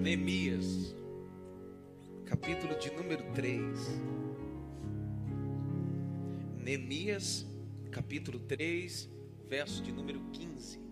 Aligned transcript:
Neemias, 0.00 0.96
capítulo 2.24 2.74
de 2.78 2.90
número 2.96 3.22
3. 3.34 4.00
Neemias, 6.56 7.46
capítulo 7.90 8.40
3, 8.40 9.10
verso 9.46 9.82
de 9.82 9.92
número 9.92 10.18
15. 10.32 10.89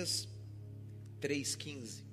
Neemias 0.00 0.28
3,15. 1.20 2.04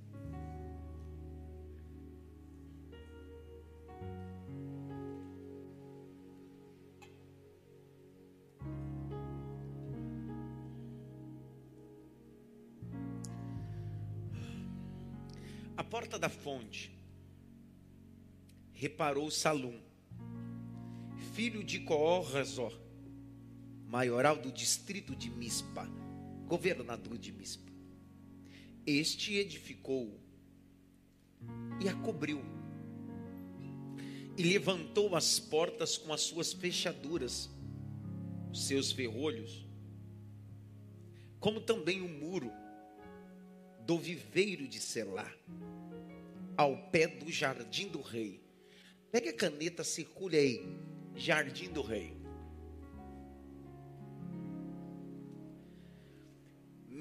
A 15.78 15.84
porta 15.84 16.20
da 16.20 16.28
fonte 16.28 16.92
reparou 18.74 19.32
Salum, 19.32 19.80
filho 21.34 21.64
de 21.64 21.80
Coorrazor, 21.80 22.78
maioral 23.86 24.36
do 24.36 24.52
distrito 24.52 25.16
de 25.16 25.30
Mispa, 25.30 25.88
governador 26.48 27.18
de 27.18 27.32
Mispa. 27.32 27.77
Este 28.88 29.36
edificou 29.36 30.18
e 31.84 31.90
a 31.90 31.94
cobriu, 31.94 32.42
e 34.38 34.44
levantou 34.44 35.14
as 35.14 35.42
portas 35.42 35.98
com 35.98 36.14
as 36.14 36.22
suas 36.22 36.54
fechaduras, 36.54 37.50
os 38.50 38.66
seus 38.66 38.94
ferrolhos, 38.94 39.68
como 41.38 41.60
também 41.60 42.00
o 42.00 42.08
muro 42.08 42.50
do 43.86 44.00
viveiro 44.00 44.66
de 44.70 44.80
Selá, 44.80 45.30
ao 46.56 46.90
pé 46.90 47.08
do 47.08 47.30
jardim 47.30 47.90
do 47.90 48.00
rei. 48.00 48.42
Pegue 49.12 49.28
a 49.28 49.34
caneta, 49.34 49.84
circule 49.84 50.38
aí, 50.38 50.62
jardim 51.14 51.68
do 51.68 51.82
rei. 51.82 52.17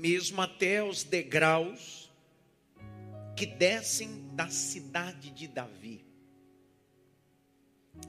Mesmo 0.09 0.41
até 0.41 0.85
os 0.85 1.03
degraus 1.03 2.09
que 3.37 3.45
descem 3.45 4.29
da 4.37 4.49
cidade 4.49 5.33
de 5.33 5.49
Davi. 5.49 6.07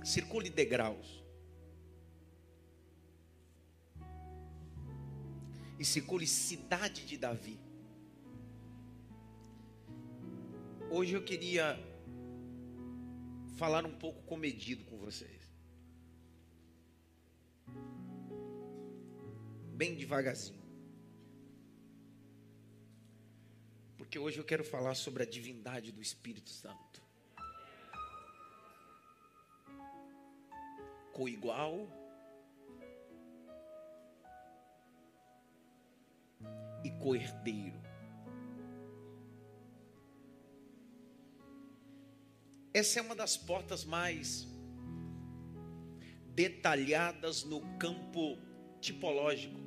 Circule 0.05 0.47
degraus. 0.47 1.23
E 5.79 5.83
circule 5.83 6.27
cidade 6.27 7.03
de 7.03 7.17
Davi. 7.17 7.59
Hoje 10.91 11.15
eu 11.15 11.23
queria 11.23 11.79
falar 13.55 13.87
um 13.87 13.97
pouco 13.97 14.21
comedido 14.21 14.85
com 14.85 14.99
vocês. 14.99 15.51
Bem 19.73 19.95
devagarzinho. 19.95 20.66
Porque 24.07 24.19
hoje 24.19 24.37
eu 24.37 24.45
quero 24.45 24.63
falar 24.63 24.95
sobre 24.95 25.23
a 25.23 25.25
divindade 25.25 25.91
do 25.91 26.01
Espírito 26.01 26.49
Santo. 26.49 27.01
Coigual 31.11 31.89
e 36.85 36.91
coerdeiro. 37.03 37.81
Essa 42.73 42.99
é 42.99 43.01
uma 43.01 43.13
das 43.13 43.35
portas 43.35 43.83
mais 43.83 44.47
detalhadas 46.27 47.43
no 47.43 47.59
campo 47.77 48.37
tipológico, 48.79 49.59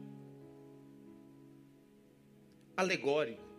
alegórico. 2.75 3.50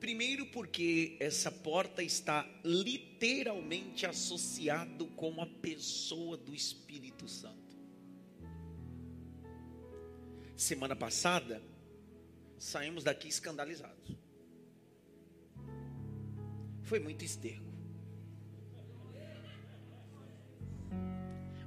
Primeiro, 0.00 0.46
porque 0.46 1.16
essa 1.18 1.50
porta 1.50 2.02
está 2.02 2.48
literalmente 2.64 4.06
associado 4.06 5.06
com 5.08 5.42
a 5.42 5.46
pessoa 5.46 6.36
do 6.36 6.54
Espírito 6.54 7.28
Santo. 7.28 7.76
Semana 10.56 10.94
passada, 10.94 11.62
saímos 12.58 13.02
daqui 13.02 13.28
escandalizados. 13.28 14.16
Foi 16.82 17.00
muito 17.00 17.24
esterco. 17.24 17.68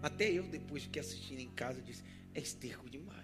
Até 0.01 0.31
eu, 0.31 0.43
depois 0.43 0.87
que 0.87 0.99
assisti 0.99 1.35
em 1.35 1.51
casa, 1.51 1.81
disse: 1.81 2.03
é 2.33 2.39
esterco 2.39 2.89
demais. 2.89 3.20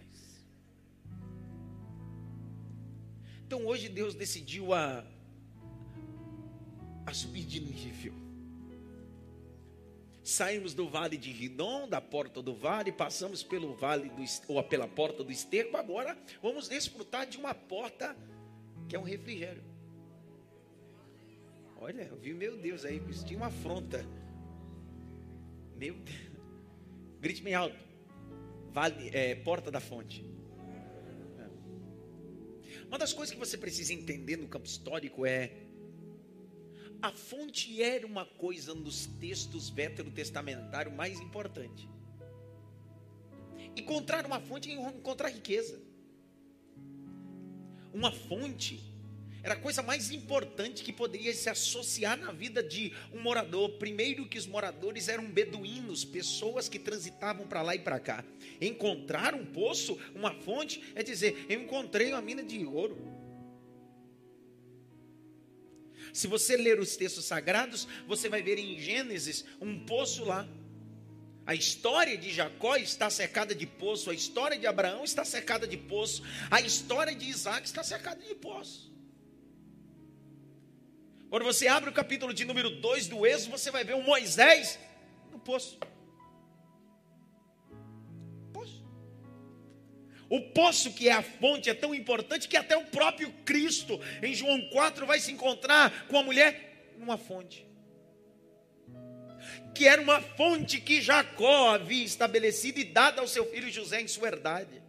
Então 3.47 3.65
hoje 3.65 3.87
Deus 3.87 4.13
decidiu 4.13 4.73
a, 4.73 5.05
a 7.05 7.13
subir 7.13 7.45
de 7.45 7.61
nível. 7.61 8.13
Saímos 10.21 10.73
do 10.73 10.89
vale 10.89 11.15
de 11.15 11.31
Ridon, 11.31 11.87
da 11.87 12.01
porta 12.01 12.41
do 12.41 12.53
vale, 12.53 12.91
passamos 12.91 13.41
pelo 13.41 13.73
vale 13.73 14.09
do 14.09 14.21
ou 14.49 14.61
pela 14.61 14.85
porta 14.85 15.23
do 15.23 15.31
esterco, 15.31 15.77
agora 15.77 16.17
vamos 16.43 16.67
desfrutar 16.67 17.25
de 17.25 17.37
uma 17.37 17.55
porta 17.55 18.13
que 18.89 18.97
é 18.97 18.99
um 18.99 19.03
refrigério. 19.03 19.63
Olha, 21.79 22.01
eu 22.01 22.17
vi, 22.17 22.33
meu 22.33 22.57
Deus, 22.57 22.83
aí 22.83 22.99
tinha 23.23 23.39
uma 23.39 23.47
afronta. 23.47 24.05
Meu 25.77 25.93
Deus. 25.93 26.31
Grite 27.21 27.41
bem 27.41 27.53
alto. 27.53 27.79
Vale, 28.73 29.09
é, 29.13 29.35
porta 29.35 29.71
da 29.71 29.79
fonte. 29.79 30.36
Uma 32.87 32.97
das 32.97 33.13
coisas 33.13 33.33
que 33.33 33.39
você 33.39 33.57
precisa 33.57 33.93
entender 33.93 34.37
no 34.37 34.47
campo 34.47 34.65
histórico 34.65 35.25
é 35.25 35.51
a 37.01 37.11
fonte 37.11 37.81
era 37.81 38.07
uma 38.07 38.25
coisa 38.25 38.73
nos 38.73 39.05
textos 39.05 39.69
veterotestamentários 39.69 40.93
mais 40.95 41.19
importante. 41.19 41.87
Encontrar 43.75 44.25
uma 44.25 44.39
fonte 44.39 44.71
é 44.71 44.73
encontrar 44.73 45.29
riqueza. 45.29 45.79
Uma 47.93 48.11
fonte 48.11 48.96
era 49.47 49.53
a 49.53 49.61
coisa 49.61 49.81
mais 49.81 50.11
importante 50.11 50.83
que 50.83 50.91
poderia 50.91 51.33
se 51.33 51.49
associar 51.49 52.17
na 52.17 52.33
vida 52.33 52.61
de 52.61 52.91
um 53.13 53.21
morador. 53.21 53.69
Primeiro 53.77 54.27
que 54.27 54.37
os 54.37 54.45
moradores 54.45 55.07
eram 55.07 55.23
beduínos, 55.23 56.03
pessoas 56.03 56.67
que 56.67 56.77
transitavam 56.77 57.47
para 57.47 57.61
lá 57.61 57.73
e 57.73 57.79
para 57.79 57.97
cá. 57.97 58.25
Encontrar 58.59 59.33
um 59.33 59.45
poço, 59.45 59.97
uma 60.13 60.33
fonte, 60.33 60.83
é 60.93 61.01
dizer, 61.01 61.45
eu 61.47 61.61
encontrei 61.61 62.11
uma 62.11 62.21
mina 62.21 62.43
de 62.43 62.65
ouro. 62.65 62.97
Se 66.11 66.27
você 66.27 66.57
ler 66.57 66.77
os 66.77 66.97
textos 66.97 67.23
sagrados, 67.23 67.87
você 68.05 68.27
vai 68.27 68.41
ver 68.41 68.59
em 68.59 68.77
Gênesis 68.77 69.45
um 69.61 69.79
poço 69.85 70.25
lá. 70.25 70.45
A 71.45 71.55
história 71.55 72.17
de 72.17 72.33
Jacó 72.33 72.75
está 72.75 73.09
cercada 73.09 73.55
de 73.55 73.65
poço, 73.65 74.11
a 74.11 74.13
história 74.13 74.59
de 74.59 74.67
Abraão 74.67 75.05
está 75.05 75.23
cercada 75.23 75.65
de 75.65 75.77
poço, 75.77 76.21
a 76.51 76.59
história 76.59 77.15
de 77.15 77.29
Isaac 77.29 77.65
está 77.65 77.81
cercada 77.81 78.21
de 78.21 78.35
poço. 78.35 78.96
Quando 81.29 81.43
você 81.43 81.67
abre 81.67 81.89
o 81.89 81.93
capítulo 81.93 82.33
de 82.33 82.45
número 82.45 82.69
2 82.69 83.07
do 83.07 83.25
Êxodo, 83.25 83.57
você 83.57 83.69
vai 83.69 83.83
ver 83.83 83.95
um 83.95 84.01
Moisés 84.01 84.79
no 85.29 85.37
poço. 85.37 85.77
Poço. 88.53 88.85
O 90.29 90.41
poço 90.51 90.93
que 90.93 91.09
é 91.09 91.13
a 91.13 91.21
fonte 91.21 91.69
é 91.69 91.73
tão 91.73 91.93
importante 91.93 92.47
que 92.47 92.55
até 92.55 92.77
o 92.77 92.85
próprio 92.85 93.31
Cristo, 93.43 93.99
em 94.23 94.33
João 94.33 94.69
4, 94.69 95.05
vai 95.05 95.19
se 95.19 95.31
encontrar 95.31 96.07
com 96.07 96.17
a 96.17 96.23
mulher 96.23 96.93
numa 96.97 97.17
fonte. 97.17 97.67
Que 99.75 99.85
era 99.85 100.01
uma 100.01 100.21
fonte 100.21 100.79
que 100.79 101.01
Jacó 101.01 101.71
havia 101.71 102.05
estabelecido 102.05 102.79
e 102.79 102.85
dado 102.85 103.19
ao 103.19 103.27
seu 103.27 103.45
filho 103.51 103.69
José 103.69 104.01
em 104.01 104.07
sua 104.07 104.29
herdade 104.29 104.86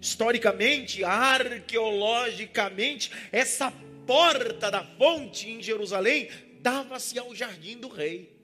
historicamente, 0.00 1.04
arqueologicamente, 1.04 3.12
essa 3.30 3.70
porta 4.06 4.70
da 4.70 4.82
fonte 4.82 5.50
em 5.50 5.62
Jerusalém 5.62 6.30
dava-se 6.60 7.18
ao 7.18 7.34
jardim 7.34 7.78
do 7.78 7.88
rei. 7.88 8.38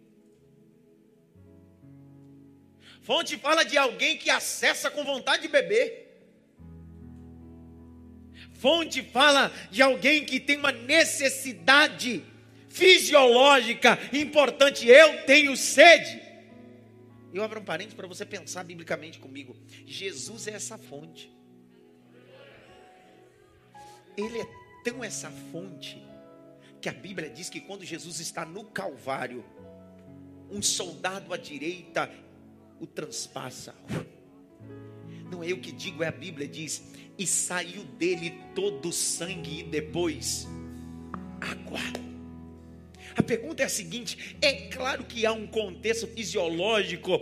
Fonte 3.02 3.36
fala 3.36 3.64
de 3.64 3.78
alguém 3.78 4.18
que 4.18 4.28
acessa 4.28 4.90
com 4.90 5.04
vontade 5.04 5.42
de 5.42 5.48
beber. 5.48 6.04
Fonte 8.54 9.02
fala 9.02 9.52
de 9.70 9.80
alguém 9.80 10.24
que 10.24 10.40
tem 10.40 10.56
uma 10.56 10.72
necessidade 10.72 12.24
fisiológica 12.68 13.98
importante. 14.12 14.88
Eu 14.88 15.24
tenho 15.24 15.56
sede. 15.56 16.20
Eu 17.32 17.44
abro 17.44 17.60
um 17.60 17.64
parênteses 17.64 17.94
para 17.94 18.06
você 18.06 18.24
pensar 18.24 18.64
biblicamente 18.64 19.18
comigo. 19.18 19.56
Jesus 19.86 20.48
é 20.48 20.52
essa 20.52 20.76
fonte. 20.76 21.35
Ele 24.16 24.40
é 24.40 24.46
tão 24.84 25.02
essa 25.02 25.30
fonte 25.52 26.02
que 26.80 26.88
a 26.88 26.92
Bíblia 26.92 27.28
diz 27.28 27.48
que 27.48 27.60
quando 27.60 27.84
Jesus 27.84 28.20
está 28.20 28.44
no 28.44 28.64
Calvário, 28.64 29.44
um 30.50 30.62
soldado 30.62 31.32
à 31.34 31.36
direita 31.36 32.10
o 32.80 32.86
transpassa. 32.86 33.74
Não 35.30 35.42
é 35.42 35.50
eu 35.50 35.60
que 35.60 35.72
digo, 35.72 36.02
é 36.02 36.08
a 36.08 36.12
Bíblia 36.12 36.46
diz: 36.46 36.92
e 37.18 37.26
saiu 37.26 37.82
dele 37.84 38.38
todo 38.54 38.88
o 38.88 38.92
sangue 38.92 39.60
e 39.60 39.62
depois 39.62 40.46
água. 41.40 42.05
A 43.16 43.22
pergunta 43.22 43.62
é 43.62 43.66
a 43.66 43.68
seguinte: 43.68 44.36
é 44.42 44.52
claro 44.52 45.04
que 45.04 45.24
há 45.24 45.32
um 45.32 45.46
contexto 45.46 46.06
fisiológico, 46.06 47.18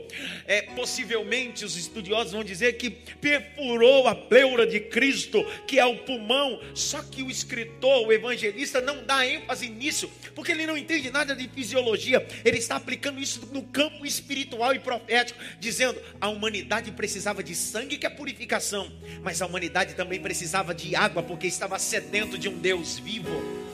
é, 0.46 0.62
possivelmente 0.62 1.64
os 1.64 1.76
estudiosos 1.76 2.32
vão 2.32 2.43
dizer 2.43 2.76
que 2.76 2.91
perfurou 2.91 4.08
a 4.08 4.14
pleura 4.14 4.67
de 4.67 4.81
Cristo, 4.81 5.44
que 5.67 5.79
é 5.79 5.87
o 5.87 5.99
pulmão, 5.99 6.61
só 6.75 7.00
que 7.00 7.23
o 7.23 7.31
escritor, 7.31 8.08
o 8.08 8.12
evangelista, 8.12 8.81
não 8.81 9.05
dá 9.05 9.25
ênfase 9.26 9.69
nisso, 9.69 10.11
porque 10.35 10.50
ele 10.50 10.67
não 10.67 10.76
entende 10.76 11.11
nada 11.11 11.35
de 11.35 11.49
fisiologia, 11.49 12.26
ele 12.44 12.58
está 12.58 12.75
aplicando 12.75 13.20
isso 13.20 13.49
no 13.52 13.62
campo 13.62 14.05
espiritual 14.05 14.75
e 14.75 14.81
profético, 14.81 15.38
dizendo 15.61 16.00
a 16.20 16.29
humanidade 16.29 16.91
precisava 16.91 17.43
de 17.43 17.55
sangue, 17.55 17.99
que 17.99 18.06
é 18.06 18.11
purificação, 18.11 18.91
mas 19.23 19.41
a 19.41 19.46
humanidade 19.46 19.94
também 19.94 20.20
precisava 20.20 20.75
de 20.75 20.96
água, 20.96 21.23
porque 21.23 21.46
estava 21.46 21.79
sedento 21.79 22.37
de 22.37 22.49
um 22.49 22.58
Deus 22.58 22.99
vivo. 22.99 23.74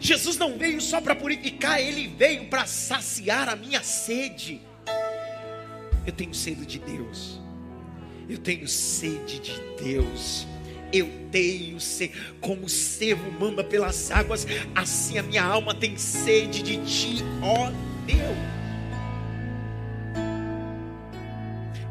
Jesus 0.00 0.38
não 0.38 0.56
veio 0.56 0.80
só 0.80 0.98
para 0.98 1.14
purificar, 1.14 1.78
ele 1.78 2.08
veio 2.08 2.46
para 2.46 2.64
saciar 2.66 3.50
a 3.50 3.54
minha 3.54 3.82
sede. 3.82 4.62
Eu 6.06 6.12
tenho 6.12 6.34
sede 6.34 6.64
de 6.64 6.78
Deus. 6.78 7.38
Eu 8.26 8.38
tenho 8.38 8.66
sede 8.66 9.38
de 9.38 9.60
Deus. 9.82 10.46
Eu 10.90 11.08
tenho 11.30 11.78
sede, 11.78 12.14
como 12.40 12.64
o 12.64 12.68
servo 12.68 13.30
manda 13.38 13.62
pelas 13.62 14.10
águas, 14.10 14.46
assim 14.74 15.18
a 15.18 15.22
minha 15.22 15.44
alma 15.44 15.74
tem 15.74 15.96
sede 15.96 16.62
de 16.62 16.78
ti, 16.78 17.22
ó 17.42 17.70
Deus. 18.06 18.60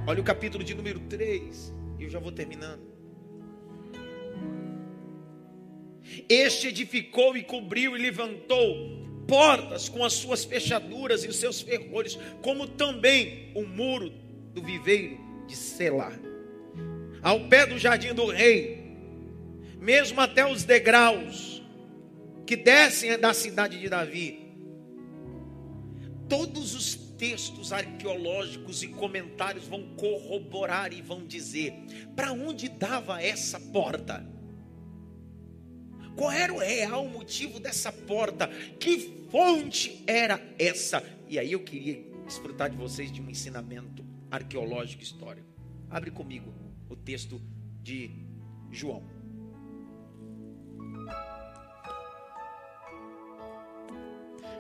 Olha 0.06 0.20
o 0.20 0.24
capítulo 0.24 0.64
de 0.64 0.74
número 0.74 1.00
3, 1.02 1.74
e 2.00 2.04
eu 2.04 2.10
já 2.10 2.20
vou 2.20 2.32
terminando. 2.32 2.82
Este 6.28 6.68
edificou 6.68 7.36
e 7.36 7.44
cobriu 7.44 7.96
e 7.96 8.02
levantou 8.02 9.00
portas 9.28 9.88
com 9.88 10.04
as 10.04 10.14
suas 10.14 10.44
fechaduras 10.44 11.24
e 11.24 11.28
os 11.28 11.36
seus 11.36 11.62
ferrolhos, 11.62 12.18
como 12.42 12.68
também 12.68 13.52
o 13.56 13.64
muro 13.64 14.12
do 14.54 14.62
viveiro 14.62 15.18
de 15.48 15.56
Selá. 15.56 16.12
Ao 17.22 17.48
pé 17.48 17.66
do 17.66 17.78
jardim 17.78 18.14
do 18.14 18.26
rei, 18.26 18.96
mesmo 19.80 20.20
até 20.20 20.46
os 20.46 20.64
degraus 20.64 21.62
que 22.46 22.56
descem 22.56 23.18
da 23.20 23.34
cidade 23.34 23.80
de 23.80 23.88
Davi. 23.88 24.50
Todos 26.28 26.74
os 26.74 26.96
textos 26.96 27.74
arqueológicos 27.74 28.82
e 28.82 28.88
comentários 28.88 29.68
vão 29.68 29.84
corroborar 29.96 30.94
e 30.94 31.02
vão 31.02 31.26
dizer 31.26 31.74
para 32.16 32.32
onde 32.32 32.70
dava 32.70 33.22
essa 33.22 33.60
porta. 33.60 34.26
Qual 36.20 36.30
era 36.30 36.54
o 36.54 36.58
real 36.58 37.08
motivo 37.08 37.62
dessa 37.62 37.94
porta? 37.94 38.50
Que 38.78 39.26
fonte 39.32 40.04
era 40.06 40.38
essa? 40.60 41.02
E 41.30 41.40
aí 41.40 41.54
eu 41.54 41.64
queria 41.64 42.04
desfrutar 42.26 42.70
de 42.70 42.76
vocês 42.76 43.10
de 43.10 43.22
um 43.22 43.30
ensinamento 43.30 44.04
arqueológico 44.30 45.02
histórico. 45.02 45.48
Abre 45.90 46.12
comigo 46.12 46.54
o 46.90 46.96
texto 46.98 47.42
de 47.82 48.12
João. 48.70 49.02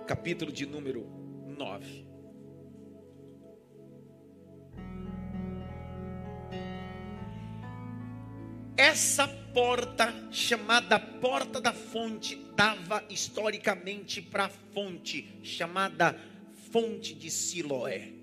Capítulo 0.07 0.53
de 0.53 0.65
número 0.65 1.05
9. 1.57 2.08
Essa 8.79 9.27
porta, 9.27 10.29
chamada 10.31 10.97
Porta 10.97 11.59
da 11.59 11.73
Fonte, 11.73 12.37
dava 12.55 13.03
historicamente 13.09 14.21
para 14.21 14.45
a 14.45 14.49
fonte, 14.49 15.27
chamada 15.43 16.17
Fonte 16.71 17.13
de 17.13 17.29
Siloé. 17.29 18.13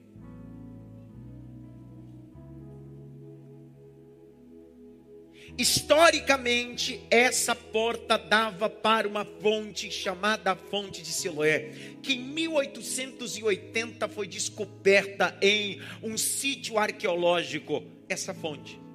Historicamente, 5.59 7.03
essa 7.11 7.55
porta 7.55 8.17
dava 8.17 8.71
para 8.71 9.07
uma 9.07 9.27
fonte 9.27 9.91
chamada 9.91 10.57
Fonte 10.57 11.03
de 11.03 11.13
Siloé, 11.13 11.99
que 12.03 12.15
em 12.15 12.23
1880 12.23 14.09
foi 14.09 14.27
descoberta 14.27 15.37
em 15.43 15.83
um 16.03 16.17
sítio 16.17 16.79
arqueológico. 16.79 17.85
Essa 18.09 18.33
fonte 18.33 18.86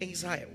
em 0.00 0.10
Israel. 0.10 0.50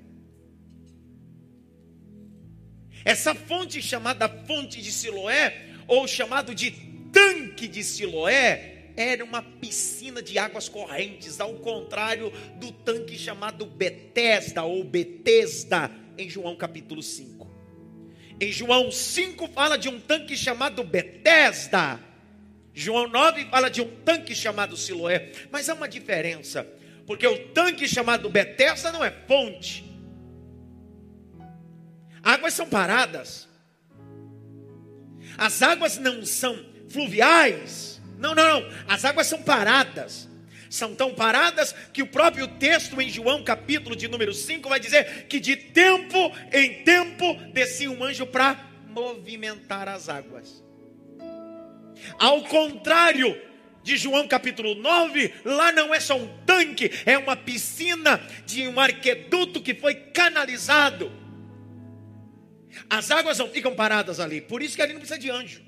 Essa 3.05 3.35
fonte 3.35 3.81
chamada 3.81 4.29
fonte 4.29 4.81
de 4.81 4.91
Siloé, 4.91 5.69
ou 5.87 6.07
chamado 6.07 6.55
de 6.55 6.71
tanque 7.11 7.67
de 7.67 7.83
Siloé, 7.83 8.91
era 8.95 9.23
uma 9.23 9.41
piscina 9.41 10.21
de 10.21 10.37
águas 10.37 10.69
correntes, 10.69 11.39
ao 11.39 11.55
contrário 11.55 12.31
do 12.57 12.71
tanque 12.71 13.17
chamado 13.17 13.65
Betesda 13.65 14.63
ou 14.63 14.83
Betesda, 14.83 15.91
em 16.17 16.29
João 16.29 16.55
capítulo 16.55 17.01
5. 17.01 17.51
Em 18.39 18.51
João 18.51 18.91
5 18.91 19.47
fala 19.47 19.77
de 19.77 19.89
um 19.89 19.99
tanque 19.99 20.37
chamado 20.37 20.83
Betesda. 20.83 21.99
João 22.73 23.07
9 23.07 23.45
fala 23.45 23.69
de 23.69 23.81
um 23.81 23.89
tanque 24.03 24.33
chamado 24.33 24.77
Siloé, 24.77 25.31
mas 25.51 25.69
há 25.69 25.73
uma 25.73 25.87
diferença. 25.87 26.67
Porque 27.05 27.27
o 27.27 27.47
tanque 27.49 27.87
chamado 27.87 28.29
Betesda 28.29 28.91
não 28.91 29.03
é 29.03 29.11
fonte. 29.11 29.83
Águas 32.23 32.53
são 32.53 32.69
paradas. 32.69 33.47
As 35.37 35.61
águas 35.61 35.97
não 35.97 36.25
são 36.25 36.57
fluviais. 36.89 38.01
Não, 38.17 38.33
não, 38.33 38.61
não. 38.61 38.69
As 38.87 39.03
águas 39.03 39.27
são 39.27 39.41
paradas. 39.41 40.29
São 40.69 40.95
tão 40.95 41.13
paradas 41.13 41.75
que 41.93 42.01
o 42.01 42.07
próprio 42.07 42.47
texto 42.47 42.99
em 42.99 43.09
João, 43.09 43.43
capítulo 43.43 43.95
de 43.95 44.07
número 44.07 44.33
5, 44.33 44.67
vai 44.67 44.79
dizer 44.79 45.27
que 45.27 45.39
de 45.39 45.55
tempo 45.55 46.31
em 46.51 46.83
tempo 46.83 47.35
descia 47.51 47.91
um 47.91 48.03
anjo 48.03 48.25
para 48.25 48.57
movimentar 48.87 49.87
as 49.87 50.09
águas. 50.09 50.63
Ao 52.17 52.41
contrário 52.43 53.39
de 53.83 53.97
João 53.97 54.27
capítulo 54.27 54.75
9, 54.75 55.33
lá 55.43 55.71
não 55.71 55.93
é 55.93 55.99
só 55.99 56.17
um 56.17 56.27
tanque, 56.45 56.89
é 57.05 57.17
uma 57.17 57.35
piscina 57.35 58.21
de 58.45 58.67
um 58.67 58.79
arqueduto 58.79 59.61
que 59.61 59.75
foi 59.75 59.93
canalizado. 59.95 61.11
As 62.89 63.11
águas 63.11 63.37
não 63.37 63.49
ficam 63.49 63.75
paradas 63.75 64.19
ali, 64.19 64.41
por 64.41 64.63
isso 64.63 64.75
que 64.75 64.81
ali 64.81 64.93
não 64.93 64.99
precisa 64.99 65.19
de 65.19 65.29
anjo. 65.29 65.61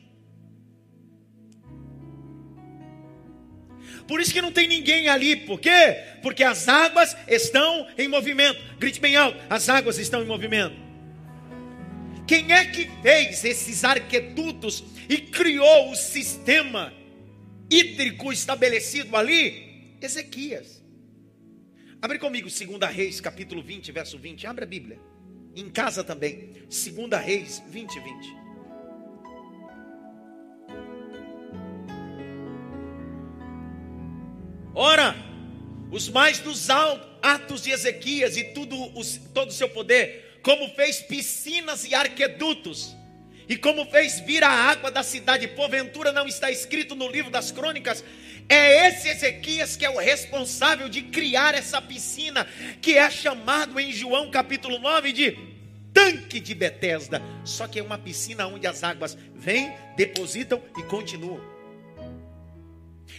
Por 4.07 4.21
isso 4.21 4.31
que 4.31 4.41
não 4.41 4.51
tem 4.51 4.67
ninguém 4.67 5.09
ali, 5.09 5.35
por 5.35 5.59
quê? 5.59 5.97
Porque 6.21 6.43
as 6.43 6.67
águas 6.67 7.17
estão 7.27 7.87
em 7.97 8.07
movimento. 8.07 8.61
Grite 8.77 8.99
bem 8.99 9.15
alto: 9.15 9.37
as 9.49 9.67
águas 9.67 9.97
estão 9.97 10.21
em 10.21 10.25
movimento. 10.25 10.75
Quem 12.27 12.51
é 12.51 12.65
que 12.65 12.89
fez 13.01 13.43
esses 13.43 13.83
arquedutos 13.83 14.83
e 15.09 15.17
criou 15.17 15.91
o 15.91 15.95
sistema? 15.95 16.93
Hídrico 17.69 18.31
estabelecido 18.31 19.15
ali? 19.15 19.97
Ezequias. 20.01 20.83
Abre 22.01 22.19
comigo 22.19 22.47
2 22.49 22.93
Reis, 22.93 23.19
capítulo 23.19 23.63
20, 23.63 23.91
verso 23.91 24.17
20. 24.17 24.45
Abre 24.47 24.63
a 24.63 24.67
Bíblia. 24.67 24.99
Em 25.55 25.69
casa 25.69 26.03
também. 26.03 26.51
2 26.69 27.23
Reis 27.23 27.63
20, 27.69 27.99
20. 27.99 28.45
Ora, 34.73 35.15
os 35.91 36.09
mais 36.09 36.39
dos 36.39 36.69
atos 36.69 37.63
de 37.63 37.71
Ezequias 37.71 38.35
e 38.35 38.43
tudo 38.43 38.75
os, 38.97 39.17
todo 39.33 39.49
o 39.49 39.53
seu 39.53 39.69
poder, 39.69 40.39
como 40.43 40.67
fez 40.75 41.01
piscinas 41.01 41.85
e 41.85 41.95
arquedutos, 41.95 42.94
E 43.47 43.55
como 43.55 43.85
fez 43.85 44.19
vir 44.19 44.43
a 44.43 44.49
água 44.49 44.89
da 44.89 45.03
cidade, 45.03 45.47
porventura 45.47 46.11
não 46.11 46.27
está 46.27 46.49
escrito 46.49 46.95
no 46.95 47.09
livro 47.09 47.29
das 47.29 47.51
crônicas, 47.51 48.03
é 48.47 48.87
esse 48.87 49.09
Ezequias 49.09 49.75
que 49.75 49.85
é 49.85 49.89
o 49.89 49.97
responsável 49.97 50.87
de 50.87 51.01
criar 51.01 51.55
essa 51.55 51.81
piscina, 51.81 52.47
que 52.81 52.97
é 52.97 53.09
chamado 53.09 53.79
em 53.79 53.91
João 53.91 54.29
capítulo 54.29 54.79
9 54.79 55.11
de 55.11 55.37
tanque 55.93 56.39
de 56.39 56.53
Betesda. 56.53 57.21
Só 57.43 57.67
que 57.67 57.79
é 57.79 57.83
uma 57.83 57.97
piscina 57.97 58.47
onde 58.47 58.67
as 58.67 58.83
águas 58.83 59.17
vêm, 59.33 59.73
depositam 59.95 60.61
e 60.77 60.83
continuam. 60.83 61.54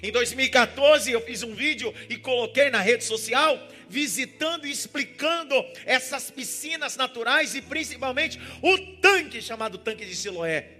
Em 0.02 0.12
2014 0.12 1.10
eu 1.10 1.20
fiz 1.20 1.42
um 1.42 1.54
vídeo 1.54 1.92
e 2.08 2.16
coloquei 2.16 2.70
na 2.70 2.80
rede 2.80 3.04
social, 3.04 3.58
visitando 3.88 4.66
e 4.66 4.70
explicando 4.70 5.54
essas 5.84 6.30
piscinas 6.30 6.96
naturais 6.96 7.54
e 7.54 7.62
principalmente 7.62 8.38
o 8.62 8.78
tanque 9.00 9.40
chamado 9.40 9.78
tanque 9.78 10.04
de 10.04 10.14
Siloé. 10.14 10.72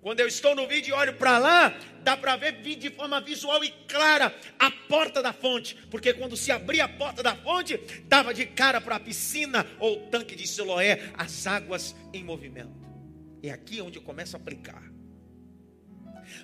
Quando 0.00 0.20
eu 0.20 0.26
estou 0.26 0.54
no 0.54 0.66
vídeo 0.66 0.90
e 0.90 0.92
olho 0.94 1.12
para 1.14 1.36
lá, 1.38 1.78
dá 2.02 2.16
para 2.16 2.34
ver 2.34 2.52
de 2.62 2.90
forma 2.90 3.20
visual 3.20 3.62
e 3.62 3.70
clara 3.86 4.34
a 4.58 4.70
porta 4.70 5.22
da 5.22 5.32
fonte, 5.32 5.76
porque 5.90 6.14
quando 6.14 6.38
se 6.38 6.50
abria 6.50 6.84
a 6.84 6.88
porta 6.88 7.22
da 7.22 7.36
fonte, 7.36 7.78
dava 8.04 8.32
de 8.32 8.46
cara 8.46 8.80
para 8.80 8.96
a 8.96 9.00
piscina 9.00 9.66
ou 9.78 10.08
tanque 10.08 10.34
de 10.34 10.46
Siloé, 10.46 11.10
as 11.12 11.46
águas 11.46 11.94
em 12.14 12.24
movimento. 12.24 12.80
É 13.42 13.50
aqui 13.50 13.82
onde 13.82 13.98
eu 13.98 14.02
começo 14.02 14.36
a 14.36 14.40
aplicar. 14.40 14.89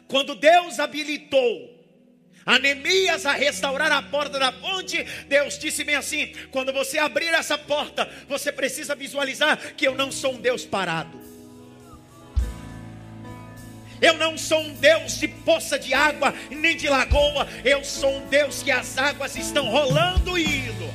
Quando 0.09 0.35
Deus 0.35 0.79
habilitou 0.79 1.75
a 2.45 2.61
Neemias 2.61 3.27
a 3.27 3.33
restaurar 3.33 3.91
a 3.91 4.01
porta 4.01 4.39
da 4.39 4.53
fonte, 4.53 5.03
Deus 5.29 5.59
disse 5.59 5.83
bem 5.83 5.97
assim: 5.97 6.33
quando 6.51 6.73
você 6.73 6.99
abrir 6.99 7.35
essa 7.35 7.59
porta, 7.59 8.09
você 8.29 8.53
precisa 8.53 8.95
visualizar 8.95 9.75
que 9.75 9.87
eu 9.87 9.95
não 9.95 10.13
sou 10.13 10.35
um 10.35 10.41
Deus 10.41 10.65
parado. 10.65 11.27
Eu 14.01 14.15
não 14.19 14.37
sou 14.37 14.61
um 14.61 14.75
Deus 14.75 15.19
de 15.19 15.27
poça 15.27 15.79
de 15.79 15.95
água, 15.95 16.33
nem 16.51 16.77
de 16.77 16.89
lagoa. 16.89 17.49
Eu 17.65 17.83
sou 17.83 18.19
um 18.19 18.27
Deus 18.29 18.63
que 18.63 18.71
as 18.71 18.99
águas 18.99 19.35
estão 19.37 19.71
rolando 19.71 20.39
e 20.39 20.45
indo. 20.45 20.95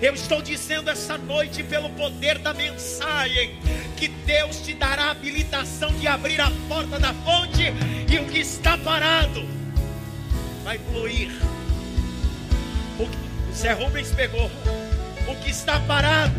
Eu 0.00 0.14
estou 0.14 0.42
dizendo 0.42 0.90
essa 0.90 1.16
noite, 1.16 1.62
pelo 1.62 1.88
poder 1.90 2.38
da 2.38 2.52
mensagem, 2.52 3.58
que 3.96 4.08
Deus 4.08 4.60
te 4.60 4.74
dará 4.74 5.06
a 5.06 5.10
habilitação 5.12 5.90
de 5.94 6.06
abrir 6.06 6.40
a 6.40 6.50
porta 6.68 6.98
da 6.98 7.14
fonte 7.14 7.72
e 8.08 8.18
o 8.18 8.26
que 8.26 8.40
está 8.40 8.76
parado 8.76 9.42
vai 10.62 10.78
fluir. 10.78 11.30
O, 12.98 13.06
que, 13.06 13.16
o 13.50 13.54
Zé 13.54 13.72
Rubens 13.72 14.12
pegou. 14.12 14.50
O 15.26 15.34
que 15.36 15.50
está 15.50 15.80
parado 15.80 16.34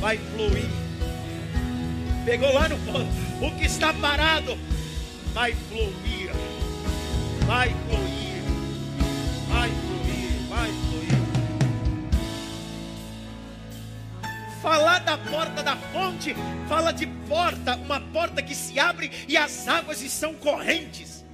vai 0.00 0.16
fluir. 0.16 0.68
Pegou 2.24 2.52
lá 2.52 2.68
no 2.68 2.76
fundo. 2.78 3.08
O 3.40 3.50
que 3.56 3.66
está 3.66 3.92
parado 3.92 4.56
vai 5.34 5.54
fluir. 5.68 6.30
Vai 7.46 7.68
fluir. 7.68 8.42
Vai 9.48 9.68
fluir. 9.68 10.48
Vai 10.48 10.70
fluir. 10.70 10.96
Falar 14.62 14.95
da 15.16 15.30
porta 15.30 15.62
da 15.62 15.76
fonte, 15.76 16.34
fala 16.68 16.92
de 16.92 17.06
porta, 17.26 17.76
uma 17.76 18.00
porta 18.00 18.42
que 18.42 18.54
se 18.54 18.78
abre 18.78 19.10
e 19.26 19.36
as 19.36 19.66
águas 19.66 20.02
estão 20.02 20.34
correntes. 20.34 21.24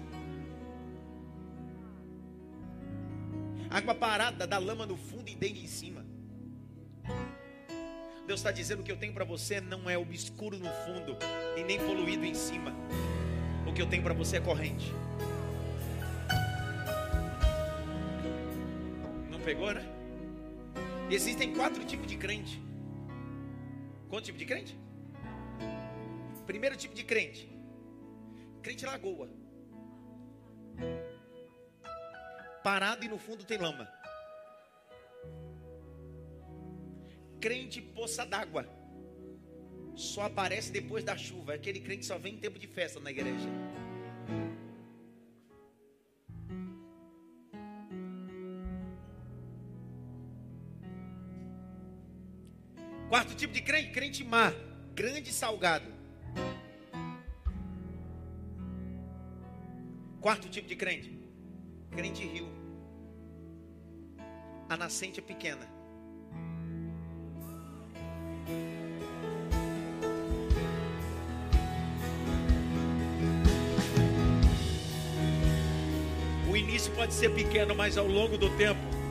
Água 3.68 3.94
parada, 3.94 4.46
da 4.46 4.58
lama 4.58 4.86
no 4.86 4.96
fundo 4.96 5.28
e 5.28 5.34
dengue 5.34 5.64
em 5.64 5.66
cima. 5.66 6.04
Deus 8.26 8.38
está 8.38 8.52
dizendo 8.52 8.78
que 8.78 8.82
o 8.82 8.86
que 8.86 8.92
eu 8.92 8.96
tenho 8.96 9.12
para 9.12 9.24
você 9.24 9.60
não 9.60 9.90
é 9.90 9.98
obscuro 9.98 10.58
no 10.58 10.70
fundo 10.84 11.16
e 11.56 11.64
nem 11.64 11.78
poluído 11.78 12.24
em 12.24 12.34
cima. 12.34 12.72
O 13.66 13.72
que 13.72 13.82
eu 13.82 13.86
tenho 13.86 14.02
para 14.02 14.14
você 14.14 14.36
é 14.36 14.40
corrente. 14.40 14.92
Não 19.28 19.40
pegou, 19.40 19.72
né? 19.72 19.84
Existem 21.10 21.52
quatro 21.54 21.84
tipos 21.84 22.06
de 22.06 22.16
crente. 22.16 22.62
Quanto 24.12 24.26
tipo 24.26 24.36
de 24.36 24.44
crente? 24.44 24.78
Primeiro 26.44 26.76
tipo 26.76 26.94
de 26.94 27.02
crente. 27.02 27.50
Crente 28.62 28.84
lagoa. 28.84 29.26
Parado 32.62 33.06
e 33.06 33.08
no 33.08 33.16
fundo 33.16 33.42
tem 33.42 33.56
lama. 33.56 33.90
Crente 37.40 37.80
poça 37.80 38.26
d'água. 38.26 38.68
Só 39.96 40.26
aparece 40.26 40.70
depois 40.70 41.02
da 41.02 41.16
chuva. 41.16 41.54
Aquele 41.54 41.80
crente 41.80 42.04
só 42.04 42.18
vem 42.18 42.34
em 42.34 42.38
tempo 42.38 42.58
de 42.58 42.66
festa 42.66 43.00
na 43.00 43.10
igreja. 43.10 43.48
Quarto 53.12 53.34
tipo 53.34 53.52
de 53.52 53.60
crente, 53.60 53.90
crente 53.90 54.24
mar, 54.24 54.54
grande 54.94 55.30
salgado. 55.34 55.84
Quarto 60.18 60.48
tipo 60.48 60.66
de 60.66 60.74
crente, 60.74 61.14
crente 61.90 62.24
rio. 62.24 62.48
A 64.66 64.78
nascente 64.78 65.20
é 65.20 65.22
pequena. 65.22 65.68
O 76.50 76.56
início 76.56 76.90
pode 76.94 77.12
ser 77.12 77.28
pequeno, 77.34 77.74
mas 77.74 77.98
ao 77.98 78.06
longo 78.06 78.38
do 78.38 78.48
tempo 78.56 79.01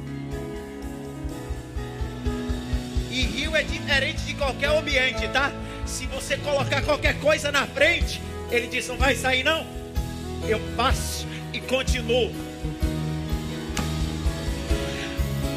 rio 3.51 3.55
é 3.55 3.63
diferente 3.63 4.21
de 4.23 4.33
qualquer 4.33 4.69
ambiente, 4.69 5.27
tá? 5.27 5.51
Se 5.85 6.07
você 6.07 6.37
colocar 6.37 6.81
qualquer 6.81 7.19
coisa 7.19 7.51
na 7.51 7.67
frente, 7.67 8.21
ele 8.49 8.67
diz: 8.67 8.87
não 8.87 8.97
vai 8.97 9.15
sair, 9.15 9.43
não. 9.43 9.65
Eu 10.47 10.59
passo 10.77 11.27
e 11.53 11.59
continuo. 11.59 12.31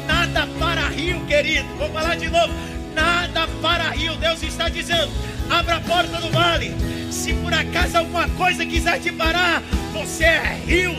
Nada 0.05 0.47
para 0.59 0.89
rio, 0.89 1.25
querido. 1.25 1.67
Vou 1.77 1.89
falar 1.89 2.15
de 2.15 2.29
novo. 2.29 2.53
Nada 2.93 3.47
para 3.61 3.89
rio. 3.91 4.15
Deus 4.17 4.43
está 4.43 4.67
dizendo: 4.67 5.11
abra 5.49 5.77
a 5.77 5.81
porta 5.81 6.17
do 6.17 6.29
vale. 6.31 6.73
Se 7.11 7.33
por 7.33 7.53
acaso 7.53 7.97
alguma 7.97 8.27
coisa 8.29 8.65
quiser 8.65 8.99
te 8.99 9.11
parar, 9.11 9.61
você 9.93 10.25
é 10.25 10.61
rio. 10.65 10.95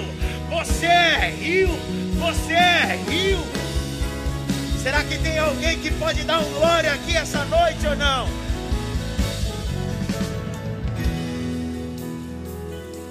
Você 0.49 0.87
é 0.87 1.35
rio. 1.39 1.69
Você 2.19 2.55
é 2.55 2.99
rio. 3.09 3.56
Será 4.87 5.03
que 5.03 5.19
tem 5.19 5.37
alguém 5.37 5.81
que 5.81 5.91
pode 5.99 6.23
dar 6.23 6.39
um 6.39 6.53
glória 6.53 6.93
aqui 6.93 7.17
essa 7.17 7.45
noite 7.47 7.85
ou 7.89 7.97
não? 7.97 8.29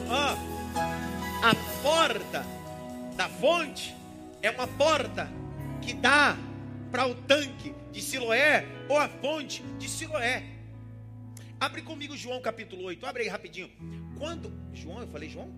Oh, 0.07 1.45
a 1.45 1.53
porta 1.83 2.45
da 3.17 3.27
fonte 3.27 3.93
é 4.41 4.51
uma 4.51 4.65
porta 4.65 5.29
que 5.81 5.93
dá 5.93 6.37
para 6.93 7.07
o 7.07 7.13
tanque 7.13 7.75
de 7.91 8.01
Siloé 8.01 8.65
ou 8.87 8.97
a 8.97 9.09
fonte 9.09 9.61
de 9.77 9.89
Siloé. 9.89 10.45
Abre 11.59 11.81
comigo 11.81 12.15
João 12.15 12.39
capítulo 12.39 12.83
8. 12.83 13.05
Abre 13.05 13.23
aí 13.23 13.27
rapidinho. 13.27 13.69
Quando. 14.17 14.49
João, 14.73 15.01
eu 15.01 15.09
falei 15.09 15.27
João? 15.27 15.53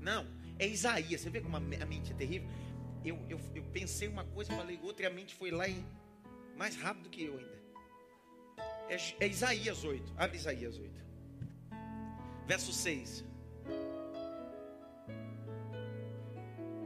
Não, 0.00 0.24
é 0.56 0.68
Isaías. 0.68 1.20
Você 1.20 1.30
vê 1.30 1.40
como 1.40 1.56
a 1.56 1.60
mente 1.60 2.12
é 2.12 2.14
terrível? 2.14 2.48
Eu, 3.06 3.18
eu, 3.28 3.40
eu 3.54 3.62
pensei 3.72 4.08
uma 4.08 4.24
coisa, 4.24 4.52
falei 4.52 4.78
outra, 4.82 5.04
e 5.04 5.06
a 5.06 5.10
mente 5.10 5.34
foi 5.34 5.52
lá 5.52 5.68
e 5.68 5.84
mais 6.56 6.74
rápido 6.76 7.08
que 7.08 7.22
eu 7.22 7.38
ainda. 7.38 7.56
É, 8.88 9.24
é 9.24 9.28
Isaías 9.28 9.84
8. 9.84 10.14
Abre 10.16 10.36
Isaías 10.36 10.76
8. 10.76 10.92
Verso 12.46 12.72
6. 12.72 13.24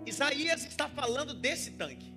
Isaías 0.04 0.64
está 0.66 0.88
falando 0.88 1.32
desse 1.32 1.70
tanque. 1.72 2.10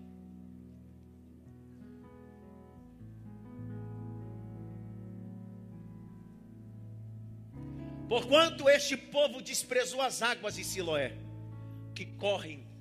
Porquanto 8.10 8.70
este 8.70 8.98
povo 8.98 9.42
desprezou 9.42 10.02
as 10.02 10.22
águas 10.22 10.56
de 10.56 10.64
Siloé, 10.64 11.18
que 11.96 12.06
correm 12.06 12.73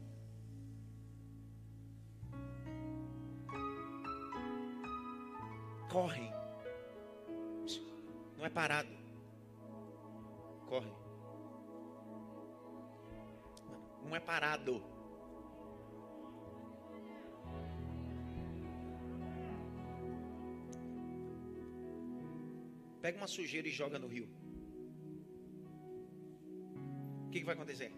correm. 5.92 6.32
Não 8.38 8.46
é 8.46 8.50
parado. 8.50 8.88
Corre. 10.66 10.92
Não 14.04 14.16
é 14.16 14.20
parado. 14.20 14.82
Pega 23.02 23.18
uma 23.18 23.26
sujeira 23.26 23.68
e 23.68 23.70
joga 23.70 23.98
no 23.98 24.06
rio. 24.06 24.28
O 27.26 27.30
que, 27.30 27.40
que 27.40 27.44
vai 27.44 27.54
acontecer? 27.54 27.92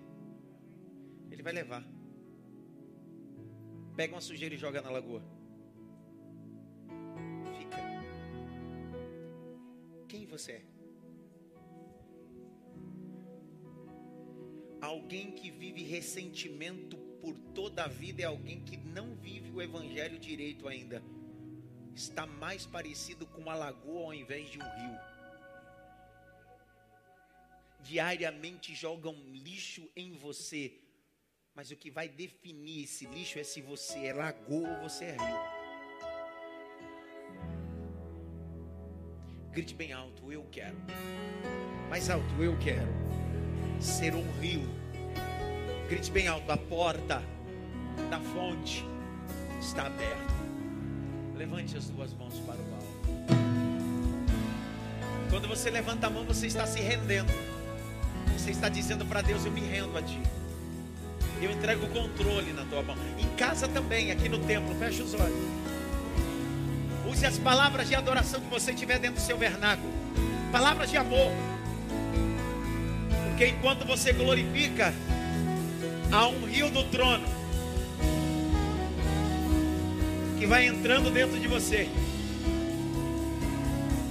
Ele 1.31 1.43
vai 1.43 1.53
levar. 1.53 1.85
Pega 3.97 4.15
uma 4.15 4.21
sujeira 4.21 4.55
e 4.55 4.59
joga 4.59 4.83
na 4.83 4.91
lagoa. 4.91 5.34
Quem 10.15 10.27
você 10.27 10.53
é? 10.53 10.63
Alguém 14.81 15.33
que 15.33 15.51
vive 15.51 15.83
ressentimento 15.83 16.97
por 17.21 17.37
toda 17.53 17.83
a 17.83 17.89
vida 17.89 18.23
é 18.23 18.27
alguém 18.27 18.61
que 18.61 18.77
não 18.77 19.17
vive 19.17 19.51
o 19.51 19.61
evangelho 19.61 20.17
direito 20.17 20.69
ainda. 20.69 21.03
Está 21.93 22.27
mais 22.27 22.65
parecido 22.65 23.27
com 23.27 23.41
uma 23.41 23.57
lagoa 23.57 24.05
ao 24.05 24.15
invés 24.15 24.49
de 24.49 24.61
um 24.61 24.63
rio. 24.63 25.01
Diariamente 27.81 28.73
jogam 28.73 29.17
lixo 29.33 29.91
em 29.97 30.13
você, 30.13 30.81
mas 31.57 31.73
o 31.73 31.77
que 31.77 31.91
vai 31.91 32.09
definir 32.09 32.85
esse 32.85 33.05
lixo 33.07 33.41
é 33.41 33.43
se 33.43 33.61
você 33.61 34.07
é 34.07 34.13
lagoa 34.13 34.77
ou 34.77 34.89
você 34.89 35.07
é 35.07 35.17
rio. 35.17 35.54
Grite 39.55 39.75
bem 39.75 39.93
alto, 39.93 40.33
eu 40.33 40.45
quero. 40.51 40.77
Mais 41.89 42.11
alto, 42.11 42.43
eu 42.43 42.57
quero 42.59 42.93
ser 43.81 44.15
um 44.15 44.25
rio 44.41 44.85
Grite 45.89 46.11
bem 46.11 46.27
alto: 46.27 46.51
a 46.51 46.57
porta 46.57 47.23
da 48.11 48.19
fonte 48.21 48.85
está 49.61 49.87
aberta. 49.87 50.35
Levante 51.37 51.77
as 51.77 51.89
duas 51.89 52.13
mãos 52.15 52.35
para 52.41 52.57
o 52.57 52.75
alto. 52.75 52.95
Quando 55.31 55.49
você 55.49 55.71
levanta 55.71 56.07
a 56.07 56.11
mão, 56.11 56.25
você 56.25 56.47
está 56.47 56.67
se 56.67 56.81
rendendo. 56.81 57.33
Você 58.37 58.51
está 58.51 58.69
dizendo 58.69 59.05
para 59.05 59.21
Deus: 59.21 59.45
Eu 59.45 59.53
me 59.53 59.61
rendo 59.61 59.97
a 59.97 60.03
Ti. 60.03 60.21
Eu 61.43 61.51
entrego 61.51 61.85
o 61.85 61.91
controle 61.91 62.53
na 62.53 62.65
tua 62.65 62.83
mão. 62.83 62.97
Em 63.19 63.37
casa 63.37 63.69
também, 63.69 64.11
aqui 64.11 64.29
no 64.29 64.39
templo, 64.39 64.75
feche 64.77 65.03
os 65.03 65.13
olhos. 65.13 65.64
Use 67.15 67.25
as 67.25 67.39
palavras 67.39 67.87
de 67.89 67.95
adoração 67.95 68.41
que 68.41 68.51
você 68.51 68.75
tiver 68.75 68.99
dentro 68.99 69.23
do 69.23 69.25
seu 69.25 69.39
vernáculo. 69.39 69.89
Palavras 70.51 70.91
de 70.91 70.97
amor. 70.97 71.31
Porque 73.29 73.47
enquanto 73.47 73.87
você 73.87 74.13
glorifica, 74.13 74.93
há 76.11 76.27
um 76.27 76.45
rio 76.45 76.69
do 76.71 76.83
trono 76.91 77.25
que 80.41 80.45
vai 80.45 80.67
entrando 80.67 81.09
dentro 81.09 81.39
de 81.39 81.47
você 81.47 81.89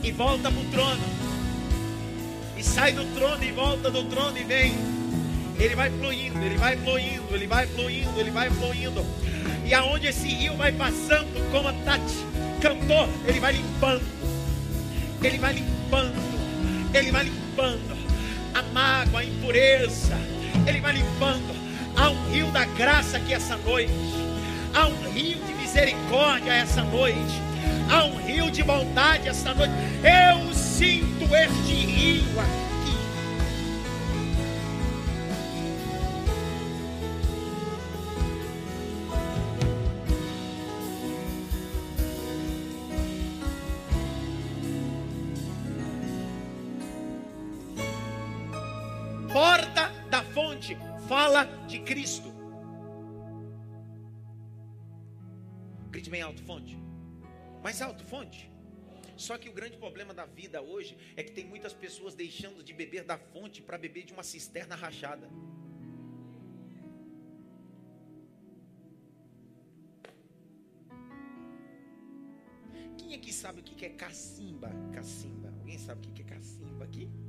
e 0.02 0.10
volta 0.14 0.50
para 0.50 0.62
o 0.62 0.66
trono 0.72 1.04
e 2.56 2.64
sai 2.64 2.94
do 2.94 3.04
trono 3.14 3.44
e 3.44 3.52
volta 3.52 3.92
do 3.92 4.06
trono 4.06 4.38
e 4.38 4.44
vem. 4.46 4.76
Ele 5.60 5.76
vai 5.76 5.90
fluindo, 5.90 6.42
ele 6.42 6.58
vai 6.58 6.78
fluindo, 6.78 7.36
ele 7.36 7.48
vai 7.48 7.68
fluindo, 7.68 8.18
ele 8.18 8.32
vai 8.32 8.50
fluindo. 8.50 9.06
E 9.66 9.74
aonde 9.74 10.08
esse 10.08 10.30
rio 10.30 10.56
vai 10.56 10.72
passando, 10.72 11.52
como 11.52 11.68
a 11.68 11.74
Tati 11.74 12.33
cantou, 12.64 13.10
ele 13.28 13.42
vai 13.42 13.52
limpando. 13.52 14.04
Ele 15.22 15.38
vai 15.38 15.54
limpando. 15.54 16.34
Ele 16.94 17.12
vai 17.12 17.24
limpando 17.26 17.98
a 18.54 18.62
mágoa, 18.74 19.20
a 19.20 19.26
impureza. 19.26 20.18
Ele 20.66 20.80
vai 20.80 20.94
limpando 20.94 21.64
Há 21.96 22.10
um 22.10 22.32
rio 22.32 22.48
da 22.52 22.66
graça 22.66 23.18
aqui 23.18 23.34
essa 23.34 23.58
noite. 23.58 23.94
Há 24.74 24.88
um 24.88 25.12
rio 25.12 25.38
de 25.46 25.54
misericórdia 25.54 26.52
essa 26.54 26.82
noite. 26.84 27.42
Há 27.90 28.06
um 28.06 28.16
rio 28.18 28.50
de 28.50 28.64
bondade 28.64 29.28
essa 29.28 29.54
noite. 29.54 29.74
Eu 30.02 30.54
sinto 30.54 31.24
este 31.36 31.74
rio 31.86 32.40
aqui. 32.40 32.63
Mais 57.74 57.82
alto, 57.82 58.04
fonte. 58.06 58.52
Só 59.18 59.36
que 59.36 59.50
o 59.50 59.52
grande 59.52 59.78
problema 59.78 60.14
da 60.14 60.28
vida 60.28 60.62
hoje 60.62 60.96
é 61.16 61.24
que 61.24 61.32
tem 61.32 61.44
muitas 61.44 61.74
pessoas 61.74 62.14
deixando 62.14 62.64
de 62.64 62.72
beber 62.72 63.04
da 63.04 63.18
fonte 63.18 63.64
para 63.64 63.80
beber 63.80 64.04
de 64.06 64.14
uma 64.14 64.22
cisterna 64.22 64.76
rachada. 64.76 65.28
Quem 72.96 73.16
aqui 73.16 73.34
sabe 73.34 73.62
o 73.62 73.64
que 73.64 73.84
é 73.84 73.90
cacimba? 73.90 74.70
Cacimba. 74.94 75.52
Alguém 75.58 75.80
sabe 75.80 76.08
o 76.08 76.12
que 76.12 76.22
é 76.22 76.26
cacimba 76.26 76.86
aqui? 76.86 77.10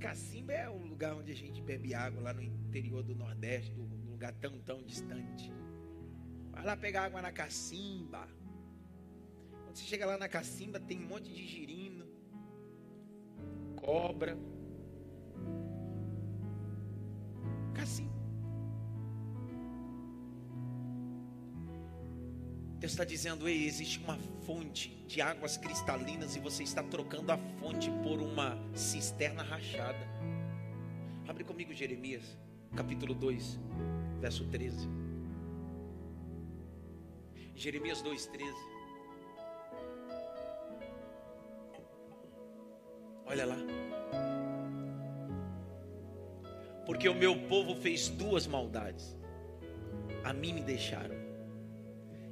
Cacimba 0.00 0.52
é 0.52 0.70
um 0.70 0.86
lugar 0.86 1.14
onde 1.14 1.32
a 1.32 1.36
gente 1.36 1.60
bebe 1.60 1.92
água 1.92 2.22
lá 2.22 2.32
no 2.32 2.40
interior 2.40 3.02
do 3.02 3.14
Nordeste, 3.14 3.74
num 3.74 4.07
lugar 4.18 4.34
tão, 4.40 4.58
tão 4.62 4.82
distante. 4.82 5.52
Vai 6.50 6.64
lá 6.64 6.76
pegar 6.76 7.04
água 7.04 7.22
na 7.22 7.30
Cacimba. 7.30 8.28
Quando 9.62 9.76
você 9.76 9.84
chega 9.84 10.04
lá 10.04 10.18
na 10.18 10.28
Cacimba, 10.28 10.80
tem 10.80 10.98
um 10.98 11.06
monte 11.06 11.32
de 11.32 11.46
girino, 11.46 12.04
cobra. 13.76 14.36
Cacimba. 17.72 18.18
Deus 22.80 22.90
está 22.90 23.04
dizendo: 23.04 23.48
Ei, 23.48 23.64
existe 23.64 24.00
uma 24.00 24.18
fonte 24.44 24.88
de 25.06 25.20
águas 25.20 25.56
cristalinas 25.56 26.34
e 26.34 26.40
você 26.40 26.64
está 26.64 26.82
trocando 26.82 27.30
a 27.30 27.38
fonte 27.60 27.88
por 28.02 28.20
uma 28.20 28.58
cisterna 28.74 29.44
rachada. 29.44 30.08
Abre 31.28 31.44
comigo 31.44 31.72
Jeremias, 31.72 32.36
capítulo 32.74 33.14
2, 33.14 33.60
verso 34.20 34.44
13. 34.46 34.88
Jeremias 37.54 38.02
2, 38.02 38.26
13. 38.26 38.54
Olha 43.26 43.46
lá. 43.46 43.56
Porque 46.86 47.08
o 47.08 47.14
meu 47.14 47.36
povo 47.48 47.74
fez 47.74 48.08
duas 48.08 48.46
maldades. 48.46 49.16
A 50.24 50.32
mim 50.32 50.52
me 50.52 50.62
deixaram 50.62 51.28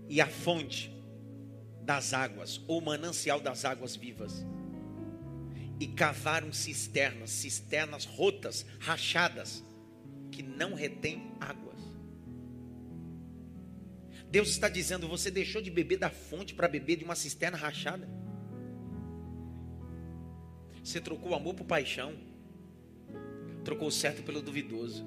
e 0.09 0.21
a 0.21 0.27
fonte 0.27 0.93
das 1.83 2.13
águas, 2.13 2.61
ou 2.67 2.81
manancial 2.81 3.41
das 3.41 3.65
águas 3.65 3.95
vivas. 3.95 4.45
E 5.79 5.87
cavaram 5.87 6.53
cisternas, 6.53 7.31
cisternas 7.31 8.05
rotas, 8.05 8.65
rachadas, 8.81 9.63
que 10.33 10.43
não 10.43 10.75
retêm 10.75 11.33
águas. 11.41 11.76
Deus 14.37 14.51
está 14.51 14.69
dizendo: 14.69 15.09
você 15.09 15.31
deixou 15.31 15.63
de 15.63 15.71
beber 15.71 15.97
da 15.97 16.11
fonte 16.11 16.53
para 16.53 16.69
beber 16.69 16.97
de 16.97 17.05
uma 17.05 17.17
cisterna 17.17 17.57
rachada. 17.57 18.07
Você 20.85 21.01
trocou 21.01 21.35
amor 21.35 21.55
por 21.55 21.65
paixão, 21.65 22.15
trocou 23.65 23.89
o 23.89 23.91
certo 23.91 24.23
pelo 24.23 24.43
duvidoso, 24.43 25.07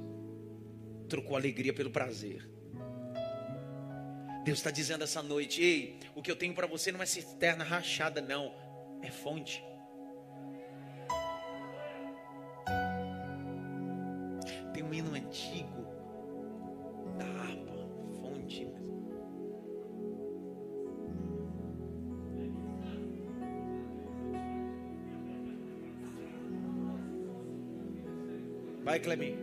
trocou 1.07 1.37
alegria 1.37 1.71
pelo 1.71 1.91
prazer. 1.91 2.49
Deus 4.43 4.57
está 4.57 4.71
dizendo 4.71 5.03
essa 5.03 5.21
noite: 5.21 5.61
ei, 5.61 5.99
o 6.15 6.23
que 6.23 6.31
eu 6.31 6.35
tenho 6.35 6.55
para 6.55 6.65
você 6.65 6.91
não 6.91 6.99
é 6.99 7.05
cisterna 7.05 7.63
rachada, 7.63 8.21
não, 8.21 8.51
é 9.03 9.11
fonte. 9.11 9.63
vai, 29.07 29.37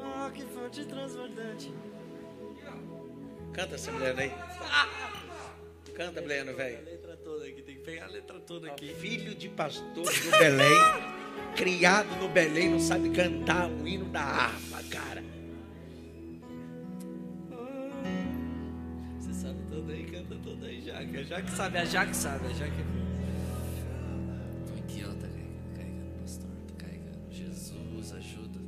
Ah, 0.00 0.26
oh, 0.28 0.32
que 0.32 0.42
fonte 0.42 0.84
transbordante. 0.84 1.72
Canta 3.52 3.74
essa 3.74 3.92
mulher 3.92 4.18
aí. 4.18 4.32
Canta, 5.94 6.20
Bleno, 6.20 6.54
velho. 6.54 6.78
Tem 7.64 7.76
que 7.76 7.82
pegar 7.84 8.04
a 8.06 8.08
letra 8.08 8.38
toda 8.40 8.68
aqui. 8.68 8.94
Filho 8.94 9.34
de 9.34 9.48
pastor 9.48 10.04
do 10.04 10.30
Belém, 10.38 10.80
criado 11.56 12.16
no 12.16 12.28
Belém, 12.28 12.70
não 12.70 12.80
sabe 12.80 13.10
cantar 13.10 13.68
o 13.68 13.86
hino 13.86 14.06
da 14.06 14.20
harpa, 14.20 14.82
cara. 14.90 15.22
Você 19.18 19.32
sabe 19.32 19.58
toda 19.70 19.92
aí, 19.92 20.04
canta 20.04 20.36
toda 20.42 20.66
aí, 20.66 20.80
Jaque. 20.80 21.16
A 21.16 21.22
Jaque 21.22 21.50
sabe, 21.52 21.78
a 21.78 21.84
Jaque 21.84 22.16
sabe, 22.16 22.46
a 22.46 22.50
Jaque. 22.50 22.80
É 22.80 23.03
Jesus, 28.04 28.12
ajuda. 28.12 28.60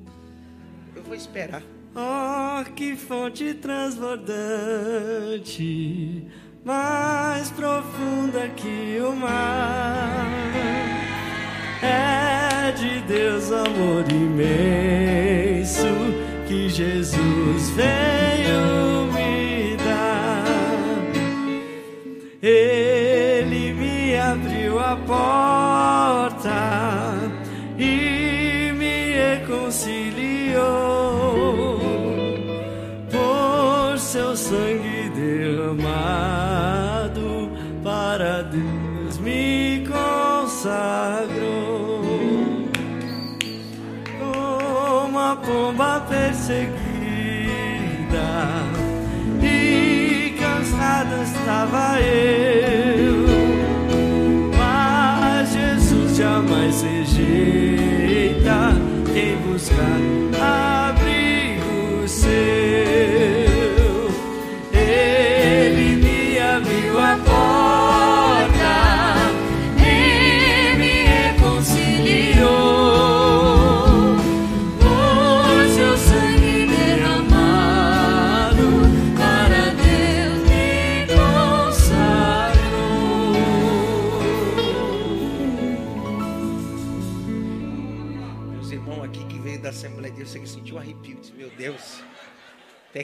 Eu 0.95 1.03
vou 1.03 1.15
esperar. 1.15 1.63
Oh, 1.95 2.65
que 2.73 2.97
fonte 2.97 3.53
transbordante, 3.55 6.27
mais 6.65 7.51
profunda 7.51 8.49
que 8.57 8.99
o 9.01 9.15
mar. 9.15 10.27
É 11.83 12.73
de 12.73 13.01
Deus 13.03 13.53
amor 13.53 14.11
imenso 14.11 15.85
que 16.49 16.71
Jesus 16.71 17.71
veio 17.71 19.13
me 19.13 19.77
dar. 19.77 20.47
Ele 22.43 23.73
me 23.75 24.17
abriu 24.17 24.79
a 24.79 24.97
porta 24.97 25.56
estava 51.47 52.01
eu 52.03 52.56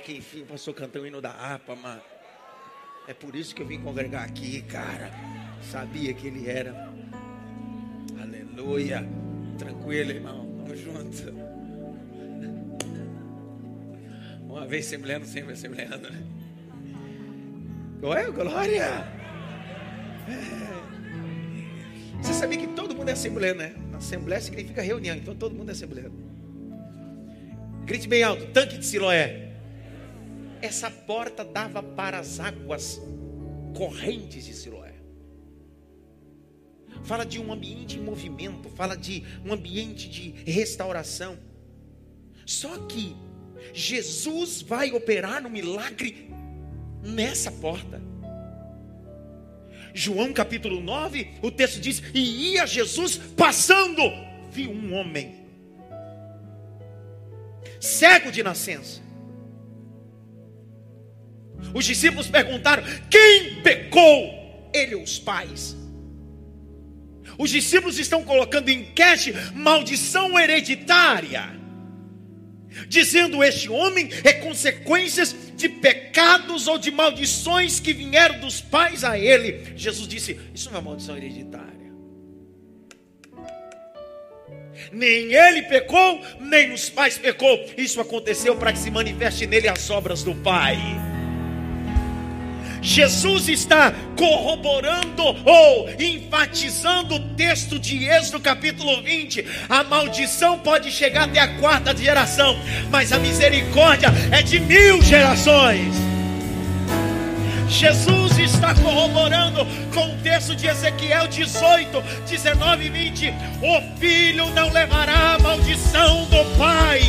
que 0.02 0.16
enfim 0.16 0.42
o 0.42 0.46
pastor 0.46 0.74
cantou 0.74 1.02
o 1.02 1.06
hino 1.06 1.20
da 1.20 1.30
harpa, 1.30 1.74
mano. 1.76 2.02
É 3.06 3.14
por 3.14 3.34
isso 3.34 3.54
que 3.54 3.62
eu 3.62 3.66
vim 3.66 3.80
congregar 3.80 4.24
aqui, 4.24 4.62
cara. 4.62 5.10
Sabia 5.62 6.12
que 6.12 6.26
ele 6.26 6.48
era. 6.48 6.92
Aleluia. 8.20 9.08
Tranquilo, 9.58 10.10
irmão. 10.10 10.56
Tamo 10.58 10.76
junto. 10.76 11.32
Uma 14.42 14.66
vez 14.66 14.86
assembleando, 14.86 15.26
sempre 15.26 15.52
assembleando. 15.52 16.10
né? 16.10 16.22
Glória. 18.00 19.08
É. 20.28 20.62
Você 22.20 22.34
sabia 22.34 22.58
que 22.58 22.68
todo 22.68 22.94
mundo 22.94 23.08
é 23.08 23.12
assembleia, 23.12 23.54
né? 23.54 23.74
Assembleia 23.94 24.40
significa 24.40 24.82
reunião, 24.82 25.16
então 25.16 25.34
todo 25.34 25.54
mundo 25.54 25.70
é 25.70 25.72
assembleia. 25.72 26.10
Grite 27.84 28.06
bem 28.06 28.22
alto, 28.22 28.46
tanque 28.46 28.78
de 28.78 28.86
Siloé. 28.86 29.51
Essa 30.62 30.90
porta 30.90 31.44
dava 31.44 31.82
para 31.82 32.18
as 32.18 32.38
águas 32.38 33.00
correntes 33.76 34.44
de 34.44 34.54
Siloé. 34.54 34.94
Fala 37.02 37.26
de 37.26 37.40
um 37.40 37.52
ambiente 37.52 37.98
em 37.98 38.02
movimento, 38.02 38.70
fala 38.70 38.96
de 38.96 39.24
um 39.44 39.52
ambiente 39.52 40.08
de 40.08 40.30
restauração. 40.50 41.36
Só 42.46 42.78
que 42.86 43.16
Jesus 43.74 44.62
vai 44.62 44.92
operar 44.92 45.42
no 45.42 45.50
milagre 45.50 46.30
nessa 47.02 47.50
porta. 47.50 48.00
João 49.92 50.32
capítulo 50.32 50.80
9, 50.80 51.38
o 51.42 51.50
texto 51.50 51.80
diz: 51.80 52.02
E 52.14 52.52
ia 52.52 52.66
Jesus 52.66 53.16
passando, 53.36 54.00
viu 54.50 54.70
um 54.70 54.94
homem 54.94 55.42
cego 57.80 58.30
de 58.30 58.44
nascença. 58.44 59.02
Os 61.74 61.84
discípulos 61.84 62.28
perguntaram: 62.28 62.82
Quem 63.10 63.62
pecou? 63.62 64.70
Ele 64.72 64.94
ou 64.94 65.02
os 65.02 65.18
pais? 65.18 65.76
Os 67.38 67.50
discípulos 67.50 67.98
estão 67.98 68.22
colocando 68.24 68.68
em 68.68 68.80
enquete 68.80 69.34
maldição 69.54 70.38
hereditária, 70.38 71.50
dizendo 72.88 73.42
este 73.42 73.70
homem 73.70 74.08
é 74.22 74.32
consequências 74.34 75.34
de 75.56 75.68
pecados 75.68 76.66
ou 76.66 76.78
de 76.78 76.90
maldições 76.90 77.80
que 77.80 77.92
vieram 77.92 78.40
dos 78.40 78.60
pais 78.60 79.02
a 79.04 79.18
ele. 79.18 79.72
Jesus 79.76 80.06
disse: 80.06 80.38
Isso 80.54 80.70
não 80.70 80.78
é 80.78 80.82
maldição 80.82 81.16
hereditária. 81.16 81.72
Nem 84.90 85.32
ele 85.32 85.62
pecou, 85.62 86.20
nem 86.40 86.72
os 86.72 86.90
pais 86.90 87.16
pecou. 87.16 87.66
Isso 87.76 88.00
aconteceu 88.00 88.56
para 88.56 88.72
que 88.72 88.78
se 88.78 88.90
manifeste 88.90 89.46
nele 89.46 89.68
as 89.68 89.88
obras 89.90 90.22
do 90.22 90.34
Pai. 90.34 90.76
Jesus 92.82 93.48
está 93.48 93.94
corroborando 94.16 95.22
ou 95.22 95.88
enfatizando 95.98 97.14
o 97.14 97.20
texto 97.36 97.78
de 97.78 98.04
Êxodo 98.04 98.40
capítulo 98.40 99.00
20. 99.00 99.46
A 99.68 99.84
maldição 99.84 100.58
pode 100.58 100.90
chegar 100.90 101.24
até 101.24 101.38
a 101.38 101.58
quarta 101.58 101.96
geração, 101.96 102.58
mas 102.90 103.12
a 103.12 103.20
misericórdia 103.20 104.08
é 104.32 104.42
de 104.42 104.58
mil 104.58 105.00
gerações. 105.00 105.94
Jesus 107.68 108.38
está 108.38 108.74
corroborando 108.74 109.64
com 109.94 110.12
o 110.12 110.18
texto 110.18 110.54
de 110.54 110.66
Ezequiel 110.66 111.28
18, 111.28 112.02
19 112.28 112.84
e 112.84 112.90
20: 112.90 113.34
O 113.62 113.98
filho 113.98 114.50
não 114.50 114.70
levará 114.70 115.34
a 115.34 115.38
maldição 115.38 116.24
do 116.24 116.58
pai. 116.58 117.00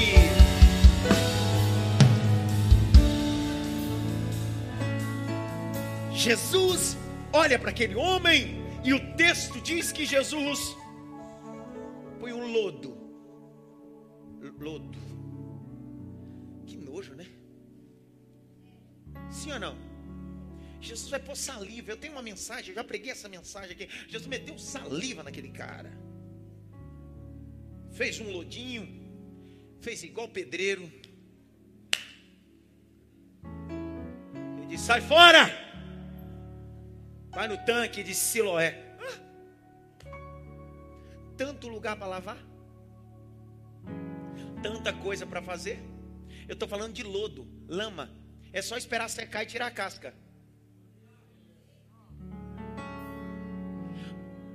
Jesus 6.24 6.96
olha 7.34 7.60
para 7.60 7.70
aquele 7.70 7.96
homem 7.96 8.56
e 8.82 8.94
o 8.94 9.00
texto 9.18 9.60
diz 9.60 9.92
que 9.92 10.06
Jesus 10.06 10.60
põe 12.22 12.32
um 12.32 12.50
lodo. 12.50 12.92
Lodo. 14.58 14.98
Que 16.66 16.78
nojo, 16.78 17.14
né? 17.14 17.28
Sim 19.30 19.52
ou 19.52 19.60
não? 19.60 19.76
Jesus 20.80 21.10
vai 21.10 21.20
pôr 21.20 21.36
saliva. 21.36 21.92
Eu 21.92 21.98
tenho 21.98 22.14
uma 22.14 22.22
mensagem, 22.22 22.70
eu 22.70 22.76
já 22.76 22.86
preguei 22.86 23.12
essa 23.12 23.28
mensagem 23.28 23.72
aqui. 23.72 23.90
Jesus 24.08 24.26
meteu 24.28 24.58
saliva 24.58 25.24
naquele 25.24 25.50
cara. 25.50 25.92
Fez 27.92 28.22
um 28.22 28.32
lodinho, 28.32 28.88
fez 29.82 30.04
igual 30.04 30.30
pedreiro. 30.30 30.90
Ele 34.58 34.68
disse: 34.70 34.86
sai 34.86 35.02
fora! 35.02 35.73
Vai 37.34 37.48
no 37.48 37.58
tanque 37.66 38.04
de 38.04 38.14
Siloé. 38.14 38.94
Tanto 41.36 41.68
lugar 41.68 41.96
para 41.98 42.08
lavar, 42.08 42.38
tanta 44.62 44.94
coisa 44.94 45.26
para 45.26 45.42
fazer. 45.42 45.80
Eu 46.48 46.54
estou 46.54 46.68
falando 46.68 46.94
de 46.94 47.04
lodo, 47.04 47.48
lama. 47.68 48.12
É 48.52 48.62
só 48.62 48.78
esperar 48.78 49.10
secar 49.10 49.44
e 49.44 49.48
tirar 49.48 49.68
a 49.68 49.72
casca. 49.72 50.14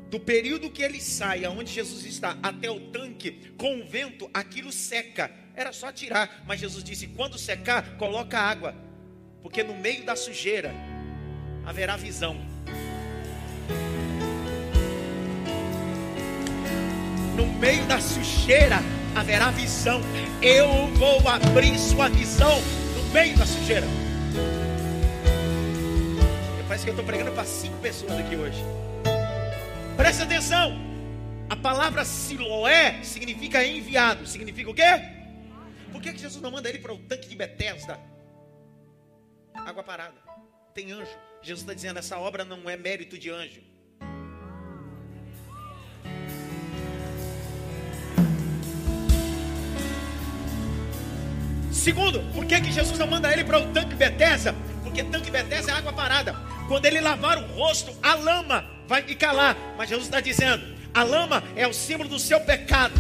Do 0.09 0.19
período 0.19 0.71
que 0.71 0.83
ele 0.83 1.01
sai, 1.01 1.45
aonde 1.45 1.71
Jesus 1.71 2.05
está, 2.07 2.39
até 2.43 2.71
o 2.71 2.91
tanque, 2.91 3.53
com 3.59 3.81
o 3.81 3.87
vento, 3.87 4.31
aquilo 4.33 4.73
seca. 4.73 5.31
Era 5.55 5.73
só 5.73 5.93
tirar. 5.93 6.45
Mas 6.47 6.61
Jesus 6.61 6.83
disse: 6.83 7.09
quando 7.09 7.37
secar, 7.37 7.99
coloca 7.99 8.39
água. 8.39 8.75
Porque 9.43 9.63
no 9.63 9.75
meio 9.75 10.05
da 10.05 10.17
sujeira 10.17 10.73
haverá 11.67 11.97
visão. 11.97 12.58
No 17.39 17.47
meio 17.47 17.87
da 17.87 18.01
sujeira 18.01 18.79
haverá 19.15 19.53
visão. 19.53 20.01
Eu 20.43 20.89
vou 20.97 21.21
abrir 21.29 21.79
sua 21.79 22.09
visão 22.09 22.61
no 22.97 23.13
meio 23.13 23.39
da 23.39 23.47
sujeira. 23.47 23.87
Parece 26.67 26.83
que 26.83 26.91
eu 26.91 26.95
estou 26.95 27.07
pregando 27.07 27.31
para 27.31 27.45
cinco 27.45 27.79
pessoas 27.79 28.19
aqui 28.19 28.35
hoje. 28.35 28.61
Presta 29.97 30.25
atenção. 30.25 30.77
A 31.49 31.55
palavra 31.55 32.05
Siloé 32.05 33.05
significa 33.05 33.65
enviado. 33.65 34.27
Significa 34.27 34.71
o 34.71 34.75
quê? 34.75 34.83
Por 35.93 36.03
que, 36.03 36.13
que 36.13 36.19
Jesus 36.19 36.43
não 36.43 36.51
manda 36.51 36.69
ele 36.69 36.81
para 36.81 36.93
o 36.93 36.99
tanque 36.99 37.29
de 37.29 37.37
Betesda? 37.37 38.01
Água 39.55 39.85
parada. 39.85 40.17
Tem 40.75 40.91
anjo. 40.91 41.17
Jesus 41.41 41.61
está 41.61 41.73
dizendo: 41.73 42.01
essa 42.01 42.19
obra 42.19 42.45
não 42.45 42.69
é 42.69 42.77
mérito 42.77 43.17
de 43.17 43.31
anjo. 43.31 43.63
Segundo, 51.89 52.21
por 52.35 52.45
que, 52.45 52.61
que 52.61 52.71
Jesus 52.71 52.99
não 52.99 53.07
manda 53.07 53.33
ele 53.33 53.43
para 53.45 53.61
o 53.61 53.65
tanque 53.69 53.95
Betesda? 53.95 54.55
Porque 54.83 55.03
tanque 55.03 55.31
Betesda 55.31 55.73
é 55.73 55.75
água 55.75 55.91
parada. 55.91 56.37
Quando 56.69 56.85
ele 56.85 57.01
lavar 57.01 57.39
o 57.39 57.47
rosto, 57.55 57.91
a 58.03 58.15
lama 58.15 58.63
vai 58.87 59.01
ficar 59.01 59.33
lá. 59.33 59.57
Mas 59.75 59.89
Jesus 59.89 60.07
está 60.07 60.21
dizendo: 60.21 60.63
a 60.93 61.03
lama 61.03 61.43
é 61.57 61.67
o 61.67 61.73
símbolo 61.73 62.11
do 62.11 62.19
seu 62.19 62.41
pecado, 62.41 62.93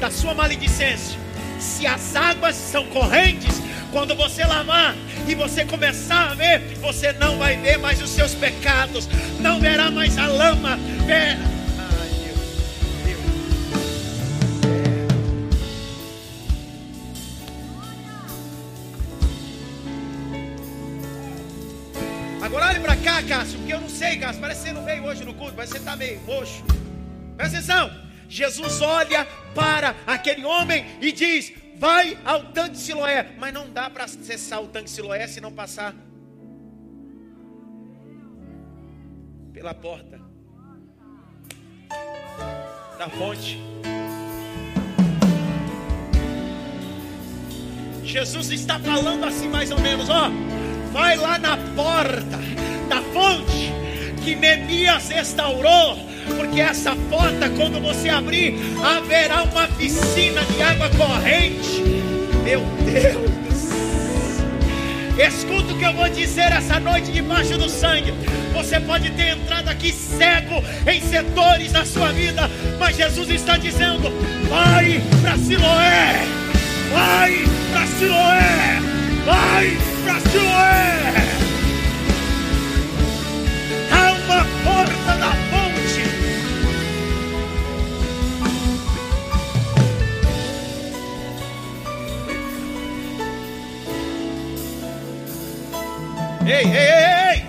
da 0.00 0.10
sua 0.10 0.32
maledicência. 0.32 1.20
Se 1.58 1.86
as 1.86 2.16
águas 2.16 2.56
são 2.56 2.86
correntes, 2.86 3.60
quando 3.92 4.14
você 4.14 4.42
lavar 4.42 4.96
e 5.28 5.34
você 5.34 5.66
começar 5.66 6.30
a 6.30 6.34
ver, 6.34 6.60
você 6.80 7.12
não 7.12 7.36
vai 7.36 7.58
ver 7.58 7.76
mais 7.76 8.00
os 8.00 8.08
seus 8.08 8.34
pecados, 8.34 9.06
não 9.38 9.60
verá 9.60 9.90
mais 9.90 10.16
a 10.16 10.26
lama. 10.26 10.78
Ver... 11.04 11.59
Cássio, 23.22 23.58
porque 23.58 23.72
eu 23.72 23.80
não 23.80 23.88
sei, 23.88 24.18
Cássio. 24.18 24.40
Parece 24.40 24.62
que 24.62 24.68
você 24.68 24.74
não 24.74 24.84
veio 24.84 25.04
hoje 25.04 25.24
no 25.24 25.34
culto, 25.34 25.54
que 25.54 25.66
você 25.66 25.78
está 25.78 25.96
meio 25.96 26.20
roxo. 26.20 26.62
Presta 27.36 27.58
atenção. 27.58 27.90
Jesus 28.28 28.80
olha 28.80 29.26
para 29.54 29.94
aquele 30.06 30.44
homem 30.44 30.86
e 31.00 31.12
diz: 31.12 31.52
Vai 31.76 32.18
ao 32.24 32.44
tanque 32.52 32.72
de 32.72 32.78
Siloé. 32.78 33.34
Mas 33.38 33.54
não 33.54 33.70
dá 33.70 33.88
para 33.88 34.04
acessar 34.04 34.62
o 34.62 34.68
tanque 34.68 34.84
de 34.84 34.90
Siloé 34.90 35.26
se 35.26 35.40
não 35.40 35.52
passar 35.52 35.94
pela 39.52 39.74
porta 39.74 40.20
da 42.98 43.08
fonte. 43.08 43.58
Jesus 48.04 48.50
está 48.50 48.78
falando 48.78 49.24
assim 49.24 49.48
mais 49.48 49.70
ou 49.70 49.78
menos, 49.80 50.08
ó. 50.08 50.30
Vai 50.92 51.16
lá 51.16 51.38
na 51.38 51.56
porta 51.74 52.38
da 52.88 52.99
fonte 53.12 53.72
que 54.22 54.34
Neemias 54.34 55.08
restaurou 55.08 56.10
porque 56.36 56.60
essa 56.60 56.94
porta, 57.08 57.48
quando 57.50 57.80
você 57.80 58.08
abrir, 58.08 58.54
haverá 58.82 59.42
uma 59.44 59.66
piscina 59.68 60.42
de 60.42 60.62
água 60.62 60.90
corrente. 60.90 61.82
Meu 62.44 62.60
Deus. 62.84 63.30
Escuta 65.18 65.74
o 65.74 65.78
que 65.78 65.84
eu 65.84 65.92
vou 65.92 66.08
dizer 66.08 66.50
essa 66.52 66.80
noite 66.80 67.12
debaixo 67.12 67.58
do 67.58 67.68
sangue. 67.68 68.14
Você 68.54 68.80
pode 68.80 69.10
ter 69.10 69.36
entrado 69.36 69.68
aqui 69.68 69.92
cego 69.92 70.64
em 70.86 71.00
setores 71.00 71.72
da 71.72 71.84
sua 71.84 72.10
vida, 72.12 72.50
mas 72.78 72.96
Jesus 72.96 73.28
está 73.28 73.58
dizendo: 73.58 74.10
vai 74.48 75.02
para 75.20 75.36
Siloé, 75.36 76.24
vai 76.92 77.44
para 77.70 77.86
Siloé, 77.86 78.80
vai 79.26 79.78
para 80.04 80.30
Siloé. 80.30 81.39
Ei, 96.50 96.64
ei, 96.64 96.90
ei! 97.30 97.46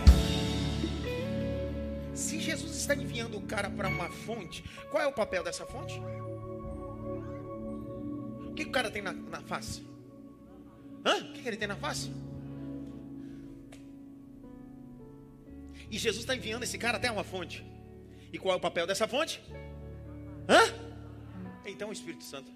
Se 2.13 2.39
Jesus 2.39 2.75
está 2.75 2.93
enviando 2.93 3.35
o 3.35 3.41
cara 3.41 3.67
para 3.67 3.87
uma 3.87 4.11
fonte, 4.11 4.63
qual 4.91 5.01
é 5.01 5.07
o 5.07 5.11
papel 5.11 5.43
dessa 5.43 5.65
fonte? 5.65 5.99
O 8.47 8.53
que, 8.53 8.61
o 8.61 8.71
cara 8.71 8.91
tem 8.91 9.01
na, 9.01 9.11
na 9.11 9.41
face? 9.41 9.83
Hã? 11.03 11.17
O 11.17 11.33
que, 11.33 11.41
que 11.41 11.47
ele 11.47 11.57
tem 11.57 11.67
na 11.67 11.75
face? 11.75 12.11
E 15.89 15.97
Jesus 15.97 16.21
está 16.21 16.35
enviando 16.35 16.61
esse 16.61 16.77
cara 16.77 16.97
até 16.97 17.09
uma 17.09 17.23
fonte. 17.23 17.65
E 18.31 18.37
qual 18.37 18.53
é 18.53 18.57
o 18.57 18.61
papel 18.61 18.85
dessa 18.85 19.07
fonte? 19.07 19.41
Hã? 20.47 20.61
Então 21.65 21.89
o 21.89 21.91
Espírito 21.91 22.23
Santo. 22.23 22.51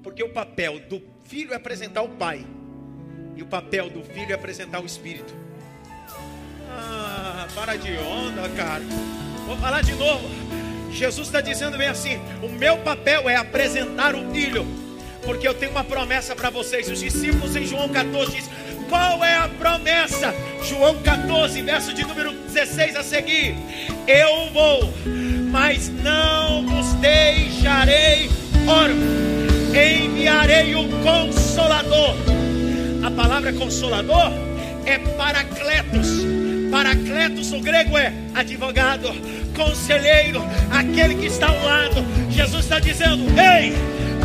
Porque 0.00 0.22
o 0.22 0.32
papel 0.32 0.78
do 0.88 1.02
filho 1.24 1.52
é 1.52 1.56
apresentar 1.56 2.02
o 2.02 2.10
pai. 2.10 2.46
E 3.36 3.42
o 3.42 3.46
papel 3.46 3.88
do 3.88 4.02
filho 4.02 4.30
é 4.30 4.34
apresentar 4.34 4.80
o 4.80 4.86
Espírito. 4.86 5.34
Ah, 6.68 7.46
para 7.54 7.76
de 7.76 7.96
onda, 7.98 8.48
cara. 8.50 8.82
Vou 9.46 9.56
falar 9.56 9.82
de 9.82 9.94
novo. 9.94 10.28
Jesus 10.90 11.28
está 11.28 11.40
dizendo 11.40 11.78
bem 11.78 11.88
assim: 11.88 12.20
o 12.42 12.48
meu 12.48 12.78
papel 12.78 13.28
é 13.28 13.36
apresentar 13.36 14.14
o 14.14 14.30
filho, 14.32 14.66
porque 15.24 15.46
eu 15.48 15.54
tenho 15.54 15.72
uma 15.72 15.84
promessa 15.84 16.36
para 16.36 16.50
vocês. 16.50 16.88
Os 16.88 17.00
discípulos 17.00 17.56
em 17.56 17.64
João 17.64 17.88
14 17.88 18.32
diz: 18.32 18.50
qual 18.88 19.24
é 19.24 19.36
a 19.36 19.48
promessa? 19.48 20.34
João 20.62 21.02
14, 21.02 21.62
verso 21.62 21.94
de 21.94 22.06
número 22.06 22.32
16 22.32 22.96
a 22.96 23.02
seguir: 23.02 23.56
Eu 24.06 24.50
vou, 24.52 24.92
mas 25.50 25.88
não 25.88 26.66
vos 26.66 26.92
deixarei 26.94 28.28
órfãos, 28.68 29.74
enviarei 29.74 30.74
o 30.74 30.86
Consolador 31.02 32.14
a 33.02 33.10
palavra 33.10 33.52
consolador 33.52 34.32
é 34.86 34.98
paracletos. 35.16 36.08
Paracletos 36.70 37.50
no 37.50 37.60
grego 37.60 37.98
é 37.98 38.12
advogado, 38.34 39.08
conselheiro, 39.54 40.40
aquele 40.70 41.16
que 41.16 41.26
está 41.26 41.48
ao 41.48 41.62
lado. 41.62 41.96
Jesus 42.30 42.64
está 42.64 42.78
dizendo: 42.78 43.24
Ei, 43.38 43.72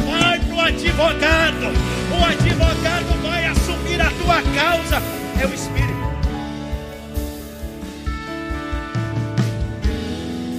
vai 0.06 0.40
no 0.40 0.60
advogado. 0.60 1.68
O 2.10 2.24
advogado 2.24 3.22
vai 3.22 3.46
assumir 3.48 4.00
a 4.00 4.10
tua 4.12 4.42
causa. 4.56 5.02
É 5.42 5.46
o 5.46 5.54
Espírito. 5.54 5.98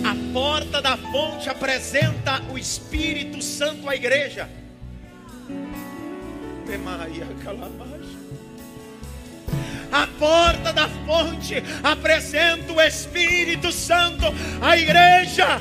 A 0.04 0.33
porta 0.33 0.83
da 0.83 0.96
fonte 0.96 1.48
apresenta 1.48 2.42
o 2.50 2.59
Espírito 2.59 3.40
Santo 3.40 3.88
à 3.88 3.96
igreja. 3.96 4.48
Maria 6.76 7.26
Calamar. 7.42 7.97
A 9.90 10.07
porta 10.18 10.72
da 10.72 10.88
fonte 10.88 11.55
apresenta 11.83 12.72
o 12.72 12.81
Espírito 12.81 13.72
Santo 13.72 14.24
à 14.61 14.77
igreja. 14.77 15.61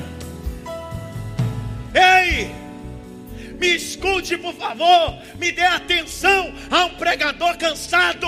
Ei, 1.93 2.51
me 3.57 3.75
escute 3.75 4.37
por 4.37 4.53
favor, 4.53 5.17
me 5.39 5.51
dê 5.51 5.63
atenção 5.63 6.53
a 6.69 6.85
um 6.85 6.95
pregador 6.95 7.57
cansado. 7.57 8.27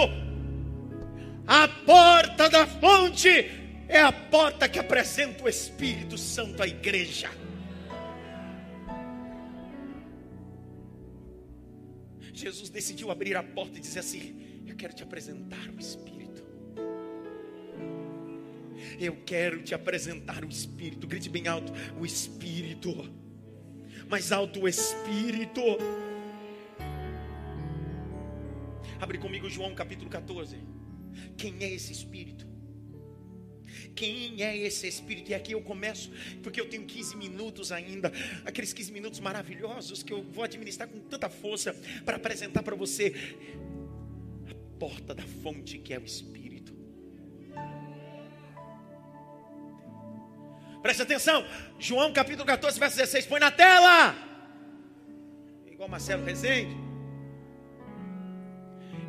A 1.46 1.68
porta 1.68 2.50
da 2.50 2.66
fonte 2.66 3.30
é 3.88 4.00
a 4.00 4.12
porta 4.12 4.70
que 4.70 4.80
apresenta 4.80 5.44
o 5.44 5.50
Espírito 5.50 6.18
Santo 6.18 6.64
à 6.64 6.68
igreja. 6.68 7.30
Jesus 12.34 12.70
decidiu 12.70 13.12
abrir 13.12 13.36
a 13.36 13.44
porta 13.44 13.78
e 13.78 13.82
dizer 13.82 14.00
assim: 14.00 14.49
eu 14.72 14.76
quero 14.76 14.94
te 14.94 15.04
apresentar 15.04 15.70
o 15.70 15.80
Espírito. 15.80 16.44
Eu 19.00 19.16
quero 19.26 19.62
te 19.64 19.74
apresentar 19.74 20.44
o 20.46 20.50
Espírito. 20.50 21.08
Grite 21.08 21.30
bem 21.30 21.48
alto: 21.48 21.72
o 22.00 22.06
Espírito. 22.06 22.94
Mais 24.08 24.32
alto, 24.32 24.62
o 24.62 24.68
Espírito. 24.68 25.62
Abre 29.00 29.18
comigo 29.18 29.50
João 29.50 29.74
capítulo 29.74 30.10
14. 30.10 30.58
Quem 31.38 31.56
é 31.62 31.72
esse 31.72 31.92
Espírito? 31.92 32.48
Quem 33.96 34.42
é 34.42 34.58
esse 34.58 34.88
Espírito? 34.88 35.32
E 35.32 35.34
aqui 35.34 35.54
eu 35.54 35.62
começo, 35.62 36.12
porque 36.42 36.60
eu 36.60 36.68
tenho 36.68 36.86
15 36.86 37.16
minutos 37.16 37.72
ainda, 37.72 38.12
aqueles 38.46 38.74
15 38.74 38.92
minutos 38.92 39.20
maravilhosos 39.20 40.04
que 40.04 40.12
eu 40.12 40.24
vou 40.24 40.44
administrar 40.44 40.88
com 40.88 41.00
tanta 41.00 41.30
força 41.30 41.74
para 42.04 42.18
apresentar 42.18 42.64
para 42.64 42.76
você 42.76 43.14
porta 44.80 45.14
da 45.14 45.24
fonte 45.24 45.78
que 45.78 45.94
é 45.94 46.00
o 46.00 46.06
Espírito. 46.06 46.74
Preste 50.82 51.02
atenção, 51.02 51.46
João 51.78 52.14
capítulo 52.14 52.46
14, 52.46 52.80
verso 52.80 52.96
16, 52.96 53.26
põe 53.26 53.40
na 53.40 53.52
tela. 53.52 54.16
Igual 55.70 55.90
Marcelo 55.90 56.24
Rezende. 56.24 56.76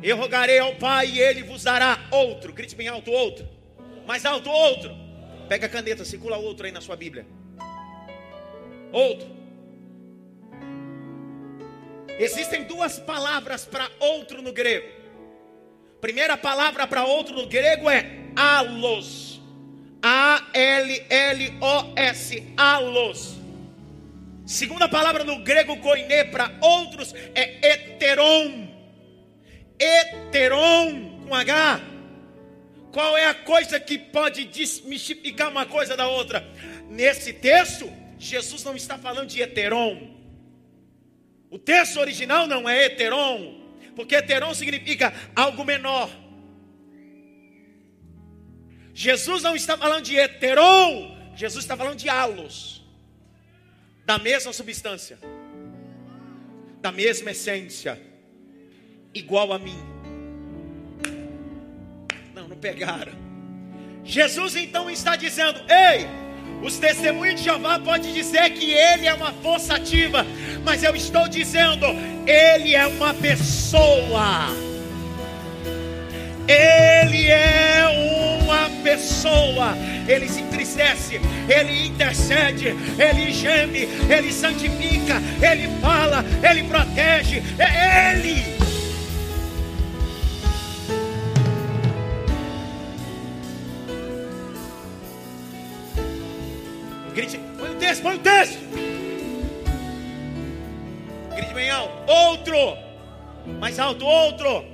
Eu 0.03 0.17
rogarei 0.17 0.59
ao 0.59 0.75
Pai 0.75 1.07
e 1.07 1.19
ele 1.19 1.43
vos 1.43 1.63
dará 1.63 1.97
outro. 2.11 2.51
Grite 2.51 2.75
bem 2.75 2.87
alto, 2.87 3.11
outro. 3.11 3.47
Mais 4.05 4.25
alto, 4.25 4.49
outro. 4.49 4.91
Pega 5.47 5.67
a 5.67 5.69
caneta, 5.69 6.03
circula 6.03 6.37
outro 6.37 6.65
aí 6.65 6.71
na 6.71 6.81
sua 6.81 6.95
Bíblia. 6.95 7.25
Outro. 8.91 9.29
Existem 12.19 12.65
duas 12.65 12.99
palavras 12.99 13.65
para 13.65 13.89
outro 13.99 14.41
no 14.41 14.51
grego. 14.51 15.00
Primeira 16.01 16.35
palavra 16.35 16.87
para 16.87 17.05
outro 17.05 17.35
no 17.35 17.45
grego 17.47 17.87
é 17.89 18.05
alos. 18.35 19.39
A-L-L-O-S. 20.01 21.03
Alos. 22.57 23.35
Segunda 24.43 24.89
palavra 24.89 25.23
no 25.23 25.43
grego 25.43 25.77
koiné 25.77 26.23
para 26.23 26.51
outros 26.59 27.13
é 27.35 27.67
heteron. 27.67 28.67
Heteron 29.79 31.21
com 31.27 31.35
H. 31.35 31.81
Qual 32.91 33.15
é 33.15 33.27
a 33.27 33.33
coisa 33.35 33.79
que 33.79 33.97
pode 33.97 34.45
desmistificar 34.45 35.49
uma 35.49 35.67
coisa 35.67 35.95
da 35.95 36.07
outra? 36.07 36.45
Nesse 36.89 37.31
texto, 37.31 37.89
Jesus 38.17 38.63
não 38.63 38.75
está 38.75 38.97
falando 38.97 39.29
de 39.29 39.41
heteron. 39.41 40.09
O 41.49 41.59
texto 41.59 41.99
original 41.99 42.47
não 42.47 42.67
é 42.67 42.85
heteron, 42.85 43.60
porque 43.95 44.15
heteron 44.15 44.53
significa 44.53 45.13
algo 45.35 45.63
menor. 45.63 46.09
Jesus 48.93 49.41
não 49.41 49.55
está 49.55 49.77
falando 49.77 50.03
de 50.03 50.17
heteron, 50.17 51.17
Jesus 51.35 51.63
está 51.63 51.77
falando 51.77 51.97
de 51.97 52.09
halos, 52.09 52.83
da 54.05 54.17
mesma 54.17 54.51
substância, 54.51 55.17
da 56.81 56.91
mesma 56.91 57.31
essência, 57.31 58.01
igual 59.13 59.53
a 59.53 59.59
mim. 59.59 59.77
Não, 62.33 62.47
não 62.47 62.57
pegaram. 62.57 63.13
Jesus 64.03 64.55
então 64.55 64.89
está 64.89 65.15
dizendo: 65.15 65.59
Ei, 65.71 66.05
os 66.61 66.77
testemunhos 66.77 67.35
de 67.35 67.45
Jeová 67.45 67.79
podem 67.79 68.13
dizer 68.13 68.49
que 68.51 68.71
ele 68.71 69.07
é 69.07 69.13
uma 69.13 69.31
força 69.33 69.75
ativa, 69.75 70.25
mas 70.63 70.83
eu 70.83 70.95
estou 70.95 71.27
dizendo, 71.27 71.87
ele 72.27 72.75
é 72.75 72.85
uma 72.85 73.13
pessoa. 73.13 74.47
Ele 76.47 77.27
é 77.27 77.83
uma 78.43 78.69
pessoa. 78.83 79.75
Ele 80.07 80.27
se 80.27 80.41
entristece, 80.41 81.21
ele 81.47 81.87
intercede, 81.87 82.75
ele 82.99 83.31
geme, 83.31 83.87
ele 84.09 84.31
santifica, 84.33 85.21
ele 85.41 85.69
fala, 85.79 86.25
ele 86.43 86.63
protege. 86.63 87.41
É 87.57 88.13
ele. 88.13 88.60
Texto, 98.01 98.03
põe 98.03 98.15
o 98.15 98.19
texto. 98.19 98.59
Grite 101.35 101.53
bem 101.53 101.69
alto. 101.69 102.11
Outro. 102.11 102.55
Mais 103.59 103.79
alto, 103.79 104.05
outro. 104.05 104.65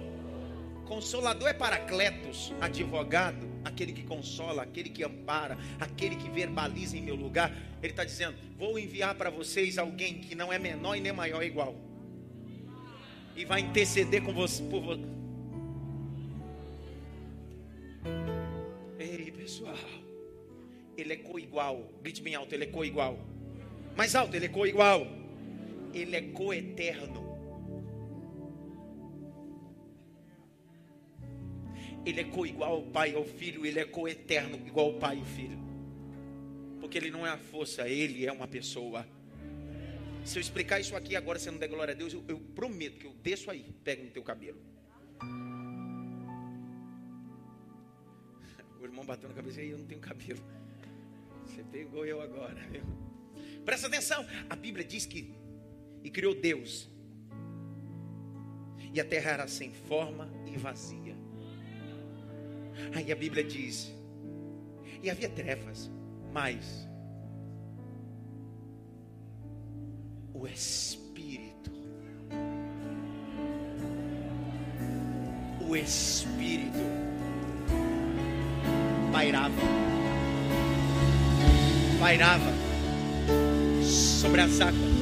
Consolador 0.85 1.49
é 1.49 1.53
paracletos, 1.53 2.53
advogado, 2.61 3.45
aquele 3.65 3.91
que 3.91 4.03
consola, 4.03 4.63
aquele 4.63 4.89
que 4.89 5.03
ampara, 5.03 5.57
aquele 5.79 6.15
que 6.15 6.29
verbaliza 6.29 6.97
em 6.97 7.01
meu 7.01 7.15
lugar. 7.15 7.53
Ele 7.81 7.91
está 7.91 8.05
dizendo: 8.05 8.37
Vou 8.57 8.79
enviar 8.79 9.13
para 9.15 9.29
vocês 9.29 9.77
alguém 9.77 10.19
que 10.21 10.33
não 10.33 10.51
é 10.51 10.57
menor 10.57 10.95
e 10.95 11.01
nem 11.01 11.11
maior 11.11 11.43
igual, 11.43 11.75
e 13.35 13.43
vai 13.43 13.59
interceder 13.61 14.23
com 14.23 14.33
você 14.33 14.63
por 14.63 14.81
você. 14.81 15.03
Ei, 18.97 19.31
pessoal, 19.31 19.75
ele 20.97 21.13
é 21.13 21.17
co-igual. 21.17 21.93
Grite 22.01 22.21
bem 22.21 22.35
alto: 22.35 22.53
Ele 22.53 22.63
é 22.63 22.67
co-igual. 22.67 23.19
Mais 23.95 24.15
alto: 24.15 24.35
Ele 24.35 24.45
é 24.45 24.49
co-igual. 24.49 25.07
Ele 25.93 26.15
é 26.15 26.21
co-eterno. 26.21 27.27
Ele 32.05 32.21
é 32.21 32.23
co-igual 32.23 32.71
ao 32.71 32.83
Pai 32.83 33.11
e 33.11 33.15
ao 33.15 33.25
Filho, 33.25 33.65
ele 33.65 33.79
é 33.79 33.85
co-eterno 33.85 34.55
igual 34.65 34.87
ao 34.87 34.93
Pai 34.93 35.17
e 35.17 35.19
ao 35.19 35.25
Filho. 35.25 35.59
Porque 36.79 36.97
ele 36.97 37.11
não 37.11 37.27
é 37.27 37.29
a 37.29 37.37
força, 37.37 37.87
ele 37.87 38.25
é 38.25 38.31
uma 38.31 38.47
pessoa. 38.47 39.05
Se 40.23 40.37
eu 40.37 40.41
explicar 40.41 40.79
isso 40.79 40.95
aqui 40.95 41.17
agora, 41.17 41.37
você 41.37 41.51
não 41.51 41.57
der 41.57 41.67
glória 41.67 41.93
a 41.93 41.97
Deus, 41.97 42.13
eu, 42.13 42.23
eu 42.29 42.39
prometo 42.39 42.97
que 42.97 43.07
eu 43.07 43.13
desço 43.21 43.51
aí, 43.51 43.73
pego 43.83 44.05
no 44.05 44.11
teu 44.11 44.23
cabelo. 44.23 44.59
O 48.79 48.83
irmão 48.83 49.03
bateu 49.03 49.27
na 49.27 49.33
cabeça 49.33 49.59
e 49.59 49.71
eu 49.71 49.77
não 49.79 49.87
tenho 49.87 49.99
cabelo. 49.99 50.39
Você 51.47 51.63
pegou 51.63 52.05
eu 52.05 52.21
agora, 52.21 52.59
viu? 52.69 52.83
Presta 53.63 53.87
atenção, 53.87 54.25
a 54.49 54.55
Bíblia 54.55 54.85
diz 54.85 55.05
que 55.05 55.33
e 56.03 56.09
criou 56.09 56.35
Deus. 56.35 56.89
E 58.93 58.99
a 58.99 59.05
terra 59.05 59.31
era 59.31 59.47
sem 59.47 59.73
forma 59.73 60.29
e 60.45 60.57
vazia. 60.57 61.15
Aí 62.93 63.11
a 63.11 63.15
Bíblia 63.15 63.43
diz: 63.43 63.93
e 65.01 65.09
havia 65.09 65.29
trevas, 65.29 65.89
mas 66.33 66.87
o 70.33 70.45
Espírito, 70.47 71.71
o 75.67 75.75
Espírito 75.75 76.77
pairava, 79.11 79.61
pairava 81.99 82.51
sobre 83.83 84.41
as 84.41 84.59
águas. 84.61 84.97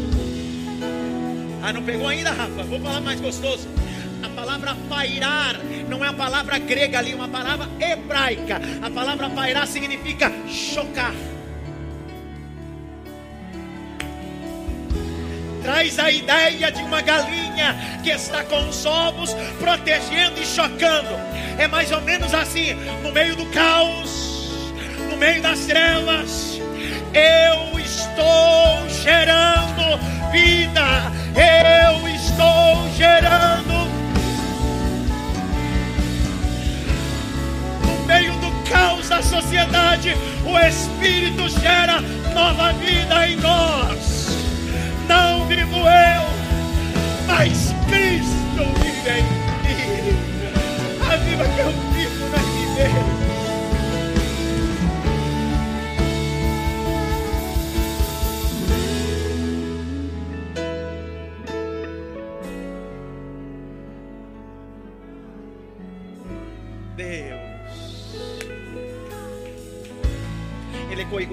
Ah, 1.62 1.74
não 1.74 1.82
pegou 1.82 2.08
ainda, 2.08 2.32
Rafa? 2.32 2.64
Vou 2.64 2.80
falar 2.80 3.02
mais 3.02 3.20
gostoso. 3.20 3.68
A 4.24 4.30
palavra 4.30 4.76
pairar 4.88 5.60
não 5.90 6.04
é 6.04 6.10
a 6.10 6.14
palavra 6.14 6.58
grega 6.60 7.00
ali, 7.00 7.12
é 7.12 7.16
uma 7.16 7.28
palavra 7.28 7.68
hebraica. 7.80 8.62
A 8.82 8.90
palavra 8.90 9.30
pairar 9.30 9.68
significa 9.68 10.32
chocar. 10.48 11.14
Traz 15.64 15.98
a 15.98 16.12
ideia 16.12 16.72
de 16.72 16.84
uma 16.84 17.02
galinha 17.02 17.76
que 18.04 18.12
está 18.12 18.44
com 18.44 18.70
os 18.70 18.86
ovos 18.86 19.34
protegendo 19.60 20.40
e 20.40 20.46
chocando. 20.46 21.10
É 21.58 21.68
mais 21.68 21.92
ou 21.92 22.02
menos 22.02 22.32
assim, 22.36 22.76
no 23.02 23.12
meio 23.12 23.36
do 23.36 23.48
caos, 23.48 24.72
no 25.10 25.18
meio 25.18 25.42
das 25.42 25.66
trevas, 25.66 26.55
eu 27.16 27.80
estou 27.80 28.90
gerando 28.90 29.98
vida. 30.32 31.12
Eu 31.34 32.08
estou 32.08 32.90
gerando 32.98 33.90
meio 38.06 38.34
do 38.34 38.70
caos 38.70 39.10
da 39.10 39.22
sociedade, 39.22 40.16
o 40.46 40.60
Espírito 40.60 41.50
gera 41.60 42.02
nova 42.34 42.74
vida 42.74 43.28
em 43.28 43.38
nós. 43.38 44.28
Não 45.08 45.46
vivo 45.48 45.78
eu, 45.78 46.24
mas 47.28 47.74
Cristo 47.88 48.64
vive 48.82 49.10
em 49.10 49.24
mim. 49.24 50.20
A 51.10 51.16
vida 51.16 51.46
que 51.46 51.60
eu 51.60 51.72
vivo 51.94 52.30
não 52.30 53.12
é. 53.12 53.15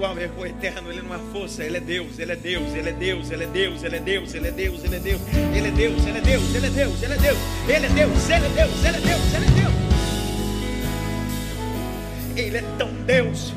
Igual, 0.03 0.17
é 0.19 0.29
o 0.37 0.45
eterno, 0.45 0.91
ele 0.91 1.01
não 1.01 1.15
é 1.15 1.19
força, 1.31 1.63
ele 1.63 1.77
é 1.77 1.79
Deus, 1.79 2.19
ele 2.19 2.33
é 2.33 2.35
Deus, 2.35 2.73
ele 2.75 2.89
é 2.89 2.91
Deus, 2.91 3.31
ele 3.31 3.43
é 3.43 3.47
Deus, 3.47 3.83
ele 3.83 3.95
é 3.95 3.99
Deus, 4.01 4.33
ele 4.33 4.47
é 4.47 4.51
Deus, 4.51 4.83
ele 4.83 4.95
é 4.95 4.99
Deus, 4.99 5.25
ele 5.55 5.67
é 5.67 5.71
Deus, 5.71 6.05
ele 6.05 6.17
é 6.17 6.21
Deus, 6.21 6.53
ele 6.53 6.65
é 6.65 6.69
Deus, 6.69 7.03
ele 7.03 7.15
é 7.15 7.19
Deus, 7.19 7.69
ele 7.69 7.85
é 7.85 7.89
Deus, 7.89 8.29
ele 8.29 8.45
é 8.45 8.49
Deus, 8.49 8.83
ele 8.83 8.97
é 8.97 8.99
Deus, 8.99 9.33
ele 9.33 9.45
é 9.45 9.49
Deus. 9.49 9.73
Ele 12.35 12.57
é 12.57 12.63
tão 12.77 12.91
Deus 13.05 13.53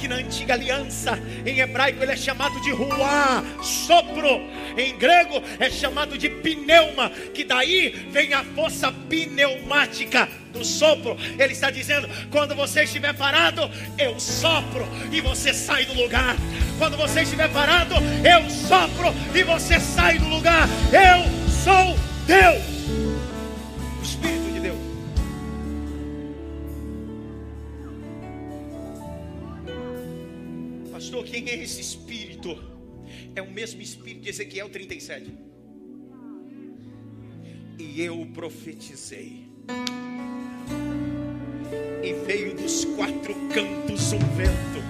que 0.00 0.08
na 0.08 0.16
antiga 0.16 0.54
aliança, 0.54 1.18
em 1.44 1.60
hebraico 1.60 2.02
ele 2.02 2.12
é 2.12 2.16
chamado 2.16 2.58
de 2.62 2.70
ruá, 2.70 3.44
sopro, 3.62 4.40
em 4.76 4.96
grego 4.96 5.42
é 5.58 5.70
chamado 5.70 6.16
de 6.16 6.28
pneuma, 6.28 7.10
que 7.34 7.44
daí 7.44 7.90
vem 8.10 8.32
a 8.32 8.42
força 8.42 8.90
pneumática 8.90 10.26
do 10.52 10.64
sopro. 10.64 11.16
Ele 11.38 11.52
está 11.52 11.70
dizendo: 11.70 12.08
quando 12.30 12.54
você 12.54 12.84
estiver 12.84 13.14
parado, 13.14 13.70
eu 13.98 14.18
sopro 14.18 14.88
e 15.12 15.20
você 15.20 15.52
sai 15.52 15.84
do 15.84 15.94
lugar. 15.94 16.34
Quando 16.78 16.96
você 16.96 17.20
estiver 17.20 17.50
parado, 17.50 17.94
eu 18.24 18.48
sopro 18.48 19.14
e 19.34 19.42
você 19.42 19.78
sai 19.78 20.18
do 20.18 20.28
lugar. 20.28 20.66
Eu 20.92 21.50
sou 21.50 21.96
Deus. 22.26 22.79
Pastor, 31.10 31.24
quem 31.24 31.48
é 31.48 31.56
esse 31.56 31.80
espírito? 31.80 32.56
É 33.34 33.42
o 33.42 33.50
mesmo 33.50 33.82
espírito 33.82 34.22
de 34.22 34.28
Ezequiel 34.28 34.68
37. 34.68 35.34
E 37.80 38.00
eu 38.00 38.24
profetizei. 38.32 39.48
E 42.00 42.12
veio 42.24 42.54
dos 42.54 42.84
quatro 42.84 43.34
cantos 43.52 44.12
um 44.12 44.20
vento. 44.36 44.80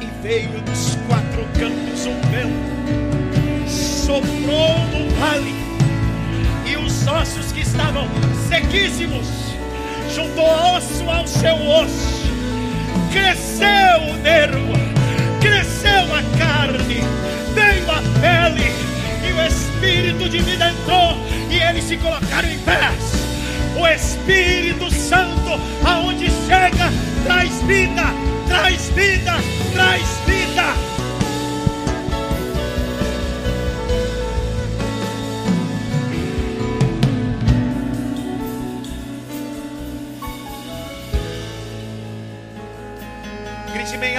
E 0.00 0.22
veio 0.22 0.62
dos 0.62 0.94
quatro 1.08 1.42
cantos 1.58 2.06
um 2.06 2.20
vento. 2.30 3.68
Soprou 3.68 4.78
no 4.92 5.10
vale. 5.18 5.50
E 6.64 6.76
os 6.76 7.04
ossos 7.08 7.50
que 7.50 7.62
estavam 7.62 8.06
sequíssimos 8.48 9.26
juntou 10.14 10.46
osso 10.76 11.10
ao 11.10 11.26
seu 11.26 11.56
osso. 11.56 12.23
Cresceu 13.12 14.12
o 14.12 14.16
nervo, 14.16 14.72
cresceu 15.40 16.04
a 16.14 16.22
carne, 16.38 17.02
veio 17.54 17.90
a 17.90 18.02
pele, 18.20 18.72
e 19.26 19.32
o 19.32 19.46
espírito 19.46 20.28
de 20.28 20.38
vida 20.38 20.70
entrou, 20.70 21.18
e 21.50 21.58
eles 21.58 21.84
se 21.84 21.96
colocaram 21.96 22.48
em 22.48 22.58
pés. 22.58 23.24
O 23.76 23.86
Espírito 23.86 24.90
Santo, 24.92 25.60
aonde 25.84 26.30
chega, 26.46 26.92
traz 27.24 27.62
vida, 27.62 28.04
traz 28.48 28.88
vida, 28.90 29.34
traz 29.72 30.02
vida. 30.26 30.93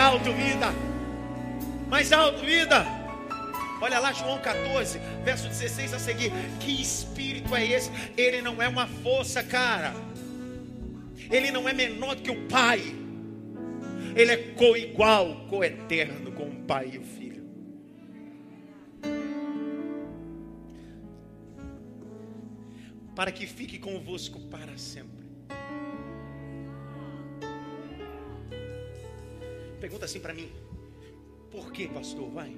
Alto, 0.05 0.31
vida. 0.33 0.67
Mais 1.89 2.11
alto, 2.11 2.45
vida. 2.45 2.85
Olha 3.81 3.99
lá, 3.99 4.13
João 4.13 4.39
14, 4.39 4.99
verso 5.23 5.47
16 5.47 5.93
a 5.93 5.99
seguir. 5.99 6.31
Que 6.59 6.81
espírito 6.81 7.55
é 7.55 7.65
esse? 7.65 7.91
Ele 8.15 8.41
não 8.41 8.61
é 8.61 8.67
uma 8.67 8.87
força, 8.87 9.43
cara. 9.43 9.93
Ele 11.29 11.51
não 11.51 11.67
é 11.67 11.73
menor 11.73 12.15
que 12.17 12.29
o 12.29 12.47
Pai. 12.47 12.81
Ele 14.15 14.31
é 14.31 14.37
co-igual, 14.53 15.47
co-eterno 15.49 16.31
com 16.31 16.43
o 16.43 16.55
Pai 16.63 16.91
e 16.93 16.97
o 16.99 17.03
Filho. 17.03 17.43
Para 23.15 23.31
que 23.31 23.47
fique 23.47 23.79
convosco 23.79 24.39
para 24.39 24.77
sempre. 24.77 25.25
Pergunta 29.85 30.05
assim 30.05 30.19
para 30.19 30.33
mim: 30.33 30.51
Por 31.51 31.71
que, 31.71 31.87
pastor? 31.87 32.27
Vai. 32.31 32.49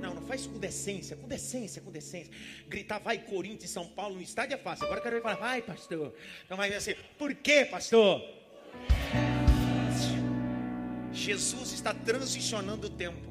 Não, 0.00 0.12
não 0.12 0.22
faz 0.22 0.44
com 0.44 0.58
decência, 0.58 1.16
com 1.16 1.28
decência, 1.28 1.80
com 1.80 1.92
decência. 1.92 2.32
Gritar, 2.66 2.98
vai 2.98 3.18
Corinthians 3.18 3.70
São 3.70 3.86
Paulo 3.86 4.16
no 4.16 4.20
estádio 4.20 4.54
é 4.54 4.58
fácil. 4.58 4.86
Agora 4.86 4.98
eu 4.98 5.04
quero 5.04 5.22
falar, 5.22 5.36
vai 5.36 5.62
pastor. 5.62 6.12
Então 6.44 6.56
vai 6.56 6.74
assim, 6.74 6.96
por 7.16 7.32
que 7.32 7.64
pastor? 7.66 8.20
Jesus 11.12 11.70
está 11.70 11.94
transicionando 11.94 12.88
o 12.88 12.90
tempo. 12.90 13.30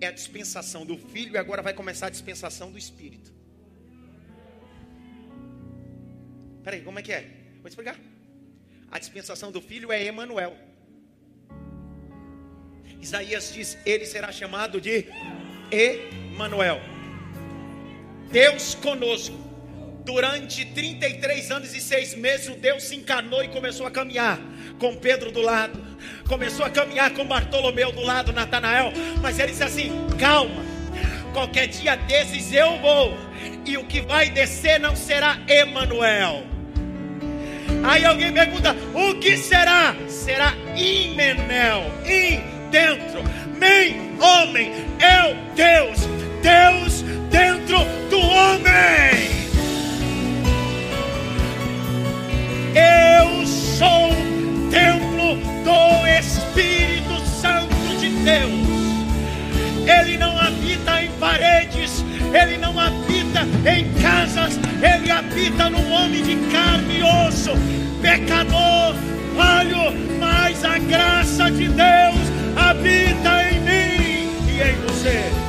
É 0.00 0.06
a 0.06 0.12
dispensação 0.12 0.86
do 0.86 0.96
Filho 0.96 1.34
e 1.34 1.36
agora 1.36 1.60
vai 1.60 1.74
começar 1.74 2.06
a 2.06 2.10
dispensação 2.10 2.72
do 2.72 2.78
Espírito. 2.78 3.34
Peraí, 6.62 6.80
como 6.80 6.98
é 6.98 7.02
que 7.02 7.12
é? 7.12 7.28
Vou 7.60 7.68
explicar. 7.68 8.13
A 8.90 8.98
dispensação 8.98 9.50
do 9.50 9.60
Filho 9.60 9.90
é 9.92 10.04
Emanuel. 10.04 10.56
Isaías 13.00 13.52
diz: 13.52 13.76
Ele 13.84 14.06
será 14.06 14.32
chamado 14.32 14.80
de 14.80 15.06
Emanuel. 15.70 16.80
Deus 18.30 18.74
conosco. 18.74 19.44
Durante 20.04 20.66
33 20.66 21.50
anos 21.50 21.74
e 21.74 21.80
seis 21.80 22.14
meses, 22.14 22.48
o 22.48 22.56
Deus 22.56 22.82
se 22.82 22.94
encarnou 22.94 23.42
e 23.42 23.48
começou 23.48 23.86
a 23.86 23.90
caminhar 23.90 24.38
com 24.78 24.94
Pedro 24.96 25.32
do 25.32 25.40
lado, 25.40 25.82
começou 26.28 26.64
a 26.66 26.68
caminhar 26.68 27.10
com 27.14 27.26
Bartolomeu 27.26 27.90
do 27.90 28.02
lado, 28.02 28.32
Natanael. 28.32 28.92
Mas 29.22 29.38
ele 29.38 29.52
disse 29.52 29.64
assim: 29.64 29.90
calma, 30.18 30.62
qualquer 31.32 31.68
dia 31.68 31.96
desses 31.96 32.52
eu 32.52 32.78
vou, 32.80 33.16
e 33.64 33.78
o 33.78 33.84
que 33.84 34.02
vai 34.02 34.28
descer 34.30 34.78
não 34.78 34.94
será 34.94 35.38
Emanuel. 35.48 36.53
Aí 37.84 38.04
alguém 38.04 38.32
pergunta: 38.32 38.74
o 38.94 39.14
que 39.16 39.36
será? 39.36 39.94
Será 40.08 40.54
Imenel, 40.74 41.84
in 42.06 42.40
dentro, 42.70 43.22
men, 43.58 44.18
homem, 44.20 44.72
eu, 44.98 45.36
Deus, 45.54 46.08
Deus 46.42 47.02
dentro 47.30 47.78
do 48.10 48.18
homem. 48.18 49.34
Eu 52.74 53.46
sou 53.46 54.08
templo 54.70 55.36
do 55.62 56.06
Espírito 56.18 57.20
Santo 57.40 57.98
de 58.00 58.08
Deus. 58.24 58.63
Em 63.66 63.92
casas, 64.02 64.58
ele 64.82 65.10
habita 65.10 65.70
no 65.70 65.88
homem 65.90 66.22
de 66.22 66.36
carne 66.52 66.98
e 66.98 67.02
osso, 67.02 67.50
pecador, 68.02 68.94
falho, 69.36 69.92
mas 70.20 70.64
a 70.64 70.78
graça 70.78 71.50
de 71.50 71.68
Deus 71.68 72.24
habita 72.56 73.42
em 73.50 73.60
mim 73.60 74.30
e 74.48 74.62
em 74.62 74.76
você. 74.86 75.44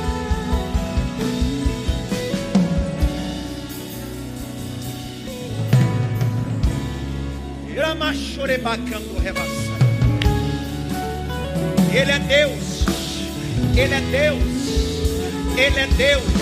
Ele 11.92 12.10
é 12.10 12.18
Deus, 12.18 12.84
Ele 13.74 13.94
é 13.94 14.00
Deus, 14.00 14.42
Ele 15.56 15.78
é 15.78 15.86
Deus, 15.96 16.35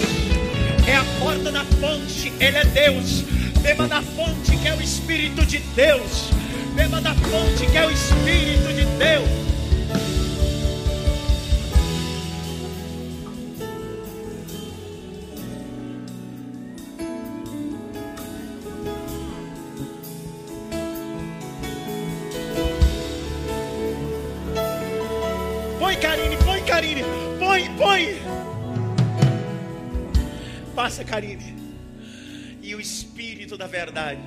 é 0.86 0.96
a 0.96 1.04
porta 1.18 1.50
da 1.50 1.64
fonte, 1.64 2.32
Ele 2.40 2.56
é 2.56 2.64
Deus. 2.64 3.22
Beba 3.62 3.88
da 3.88 4.02
fonte 4.02 4.56
que 4.56 4.68
é 4.68 4.74
o 4.74 4.82
Espírito 4.82 5.44
de 5.46 5.58
Deus, 5.74 6.30
beba 6.74 7.00
da 7.00 7.14
fonte 7.14 7.66
que 7.66 7.76
é 7.76 7.86
o 7.86 7.90
Espírito 7.90 8.72
de 8.74 8.84
Deus. 8.98 9.43
Karine. 31.14 31.54
E 32.60 32.74
o 32.74 32.80
Espírito 32.80 33.56
da 33.56 33.68
verdade. 33.68 34.20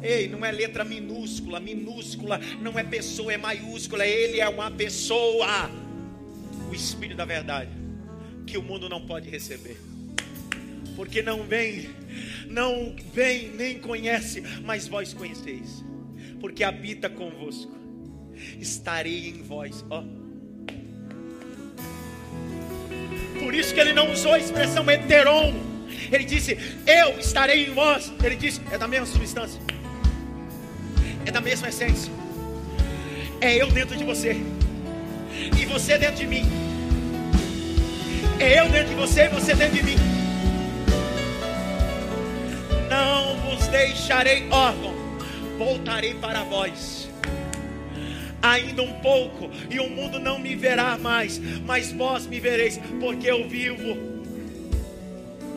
Ei, 0.00 0.28
não 0.28 0.44
é 0.44 0.52
letra 0.52 0.84
minúscula, 0.84 1.58
minúscula, 1.58 2.38
não 2.60 2.78
é 2.78 2.84
pessoa, 2.84 3.32
é 3.32 3.36
maiúscula, 3.36 4.06
ele 4.06 4.38
é 4.38 4.48
uma 4.48 4.70
pessoa. 4.70 5.68
O 6.70 6.74
Espírito 6.74 7.16
da 7.16 7.24
verdade, 7.24 7.70
que 8.46 8.56
o 8.56 8.62
mundo 8.62 8.88
não 8.88 9.04
pode 9.04 9.28
receber. 9.28 9.80
Porque 10.94 11.22
não 11.22 11.42
vem, 11.42 11.90
não 12.46 12.94
vem, 13.12 13.48
nem 13.50 13.80
conhece, 13.80 14.44
mas 14.64 14.86
vós 14.86 15.12
conheceis. 15.12 15.84
Porque 16.38 16.62
habita 16.62 17.10
convosco. 17.10 17.74
Estarei 18.60 19.30
em 19.30 19.42
vós, 19.42 19.84
ó. 19.90 20.04
Por 23.40 23.52
isso 23.52 23.74
que 23.74 23.80
ele 23.80 23.92
não 23.92 24.12
usou 24.12 24.34
a 24.34 24.38
expressão 24.38 24.88
heteron. 24.88 25.75
Ele 26.10 26.24
disse: 26.24 26.58
Eu 26.86 27.18
estarei 27.18 27.66
em 27.66 27.72
vós. 27.72 28.12
Ele 28.22 28.36
disse: 28.36 28.60
É 28.70 28.78
da 28.78 28.88
mesma 28.88 29.06
substância, 29.06 29.60
é 31.24 31.30
da 31.30 31.40
mesma 31.40 31.68
essência. 31.68 32.12
É 33.40 33.54
eu 33.54 33.70
dentro 33.70 33.96
de 33.96 34.04
você, 34.04 34.36
e 35.58 35.66
você 35.66 35.98
dentro 35.98 36.16
de 36.16 36.26
mim. 36.26 36.44
É 38.38 38.60
eu 38.60 38.68
dentro 38.68 38.88
de 38.88 38.94
você 38.94 39.24
e 39.24 39.28
você 39.28 39.54
dentro 39.54 39.76
de 39.76 39.82
mim. 39.82 39.96
Não 42.88 43.36
vos 43.38 43.66
deixarei 43.68 44.46
órfão, 44.50 44.94
voltarei 45.58 46.14
para 46.14 46.42
vós 46.44 47.06
ainda 48.42 48.82
um 48.82 48.92
pouco, 49.00 49.50
e 49.68 49.80
o 49.80 49.88
mundo 49.90 50.20
não 50.20 50.38
me 50.38 50.54
verá 50.54 50.96
mais, 50.96 51.38
mas 51.64 51.92
vós 51.92 52.26
me 52.26 52.38
vereis, 52.38 52.80
porque 53.00 53.30
eu 53.30 53.48
vivo. 53.48 54.15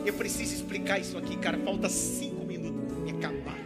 Eu 0.04 0.14
preciso 0.14 0.54
explicar 0.54 0.98
isso 0.98 1.16
aqui, 1.18 1.36
cara. 1.36 1.58
Falta 1.58 1.88
cinco 1.88 2.44
minutos 2.44 2.92
para 2.92 3.04
me 3.04 3.10
acabar. 3.12 3.58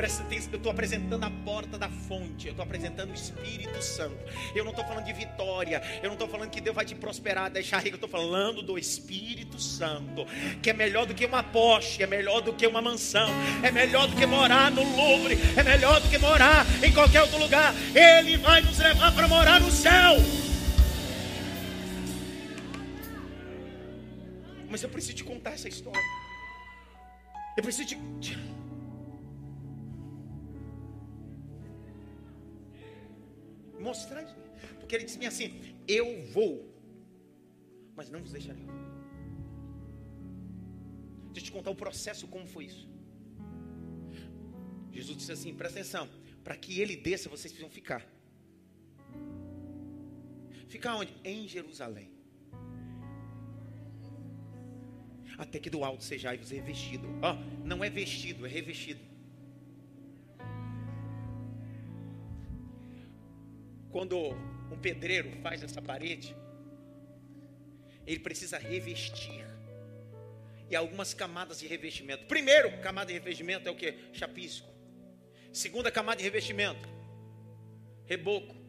Presta 0.00 0.22
atenção, 0.22 0.48
eu 0.52 0.56
estou 0.56 0.72
apresentando 0.72 1.24
a 1.24 1.30
porta 1.30 1.76
da 1.76 1.90
fonte, 1.90 2.46
eu 2.46 2.52
estou 2.52 2.62
apresentando 2.62 3.10
o 3.10 3.14
Espírito 3.14 3.82
Santo. 3.82 4.16
Eu 4.54 4.64
não 4.64 4.70
estou 4.70 4.82
falando 4.82 5.04
de 5.04 5.12
vitória, 5.12 5.82
eu 6.02 6.06
não 6.06 6.14
estou 6.14 6.26
falando 6.26 6.48
que 6.48 6.58
Deus 6.58 6.74
vai 6.74 6.86
te 6.86 6.94
prosperar, 6.94 7.50
deixar 7.50 7.80
rico, 7.80 7.96
eu 7.96 8.06
estou 8.06 8.08
falando 8.08 8.62
do 8.62 8.78
Espírito 8.78 9.60
Santo, 9.60 10.24
que 10.62 10.70
é 10.70 10.72
melhor 10.72 11.04
do 11.04 11.12
que 11.12 11.26
uma 11.26 11.42
Porsche, 11.42 12.02
é 12.02 12.06
melhor 12.06 12.40
do 12.40 12.54
que 12.54 12.66
uma 12.66 12.80
mansão, 12.80 13.28
é 13.62 13.70
melhor 13.70 14.08
do 14.08 14.16
que 14.16 14.24
morar 14.24 14.70
no 14.70 14.82
Louvre, 14.96 15.38
é 15.54 15.62
melhor 15.62 16.00
do 16.00 16.08
que 16.08 16.16
morar 16.16 16.64
em 16.82 16.92
qualquer 16.94 17.20
outro 17.20 17.38
lugar. 17.38 17.74
Ele 17.94 18.38
vai 18.38 18.62
nos 18.62 18.78
levar 18.78 19.14
para 19.14 19.28
morar 19.28 19.60
no 19.60 19.70
céu. 19.70 20.16
Mas 24.70 24.84
eu 24.84 24.88
preciso 24.88 25.16
te 25.16 25.24
contar 25.24 25.52
essa 25.52 25.68
história. 25.68 26.00
Eu 27.56 27.62
preciso 27.62 27.88
te. 28.20 28.36
Mostrar. 33.80 34.24
Porque 34.78 34.94
ele 34.94 35.04
disse 35.04 35.26
assim: 35.26 35.60
Eu 35.88 36.24
vou, 36.26 36.72
mas 37.96 38.08
não 38.08 38.20
vos 38.20 38.30
deixarei. 38.30 38.64
Deixa 41.32 41.40
eu 41.40 41.44
te 41.44 41.52
contar 41.52 41.70
o 41.70 41.74
processo, 41.74 42.28
como 42.28 42.46
foi 42.46 42.66
isso. 42.66 42.88
Jesus 44.92 45.18
disse 45.18 45.32
assim: 45.32 45.52
Presta 45.52 45.80
atenção. 45.80 46.08
Para 46.44 46.56
que 46.56 46.80
ele 46.80 46.96
desça, 46.96 47.28
vocês 47.28 47.52
precisam 47.52 47.70
ficar. 47.70 48.06
Ficar 50.68 50.94
onde? 50.94 51.12
Em 51.24 51.48
Jerusalém. 51.48 52.19
Até 55.40 55.58
que 55.58 55.70
do 55.70 55.82
alto 55.82 56.04
sejais 56.04 56.50
revestido. 56.50 57.08
Ó, 57.22 57.32
oh, 57.32 57.66
não 57.66 57.82
é 57.82 57.88
vestido, 57.88 58.44
é 58.44 58.48
revestido. 58.48 59.00
Quando 63.90 64.18
um 64.18 64.78
pedreiro 64.78 65.30
faz 65.40 65.62
essa 65.62 65.80
parede, 65.80 66.36
ele 68.06 68.20
precisa 68.20 68.58
revestir. 68.58 69.46
E 70.68 70.76
algumas 70.76 71.14
camadas 71.14 71.58
de 71.58 71.66
revestimento. 71.66 72.26
Primeiro, 72.26 72.78
camada 72.82 73.06
de 73.06 73.14
revestimento 73.14 73.66
é 73.66 73.72
o 73.72 73.76
que? 73.76 73.94
Chapisco. 74.12 74.68
Segunda 75.52 75.90
camada 75.90 76.18
de 76.18 76.24
revestimento, 76.24 76.86
reboco. 78.04 78.59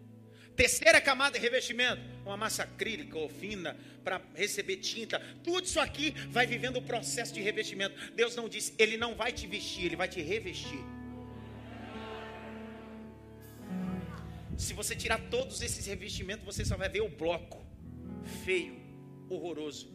Terceira 0.55 0.99
camada 0.99 1.37
de 1.37 1.43
revestimento, 1.43 2.01
uma 2.25 2.37
massa 2.37 2.63
acrílica 2.63 3.17
ou 3.17 3.29
fina 3.29 3.77
para 4.03 4.21
receber 4.35 4.77
tinta. 4.77 5.19
Tudo 5.43 5.65
isso 5.65 5.79
aqui 5.79 6.11
vai 6.29 6.45
vivendo 6.45 6.77
o 6.77 6.81
processo 6.81 7.33
de 7.33 7.41
revestimento. 7.41 7.95
Deus 8.13 8.35
não 8.35 8.49
disse, 8.49 8.73
Ele 8.77 8.97
não 8.97 9.15
vai 9.15 9.31
te 9.31 9.47
vestir, 9.47 9.85
Ele 9.85 9.95
vai 9.95 10.07
te 10.07 10.21
revestir. 10.21 10.79
Se 14.57 14.73
você 14.73 14.95
tirar 14.95 15.19
todos 15.29 15.61
esses 15.61 15.85
revestimentos, 15.87 16.45
você 16.45 16.63
só 16.63 16.77
vai 16.77 16.89
ver 16.89 17.01
o 17.01 17.09
bloco 17.09 17.65
feio, 18.43 18.79
horroroso. 19.29 19.91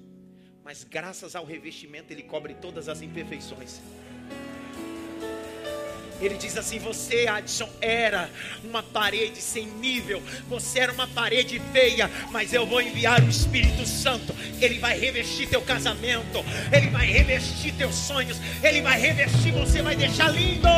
Mas 0.64 0.82
graças 0.82 1.36
ao 1.36 1.44
revestimento, 1.44 2.12
Ele 2.12 2.24
cobre 2.24 2.54
todas 2.54 2.88
as 2.88 3.00
imperfeições. 3.00 3.80
Ele 6.20 6.36
diz 6.36 6.56
assim: 6.56 6.78
Você, 6.78 7.26
Adson, 7.26 7.68
era 7.80 8.30
uma 8.64 8.82
parede 8.82 9.40
sem 9.40 9.66
nível, 9.66 10.22
você 10.48 10.80
era 10.80 10.92
uma 10.92 11.06
parede 11.06 11.60
feia, 11.72 12.10
mas 12.30 12.52
eu 12.52 12.66
vou 12.66 12.80
enviar 12.80 13.22
o 13.22 13.28
Espírito 13.28 13.86
Santo. 13.86 14.34
Ele 14.60 14.78
vai 14.78 14.98
revestir 14.98 15.48
teu 15.48 15.62
casamento, 15.62 16.44
ele 16.72 16.88
vai 16.88 17.06
revestir 17.06 17.74
teus 17.74 17.94
sonhos, 17.94 18.38
ele 18.62 18.80
vai 18.80 18.98
revestir, 18.98 19.52
você 19.52 19.82
vai 19.82 19.96
deixar 19.96 20.28
lindo. 20.30 20.68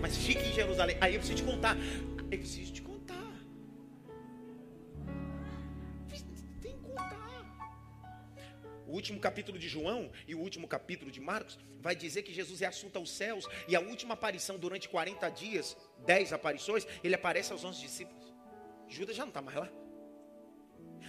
Mas 0.00 0.16
fique 0.16 0.48
em 0.48 0.54
Jerusalém. 0.54 0.96
Aí 1.00 1.14
eu 1.14 1.20
preciso 1.20 1.42
te 1.42 1.50
contar. 1.50 1.76
Eu 2.30 2.38
preciso 2.38 2.72
te 2.72 2.77
O 8.88 8.92
último 8.92 9.20
capítulo 9.20 9.58
de 9.58 9.68
João 9.68 10.10
e 10.26 10.34
o 10.34 10.40
último 10.40 10.66
capítulo 10.66 11.10
de 11.10 11.20
Marcos 11.20 11.58
vai 11.78 11.94
dizer 11.94 12.22
que 12.22 12.32
Jesus 12.32 12.62
é 12.62 12.66
assunto 12.66 12.96
aos 12.96 13.10
céus 13.10 13.46
e 13.68 13.76
a 13.76 13.80
última 13.80 14.14
aparição 14.14 14.58
durante 14.58 14.88
40 14.88 15.28
dias, 15.28 15.76
10 16.06 16.32
aparições, 16.32 16.86
ele 17.04 17.14
aparece 17.14 17.52
aos 17.52 17.62
11 17.62 17.78
discípulos. 17.82 18.34
Judas 18.88 19.14
já 19.14 19.24
não 19.24 19.28
está 19.28 19.42
mais 19.42 19.58
lá. 19.58 19.70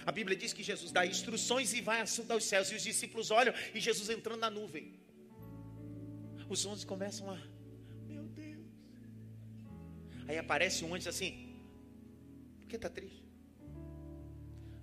A 0.04 0.12
Bíblia 0.12 0.36
diz 0.36 0.52
que 0.52 0.62
Jesus 0.62 0.92
dá 0.92 1.06
instruções 1.06 1.72
e 1.72 1.80
vai 1.80 2.02
assunto 2.02 2.30
aos 2.30 2.44
céus 2.44 2.70
e 2.70 2.74
os 2.74 2.82
discípulos 2.82 3.30
olham 3.30 3.54
e 3.74 3.80
Jesus 3.80 4.10
entrando 4.10 4.40
na 4.40 4.50
nuvem. 4.50 5.00
Os 6.50 6.66
11 6.66 6.84
começam 6.84 7.30
a, 7.30 7.38
meu 8.06 8.24
Deus. 8.24 8.66
Aí 10.28 10.36
aparece 10.36 10.84
um 10.84 10.94
antes 10.94 11.06
assim, 11.06 11.56
por 12.58 12.68
que 12.68 12.76
está 12.76 12.90
triste? 12.90 13.24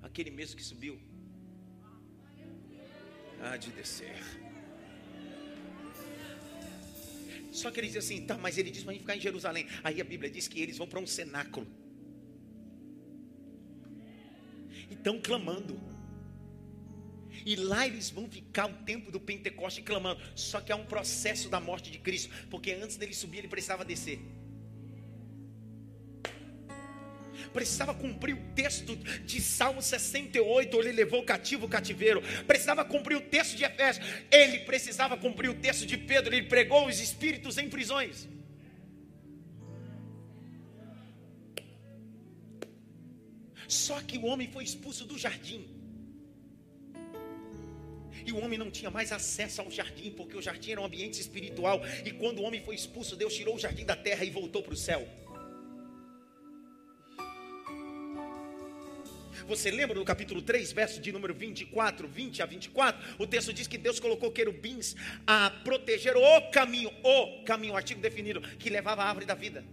Aquele 0.01 0.31
mesmo 0.31 0.57
que 0.57 0.63
subiu 0.63 0.99
há 3.41 3.57
de 3.57 3.69
descer. 3.71 4.15
Só 7.51 7.71
que 7.71 7.79
ele 7.79 7.87
diz 7.87 7.97
assim, 7.97 8.25
tá, 8.25 8.37
mas 8.37 8.57
ele 8.57 8.69
diz 8.69 8.83
para 8.83 8.93
gente 8.93 9.01
ficar 9.01 9.17
em 9.17 9.19
Jerusalém. 9.19 9.67
Aí 9.83 9.99
a 9.99 10.03
Bíblia 10.03 10.29
diz 10.29 10.47
que 10.47 10.61
eles 10.61 10.77
vão 10.77 10.87
para 10.87 10.99
um 10.99 11.07
cenáculo. 11.07 11.65
E 14.89 14.93
estão 14.93 15.19
clamando. 15.19 15.79
E 17.45 17.55
lá 17.55 17.87
eles 17.87 18.09
vão 18.09 18.29
ficar 18.29 18.67
o 18.67 18.73
tempo 18.83 19.11
do 19.11 19.19
Pentecoste 19.19 19.81
clamando. 19.81 20.21
Só 20.35 20.61
que 20.61 20.71
há 20.71 20.75
um 20.75 20.85
processo 20.85 21.49
da 21.49 21.59
morte 21.59 21.89
de 21.89 21.97
Cristo. 21.97 22.31
Porque 22.49 22.73
antes 22.73 22.95
dele 22.95 23.13
subir, 23.13 23.39
ele 23.39 23.47
precisava 23.47 23.83
descer. 23.83 24.19
Precisava 27.57 27.91
cumprir 27.91 28.35
o 28.35 28.43
texto 28.53 28.95
de 29.25 29.41
Salmo 29.41 29.81
68, 29.81 30.79
ele 30.79 30.91
levou 30.91 31.23
cativo 31.23 31.65
o 31.65 31.69
cativeiro, 31.69 32.21
precisava 32.45 32.85
cumprir 32.85 33.15
o 33.17 33.21
texto 33.21 33.55
de 33.55 33.63
Efésios, 33.63 34.05
ele 34.31 34.59
precisava 34.59 35.17
cumprir 35.17 35.49
o 35.49 35.55
texto 35.55 35.83
de 35.83 35.97
Pedro, 35.97 36.35
ele 36.35 36.45
pregou 36.45 36.85
os 36.85 36.99
espíritos 36.99 37.57
em 37.57 37.67
prisões. 37.67 38.29
Só 43.67 43.99
que 44.01 44.19
o 44.19 44.25
homem 44.25 44.47
foi 44.55 44.63
expulso 44.63 45.03
do 45.03 45.17
jardim. 45.17 45.65
E 48.23 48.31
o 48.31 48.37
homem 48.37 48.59
não 48.59 48.69
tinha 48.69 48.91
mais 48.91 49.11
acesso 49.11 49.61
ao 49.61 49.71
jardim, 49.71 50.11
porque 50.11 50.37
o 50.37 50.41
jardim 50.43 50.73
era 50.73 50.81
um 50.81 50.85
ambiente 50.85 51.19
espiritual. 51.19 51.81
E 52.05 52.11
quando 52.11 52.37
o 52.39 52.43
homem 52.43 52.61
foi 52.61 52.75
expulso, 52.75 53.15
Deus 53.15 53.33
tirou 53.33 53.55
o 53.55 53.59
jardim 53.59 53.83
da 53.83 53.95
terra 53.95 54.23
e 54.23 54.29
voltou 54.29 54.61
para 54.61 54.75
o 54.75 54.77
céu. 54.77 55.01
Você 59.47 59.71
lembra 59.71 59.97
no 59.97 60.03
capítulo 60.03 60.41
3, 60.41 60.73
verso 60.73 60.99
de 60.99 61.09
número 61.09 61.33
24, 61.33 62.05
20 62.05 62.43
a 62.43 62.45
24? 62.45 63.15
O 63.17 63.25
texto 63.25 63.53
diz 63.53 63.65
que 63.65 63.77
Deus 63.77 63.97
colocou 63.97 64.29
querubins 64.29 64.93
a 65.25 65.49
proteger 65.49 66.17
o 66.17 66.51
caminho, 66.51 66.91
o 67.01 67.43
caminho, 67.45 67.73
o 67.73 67.77
artigo 67.77 68.01
definido, 68.01 68.41
que 68.41 68.69
levava 68.69 69.03
a 69.03 69.07
árvore 69.07 69.25
da 69.25 69.35
vida. 69.35 69.63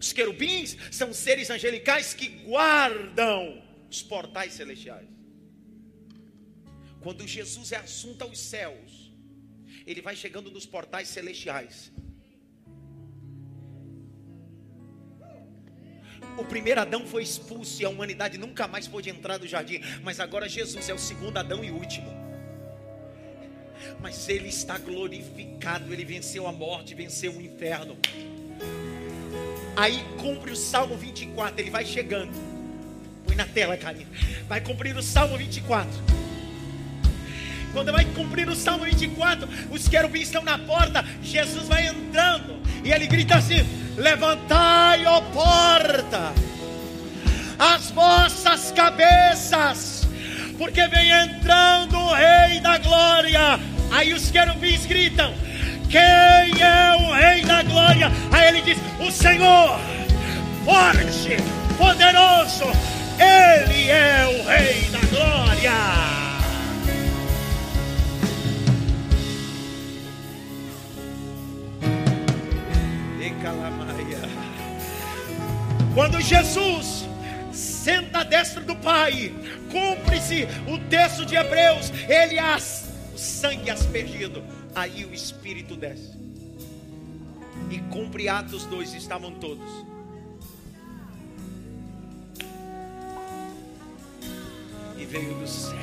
Os 0.00 0.12
querubins 0.12 0.76
são 0.90 1.12
seres 1.12 1.50
angelicais 1.50 2.12
que 2.14 2.28
guardam 2.28 3.62
os 3.88 4.02
portais 4.02 4.54
celestiais. 4.54 5.08
Quando 7.00 7.26
Jesus 7.26 7.70
é 7.70 7.76
assunto 7.76 8.22
aos 8.22 8.40
céus, 8.40 9.12
ele 9.86 10.02
vai 10.02 10.16
chegando 10.16 10.50
nos 10.50 10.66
portais 10.66 11.06
celestiais. 11.06 11.92
O 16.36 16.44
primeiro 16.44 16.80
Adão 16.80 17.06
foi 17.06 17.22
expulso 17.22 17.82
e 17.82 17.84
a 17.84 17.88
humanidade 17.88 18.38
nunca 18.38 18.66
mais 18.66 18.88
pôde 18.88 19.10
entrar 19.10 19.38
no 19.38 19.46
jardim. 19.46 19.80
Mas 20.02 20.18
agora 20.18 20.48
Jesus 20.48 20.88
é 20.88 20.94
o 20.94 20.98
segundo 20.98 21.36
Adão 21.36 21.62
e 21.62 21.70
último. 21.70 22.10
Mas 24.00 24.28
ele 24.28 24.48
está 24.48 24.78
glorificado, 24.78 25.92
ele 25.92 26.04
venceu 26.04 26.46
a 26.46 26.52
morte, 26.52 26.94
venceu 26.94 27.32
o 27.32 27.42
inferno. 27.42 27.96
Aí 29.76 30.04
cumpre 30.18 30.52
o 30.52 30.56
Salmo 30.56 30.96
24, 30.96 31.60
ele 31.60 31.70
vai 31.70 31.84
chegando. 31.84 32.32
Põe 33.26 33.36
na 33.36 33.46
tela, 33.46 33.76
carinha. 33.76 34.08
Vai 34.48 34.60
cumprir 34.60 34.96
o 34.96 35.02
Salmo 35.02 35.36
24. 35.36 35.90
Quando 37.72 37.90
vai 37.90 38.04
cumprir 38.04 38.48
o 38.48 38.54
Salmo 38.54 38.84
24, 38.84 39.48
os 39.70 39.88
querubins 39.88 40.24
estão 40.24 40.42
na 40.42 40.58
porta, 40.58 41.04
Jesus 41.22 41.68
vai 41.68 41.86
entrando 41.86 42.60
e 42.84 42.92
ele 42.92 43.06
grita 43.06 43.36
assim: 43.36 43.64
Levantai, 43.96 45.04
ó 45.06 45.20
porta, 45.20 46.32
as 47.58 47.90
vossas 47.90 48.72
cabeças, 48.72 50.08
porque 50.58 50.86
vem 50.88 51.10
entrando 51.10 51.96
o 51.96 52.14
Rei 52.14 52.60
da 52.60 52.78
Glória. 52.78 53.60
Aí 53.90 54.12
os 54.12 54.30
querubins 54.30 54.86
gritam: 54.86 55.32
Quem 55.88 56.00
é 56.00 56.96
o 56.98 57.12
Rei 57.12 57.42
da 57.42 57.62
Glória? 57.62 58.10
Aí 58.30 58.48
ele 58.48 58.62
diz: 58.62 58.78
O 59.00 59.10
Senhor, 59.10 59.78
forte, 60.64 61.36
poderoso, 61.76 62.64
Ele 63.18 63.90
é 63.90 64.26
o 64.26 64.48
Rei 64.48 64.88
da 64.90 65.00
Glória. 65.10 66.21
Quando 75.94 76.18
Jesus 76.22 77.04
senta 77.52 78.20
à 78.20 78.24
destra 78.24 78.62
do 78.62 78.74
Pai, 78.74 79.34
cumpre-se 79.70 80.48
o 80.66 80.78
texto 80.88 81.26
de 81.26 81.36
Hebreus, 81.36 81.92
ele 82.08 82.38
as, 82.38 82.88
o 83.14 83.18
sangue 83.18 83.70
aspergido, 83.70 84.42
aí 84.74 85.04
o 85.04 85.12
Espírito 85.12 85.76
desce. 85.76 86.12
E 87.70 87.78
cumpre 87.90 88.26
Atos 88.26 88.64
2, 88.64 88.94
estavam 88.94 89.32
todos. 89.32 89.70
E 94.96 95.04
veio 95.04 95.34
do 95.34 95.46
céu. 95.46 95.76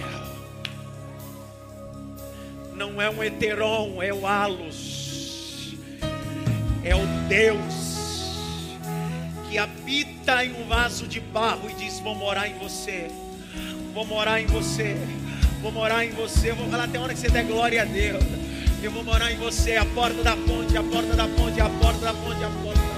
Não 2.73 2.99
é 2.99 3.09
um 3.11 3.23
heteron, 3.23 4.01
é 4.01 4.11
o 4.11 4.25
halos. 4.25 5.75
É 6.83 6.95
o 6.95 7.05
Deus 7.27 7.98
que 9.49 9.57
habita 9.57 10.45
em 10.45 10.53
um 10.61 10.67
vaso 10.67 11.07
de 11.07 11.19
barro 11.19 11.69
e 11.69 11.73
diz: 11.73 11.99
Vou 11.99 12.15
morar 12.15 12.47
em 12.47 12.57
você, 12.59 13.09
vou 13.93 14.05
morar 14.05 14.39
em 14.39 14.45
você, 14.45 14.95
vou 15.61 15.71
morar 15.71 16.05
em 16.05 16.11
você. 16.11 16.51
Eu 16.51 16.55
vou 16.55 16.69
falar 16.69 16.83
até 16.83 16.97
a 16.97 17.01
hora 17.01 17.13
que 17.13 17.19
você 17.19 17.29
der 17.29 17.45
glória 17.45 17.81
a 17.81 17.85
Deus. 17.85 18.23
Eu 18.81 18.91
vou 18.91 19.03
morar 19.03 19.31
em 19.31 19.37
você, 19.37 19.75
a 19.75 19.85
porta 19.85 20.23
da 20.23 20.37
ponte, 20.37 20.77
a 20.77 20.83
porta 20.83 21.15
da 21.15 21.27
ponte, 21.27 21.59
a 21.59 21.69
porta 21.69 21.99
da 21.99 22.13
ponte, 22.13 22.43
a 22.43 22.49
porta 22.63 22.88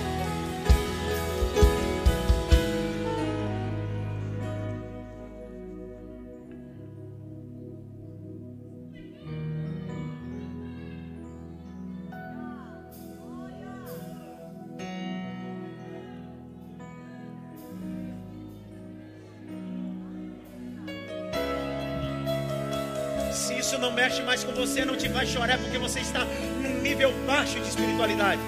você, 24.62 24.86
não 24.86 24.96
te 24.96 25.10
faz 25.10 25.28
chorar 25.28 25.58
porque 25.58 25.80
você 25.80 26.02
está 26.02 26.24
num 26.24 26.82
nível 26.82 27.12
baixo 27.26 27.60
de 27.60 27.68
espiritualidade. 27.68 28.40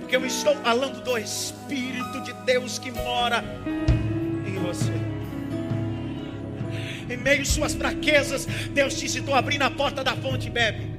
Porque 0.00 0.16
eu 0.16 0.26
estou 0.26 0.56
falando 0.56 1.00
do 1.04 1.16
Espírito 1.16 2.20
de 2.22 2.32
Deus 2.44 2.76
que 2.80 2.90
mora 2.90 3.44
em 4.44 4.58
você. 4.58 4.92
Em 7.08 7.16
meio 7.16 7.42
às 7.42 7.48
suas 7.48 7.72
fraquezas, 7.72 8.46
Deus 8.72 8.98
disse: 8.98 9.18
Estou 9.18 9.34
abrindo 9.34 9.62
a 9.62 9.70
porta 9.70 10.02
da 10.02 10.16
fonte, 10.16 10.50
bebe. 10.50 10.92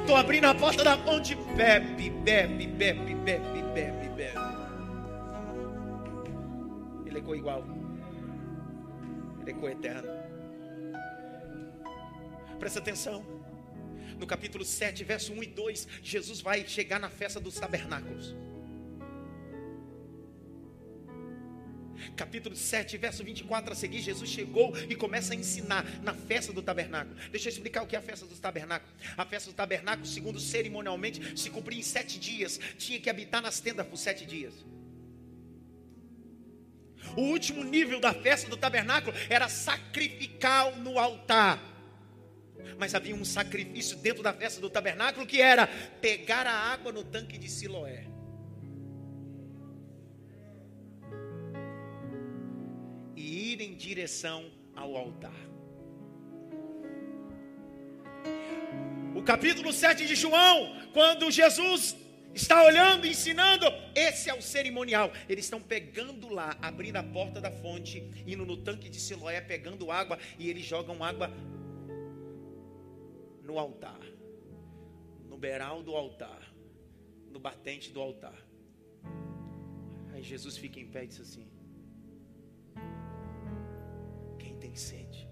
Estou 0.00 0.16
abrindo 0.16 0.44
a 0.44 0.54
porta 0.54 0.84
da 0.84 0.98
fonte, 0.98 1.34
bebe, 1.56 2.10
bebe, 2.10 2.66
bebe, 2.66 3.14
bebe, 3.14 3.62
bebe, 3.74 4.08
bebe. 4.10 4.38
Ele 7.06 7.20
ficou 7.20 7.34
igual 7.34 7.64
é 9.50 9.54
coeterno. 9.54 10.08
Presta 12.58 12.78
atenção. 12.78 13.24
No 14.18 14.26
capítulo 14.26 14.64
7, 14.64 15.02
verso 15.02 15.32
1 15.32 15.42
e 15.42 15.46
2, 15.46 15.88
Jesus 16.02 16.40
vai 16.40 16.66
chegar 16.66 17.00
na 17.00 17.10
festa 17.10 17.40
dos 17.40 17.54
tabernáculos. 17.56 18.36
Capítulo 22.16 22.54
7, 22.54 22.96
verso 22.98 23.24
24 23.24 23.72
a 23.72 23.74
seguir, 23.74 24.00
Jesus 24.00 24.28
chegou 24.28 24.76
e 24.88 24.94
começa 24.94 25.32
a 25.32 25.36
ensinar 25.36 25.84
na 26.02 26.14
festa 26.14 26.52
do 26.52 26.62
tabernáculo. 26.62 27.16
Deixa 27.30 27.48
eu 27.48 27.52
explicar 27.52 27.82
o 27.82 27.86
que 27.86 27.96
é 27.96 27.98
a 27.98 28.02
festa 28.02 28.26
do 28.26 28.34
tabernáculo. 28.34 28.92
A 29.16 29.24
festa 29.24 29.50
do 29.50 29.54
tabernáculo, 29.54 30.06
segundo 30.06 30.38
cerimonialmente, 30.38 31.38
se 31.38 31.50
cumpria 31.50 31.78
em 31.78 31.82
sete 31.82 32.18
dias. 32.18 32.58
Tinha 32.78 33.00
que 33.00 33.10
habitar 33.10 33.42
nas 33.42 33.60
tendas 33.60 33.86
por 33.86 33.96
sete 33.96 34.26
dias. 34.26 34.54
O 37.16 37.22
último 37.22 37.62
nível 37.62 38.00
da 38.00 38.12
festa 38.12 38.48
do 38.48 38.56
tabernáculo 38.56 39.16
era 39.28 39.48
sacrificar 39.48 40.76
no 40.78 40.98
altar. 40.98 41.58
Mas 42.78 42.94
havia 42.94 43.14
um 43.14 43.24
sacrifício 43.24 43.96
dentro 43.98 44.22
da 44.22 44.32
festa 44.32 44.60
do 44.60 44.70
tabernáculo 44.70 45.26
que 45.26 45.40
era 45.40 45.66
pegar 46.00 46.46
a 46.46 46.52
água 46.52 46.92
no 46.92 47.04
tanque 47.04 47.36
de 47.36 47.48
Siloé. 47.48 48.06
E 53.16 53.52
ir 53.52 53.60
em 53.60 53.74
direção 53.74 54.50
ao 54.74 54.96
altar. 54.96 55.52
O 59.14 59.22
capítulo 59.22 59.72
7 59.72 60.06
de 60.06 60.14
João, 60.14 60.74
quando 60.92 61.30
Jesus 61.30 61.96
está 62.34 62.64
olhando, 62.64 63.06
ensinando. 63.06 63.66
Esse 63.94 64.30
é 64.30 64.34
o 64.34 64.42
cerimonial. 64.42 65.12
Eles 65.28 65.44
estão 65.44 65.60
pegando 65.60 66.28
lá, 66.28 66.56
abrindo 66.60 66.96
a 66.96 67.02
porta 67.02 67.40
da 67.40 67.50
fonte, 67.50 68.00
indo 68.26 68.44
no 68.44 68.56
tanque 68.56 68.88
de 68.88 69.00
Siloé, 69.00 69.40
pegando 69.40 69.90
água 69.90 70.18
e 70.38 70.48
eles 70.48 70.64
jogam 70.64 71.02
água 71.02 71.30
no 73.42 73.58
altar, 73.58 74.00
no 75.28 75.36
beiral 75.36 75.82
do 75.82 75.94
altar, 75.94 76.52
no 77.30 77.38
batente 77.38 77.90
do 77.92 78.00
altar. 78.00 78.40
Aí 80.12 80.22
Jesus 80.22 80.56
fica 80.56 80.78
em 80.78 80.86
pé 80.86 81.04
e 81.04 81.06
diz 81.08 81.20
assim: 81.20 81.46
Quem 84.38 84.56
tem 84.58 84.74
sede? 84.74 85.28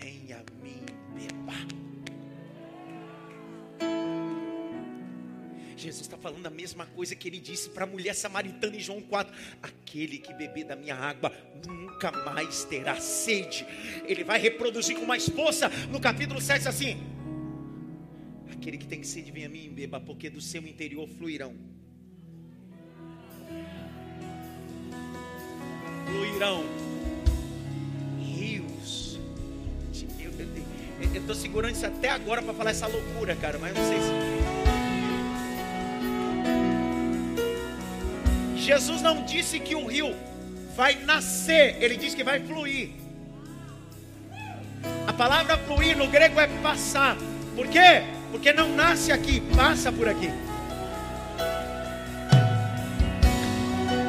Venha 0.00 0.38
a 0.38 0.62
mim, 0.62 0.84
beba. 1.14 1.87
Jesus 5.78 6.02
está 6.02 6.16
falando 6.16 6.46
a 6.46 6.50
mesma 6.50 6.86
coisa 6.86 7.14
que 7.14 7.28
ele 7.28 7.38
disse 7.38 7.70
para 7.70 7.84
a 7.84 7.86
mulher 7.86 8.14
samaritana 8.14 8.76
em 8.76 8.80
João 8.80 9.00
4: 9.00 9.32
Aquele 9.62 10.18
que 10.18 10.34
beber 10.34 10.64
da 10.64 10.76
minha 10.76 10.96
água 10.96 11.32
nunca 11.66 12.10
mais 12.10 12.64
terá 12.64 13.00
sede. 13.00 13.66
Ele 14.04 14.24
vai 14.24 14.38
reproduzir 14.38 14.98
com 14.98 15.06
mais 15.06 15.28
força 15.28 15.68
no 15.90 16.00
capítulo 16.00 16.40
7 16.40 16.68
assim: 16.68 16.98
Aquele 18.52 18.76
que 18.76 18.86
tem 18.86 19.02
sede, 19.02 19.30
venha 19.30 19.46
a 19.46 19.50
mim 19.50 19.66
e 19.66 19.68
beba, 19.68 20.00
porque 20.00 20.28
do 20.28 20.40
seu 20.40 20.62
interior 20.66 21.08
fluirão. 21.08 21.54
Fluirão 26.06 26.64
rios. 28.20 29.18
Eu 31.14 31.20
estou 31.20 31.34
segurando 31.34 31.74
isso 31.74 31.86
até 31.86 32.10
agora 32.10 32.42
para 32.42 32.52
falar 32.52 32.70
essa 32.70 32.86
loucura, 32.86 33.36
cara, 33.36 33.58
mas 33.58 33.74
não 33.74 33.88
sei 33.88 33.98
se. 33.98 34.57
Jesus 38.68 39.00
não 39.00 39.24
disse 39.24 39.58
que 39.58 39.74
o 39.74 39.86
rio 39.86 40.14
vai 40.76 40.94
nascer, 40.96 41.78
ele 41.80 41.96
disse 41.96 42.14
que 42.14 42.22
vai 42.22 42.38
fluir. 42.38 42.90
A 45.06 45.12
palavra 45.14 45.56
fluir 45.56 45.96
no 45.96 46.06
grego 46.06 46.38
é 46.38 46.46
passar. 46.62 47.16
Por 47.56 47.66
quê? 47.66 48.02
Porque 48.30 48.52
não 48.52 48.68
nasce 48.76 49.10
aqui, 49.10 49.40
passa 49.56 49.90
por 49.90 50.06
aqui. 50.06 50.30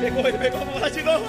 Pegou, 0.02 0.28
ele 0.28 0.38
pegou, 0.38 0.60
vamos 0.66 0.82
lá 0.82 0.90
de 0.90 1.04
novo. 1.04 1.26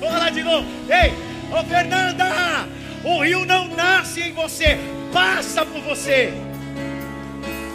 Vamos 0.00 0.18
lá 0.18 0.30
de 0.30 0.42
novo. 0.42 0.66
Ei, 0.88 1.12
ô 1.52 1.62
Fernanda, 1.62 2.66
o 3.04 3.22
rio 3.22 3.44
não 3.44 3.68
nasce 3.68 4.22
em 4.22 4.32
você, 4.32 4.78
passa 5.12 5.66
por 5.66 5.82
você. 5.82 6.32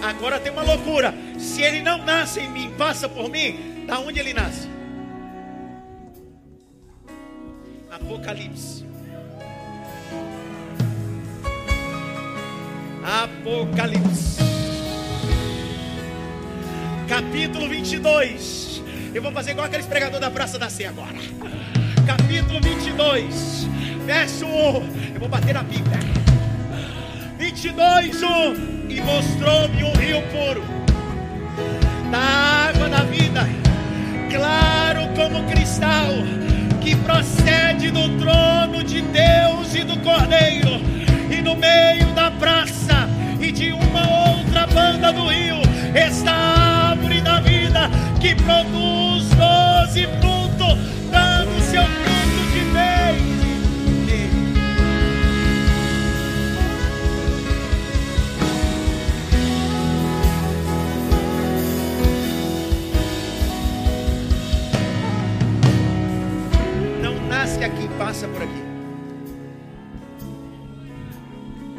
Agora 0.02 0.40
tem 0.40 0.52
uma 0.52 0.64
loucura. 0.64 1.14
Se 1.38 1.62
ele 1.62 1.84
não 1.84 2.00
nasce 2.00 2.40
em 2.40 2.50
mim, 2.50 2.74
passa 2.76 3.08
por 3.08 3.30
mim, 3.30 3.86
da 3.86 4.00
onde 4.00 4.20
ele 4.20 4.34
nasce? 4.34 4.74
Apocalipse. 8.06 8.86
Apocalipse. 13.04 14.44
Capítulo 17.10 17.68
22. 17.68 18.84
Eu 19.12 19.24
vou 19.24 19.32
fazer 19.32 19.52
igual 19.52 19.66
aqueles 19.66 19.88
pregadores 19.88 20.22
da 20.22 20.30
Praça 20.30 20.60
da 20.60 20.70
Sé 20.70 20.86
agora. 20.86 21.18
Capítulo 22.06 22.62
22, 22.62 23.68
verso 24.06 24.46
1. 24.46 24.50
Eu 25.16 25.20
vou 25.20 25.28
bater 25.28 25.56
na 25.56 25.64
Bíblia. 25.64 25.98
22, 27.40 28.22
1. 28.22 28.88
E 28.88 29.02
mostrou-me 29.02 29.84
um 29.84 29.94
rio 29.94 30.22
puro, 30.28 30.64
da 32.12 32.20
água 32.70 32.88
da 32.88 33.04
vida, 33.04 33.48
claro 34.30 35.10
como 35.16 35.44
cristal 35.50 36.45
que 36.86 36.96
procede 36.98 37.90
do 37.90 38.08
trono 38.20 38.84
de 38.84 39.02
Deus 39.02 39.74
e 39.74 39.84
do 39.84 39.98
Cordeiro, 40.02 40.80
e 41.32 41.42
no 41.42 41.56
meio 41.56 42.06
da 42.14 42.30
praça 42.30 43.10
e 43.42 43.52
de 43.52 43.72
uma 43.72 44.30
outra 44.30 44.68
banda 44.68 45.12
do 45.12 45.26
rio 45.26 45.58
está 45.96 46.32
a 46.32 46.90
árvore 46.92 47.22
da 47.22 47.40
vida 47.40 47.90
que 48.22 48.36
produz 48.36 49.28
doze 49.30 50.08
frutos, 50.22 50.78
passa 68.16 68.28
por 68.30 68.42
aqui. 68.44 68.64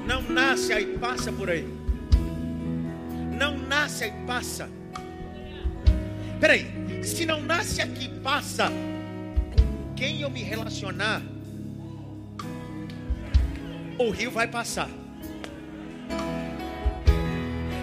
Não 0.06 0.22
nasce 0.22 0.72
aí, 0.74 0.98
passa 0.98 1.32
por 1.32 1.48
aí. 1.48 1.66
Não 3.32 3.56
nasce 3.56 4.04
aí, 4.04 4.12
passa. 4.26 4.68
Peraí, 6.38 6.66
se 7.02 7.24
não 7.24 7.40
nasce 7.40 7.80
aqui, 7.80 8.10
passa. 8.20 8.68
Com 8.68 9.94
quem 9.94 10.20
eu 10.20 10.28
me 10.28 10.42
relacionar, 10.42 11.22
o 13.98 14.10
rio 14.10 14.30
vai 14.30 14.46
passar. 14.46 14.90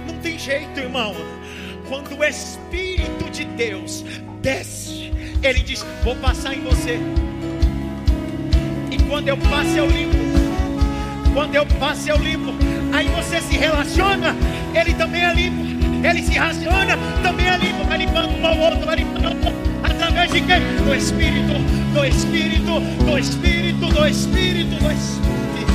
Não 0.07 0.19
tem 0.21 0.37
jeito, 0.37 0.79
irmão. 0.79 1.15
Quando 1.89 2.15
o 2.15 2.23
Espírito 2.23 3.31
de 3.31 3.45
Deus 3.45 4.03
desce, 4.43 5.11
Ele 5.41 5.63
diz: 5.63 5.83
Vou 6.03 6.15
passar 6.17 6.53
em 6.53 6.61
você. 6.61 6.99
Quando 9.13 9.27
eu 9.27 9.37
passo, 9.37 9.77
eu 9.77 9.85
limpo. 9.85 10.17
Quando 11.35 11.53
eu 11.53 11.65
passo, 11.77 12.09
eu 12.09 12.17
limpo. 12.17 12.51
Aí 12.91 13.07
você 13.09 13.39
se 13.41 13.55
relaciona, 13.55 14.35
Ele 14.73 14.91
também 14.95 15.23
é 15.23 15.31
limpo. 15.31 15.63
Ele 16.03 16.23
se 16.23 16.31
relaciona, 16.31 16.97
também 17.21 17.47
é 17.47 17.57
limpo. 17.57 17.83
Vai 17.83 17.99
limpando 17.99 18.29
um 18.35 18.43
ao 18.43 18.57
outro, 18.57 18.83
vai 18.83 18.95
limpando. 18.95 19.37
Através 19.83 20.31
de 20.31 20.41
quem? 20.41 20.59
Do 20.83 20.95
Espírito, 20.95 21.53
do 21.93 22.03
Espírito, 22.03 22.79
do 23.05 23.19
Espírito, 23.19 23.85
do 23.85 24.07
Espírito, 24.07 24.75
do 24.77 24.91
Espírito. 24.91 25.73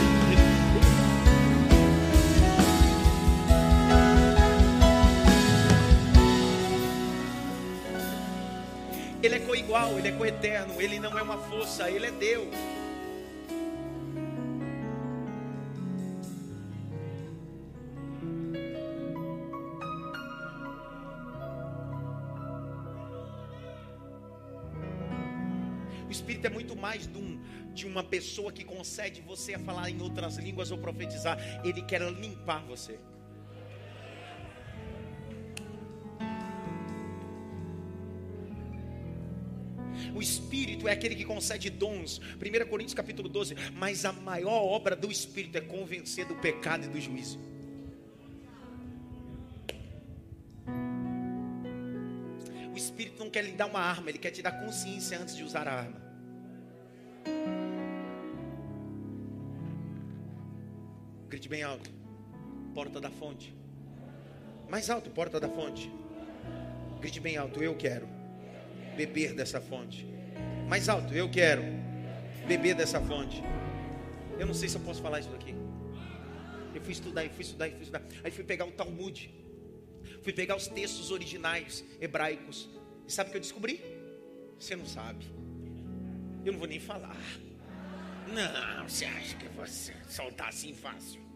Ele 9.23 9.35
é 9.37 9.39
coigual, 9.39 9.97
ele 9.97 10.09
é 10.09 10.13
coeterno, 10.13 10.75
ele 10.81 10.99
não 10.99 11.17
é 11.17 11.23
uma 11.23 11.39
força, 11.39 11.89
ele 11.89 12.07
é 12.07 12.11
Deus. 12.11 12.78
Uma 27.89 28.05
pessoa 28.05 28.53
que 28.53 28.65
concede 28.65 29.21
você 29.21 29.55
a 29.55 29.59
falar 29.59 29.91
em 29.91 30.01
outras 30.01 30.37
línguas 30.37 30.71
ou 30.71 30.79
profetizar. 30.79 31.39
Ele 31.65 31.83
quer 31.83 32.03
limpar 32.13 32.63
você. 32.65 32.99
O 40.15 40.23
Espírito 40.23 40.89
é 40.89 40.93
aquele 40.93 41.15
que 41.15 41.25
concede 41.25 41.71
dons. 41.71 42.19
1 42.19 42.69
Coríntios 42.69 42.95
capítulo 42.95 43.29
12. 43.29 43.55
Mas 43.75 44.05
a 44.05 44.13
maior 44.13 44.63
obra 44.65 44.97
do 44.97 45.11
Espírito 45.11 45.59
é 45.59 45.61
convencer 45.61 46.27
do 46.27 46.35
pecado 46.37 46.87
e 46.87 46.89
do 46.89 47.01
juízo. 47.01 47.39
O 52.73 52.77
Espírito 52.77 53.19
não 53.19 53.31
quer 53.31 53.45
lhe 53.45 53.53
dar 53.53 53.67
uma 53.67 53.81
arma, 53.81 54.09
ele 54.09 54.19
quer 54.19 54.31
te 54.31 54.41
dar 54.41 54.53
consciência 54.53 55.19
antes 55.19 55.37
de 55.37 55.43
usar 55.43 55.67
a 55.67 55.73
arma. 55.73 56.08
Grite 61.39 61.49
bem 61.49 61.63
alto. 61.63 61.89
Porta 62.75 63.01
da 63.01 63.11
fonte. 63.11 63.55
Mais 64.69 64.91
alto, 64.91 65.09
porta 65.09 65.39
da 65.39 65.49
fonte. 65.49 65.89
Grite 67.01 67.21
bem 67.21 67.37
alto, 67.37 67.63
eu 67.63 67.77
quero 67.77 68.09
beber 68.97 69.33
dessa 69.35 69.61
fonte. 69.61 70.05
Mais 70.69 70.89
alto, 70.89 71.15
eu 71.15 71.31
quero 71.31 71.63
beber 72.49 72.75
dessa 72.75 73.01
fonte. 73.01 73.41
Eu 74.37 74.49
não 74.49 74.53
sei 74.53 74.69
se 74.69 74.79
eu 74.79 74.81
posso 74.81 75.01
falar 75.01 75.21
isso 75.21 75.29
daqui. 75.29 75.55
Eu 76.75 76.81
fui 76.81 76.91
estudar, 76.91 77.25
eu 77.25 77.31
fui 77.31 77.43
estudar, 77.43 77.69
eu 77.69 77.75
fui 77.75 77.83
estudar. 77.83 78.03
Aí 78.25 78.33
fui 78.33 78.43
pegar 78.43 78.65
o 78.65 78.73
Talmud. 78.73 79.33
Fui 80.25 80.33
pegar 80.33 80.57
os 80.57 80.67
textos 80.67 81.13
originais 81.13 81.85
hebraicos. 82.01 82.69
E 83.07 83.13
sabe 83.13 83.29
o 83.29 83.31
que 83.31 83.37
eu 83.37 83.43
descobri? 83.43 83.81
Você 84.59 84.75
não 84.75 84.87
sabe. 84.87 85.25
Eu 86.45 86.51
não 86.51 86.59
vou 86.59 86.67
nem 86.67 86.81
falar. 86.81 87.17
Não, 88.27 88.89
você 88.89 89.05
acha 89.05 89.37
que 89.37 89.47
você 89.51 89.95
soltar 90.09 90.49
assim 90.49 90.75
fácil? 90.75 91.28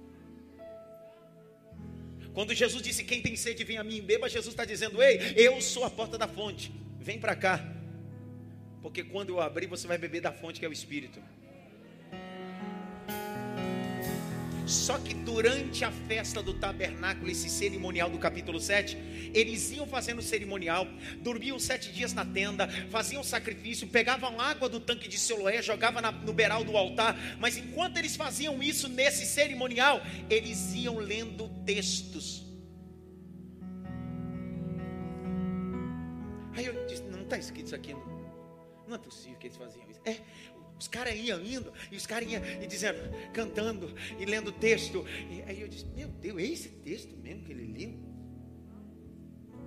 Quando 2.35 2.55
Jesus 2.55 2.83
disse: 2.83 3.05
Quem 3.05 3.21
tem 3.21 3.37
sede, 3.37 3.65
vem 3.65 3.79
a 3.79 3.85
mim 3.85 3.97
e 3.97 4.01
beba, 4.01 4.29
Jesus 4.29 4.53
está 4.53 4.65
dizendo: 4.65 5.03
Ei, 5.03 5.35
eu 5.37 5.61
sou 5.61 5.85
a 5.85 5.91
porta 5.91 6.17
da 6.17 6.27
fonte. 6.27 6.73
Vem 6.99 7.19
para 7.19 7.35
cá. 7.35 7.63
Porque 8.81 9.05
quando 9.05 9.31
eu 9.31 9.41
abrir, 9.41 9.67
você 9.67 9.87
vai 9.87 9.99
beber 9.99 10.21
da 10.21 10.33
fonte 10.33 10.59
que 10.59 10.67
é 10.67 10.69
o 10.69 10.73
Espírito. 10.73 11.21
Só 14.73 14.97
que 14.97 15.13
durante 15.13 15.85
a 15.85 15.93
festa 15.93 16.43
do 16.43 16.55
tabernáculo, 16.55 17.31
esse 17.31 17.51
cerimonial 17.51 18.09
do 18.09 18.19
capítulo 18.19 18.59
7, 18.59 18.97
eles 19.35 19.71
iam 19.71 19.87
fazendo 19.87 20.23
cerimonial, 20.23 20.89
dormiam 21.21 21.59
sete 21.59 21.93
dias 21.93 22.15
na 22.15 22.25
tenda, 22.25 22.67
faziam 22.91 23.23
sacrifício, 23.23 23.87
pegavam 23.87 24.41
água 24.41 24.71
do 24.71 24.81
tanque 24.81 25.09
de 25.09 25.19
Siloé, 25.19 25.61
jogavam 25.61 26.01
no 26.25 26.33
beiral 26.33 26.65
do 26.65 26.75
altar. 26.75 27.15
Mas 27.39 27.59
enquanto 27.59 27.99
eles 27.99 28.17
faziam 28.17 28.63
isso 28.63 28.89
nesse 28.89 29.27
cerimonial, 29.27 30.01
eles 30.31 30.73
iam 30.73 30.97
lendo 30.97 31.51
textos. 31.67 32.43
Aí 36.57 36.65
eu 36.65 36.87
disse: 36.87 37.03
não 37.03 37.23
está 37.23 37.37
escrito 37.37 37.67
isso 37.67 37.75
aqui. 37.75 37.93
Não, 37.93 38.23
não 38.89 38.95
é 38.95 38.99
possível 38.99 39.39
que 39.39 39.49
eles 39.49 39.57
faziam 39.57 39.85
isso. 39.91 40.01
É, 40.07 40.17
os 40.83 40.89
caras 40.89 41.15
iam 41.15 41.41
indo, 41.41 41.73
e 41.93 41.97
os 41.97 42.07
caras 42.07 42.29
iam 42.29 42.43
e 42.61 42.67
dizendo, 42.67 42.99
cantando 43.33 43.95
e 44.19 44.25
lendo 44.25 44.51
texto. 44.51 45.05
E 45.31 45.41
aí 45.43 45.61
eu 45.61 45.69
disse: 45.69 45.87
Meu 45.87 46.09
Deus, 46.09 46.39
é 46.41 46.43
esse 46.43 46.69
texto 46.71 47.17
mesmo 47.19 47.45
que 47.45 47.53
ele 47.53 47.73
leu? 47.73 48.01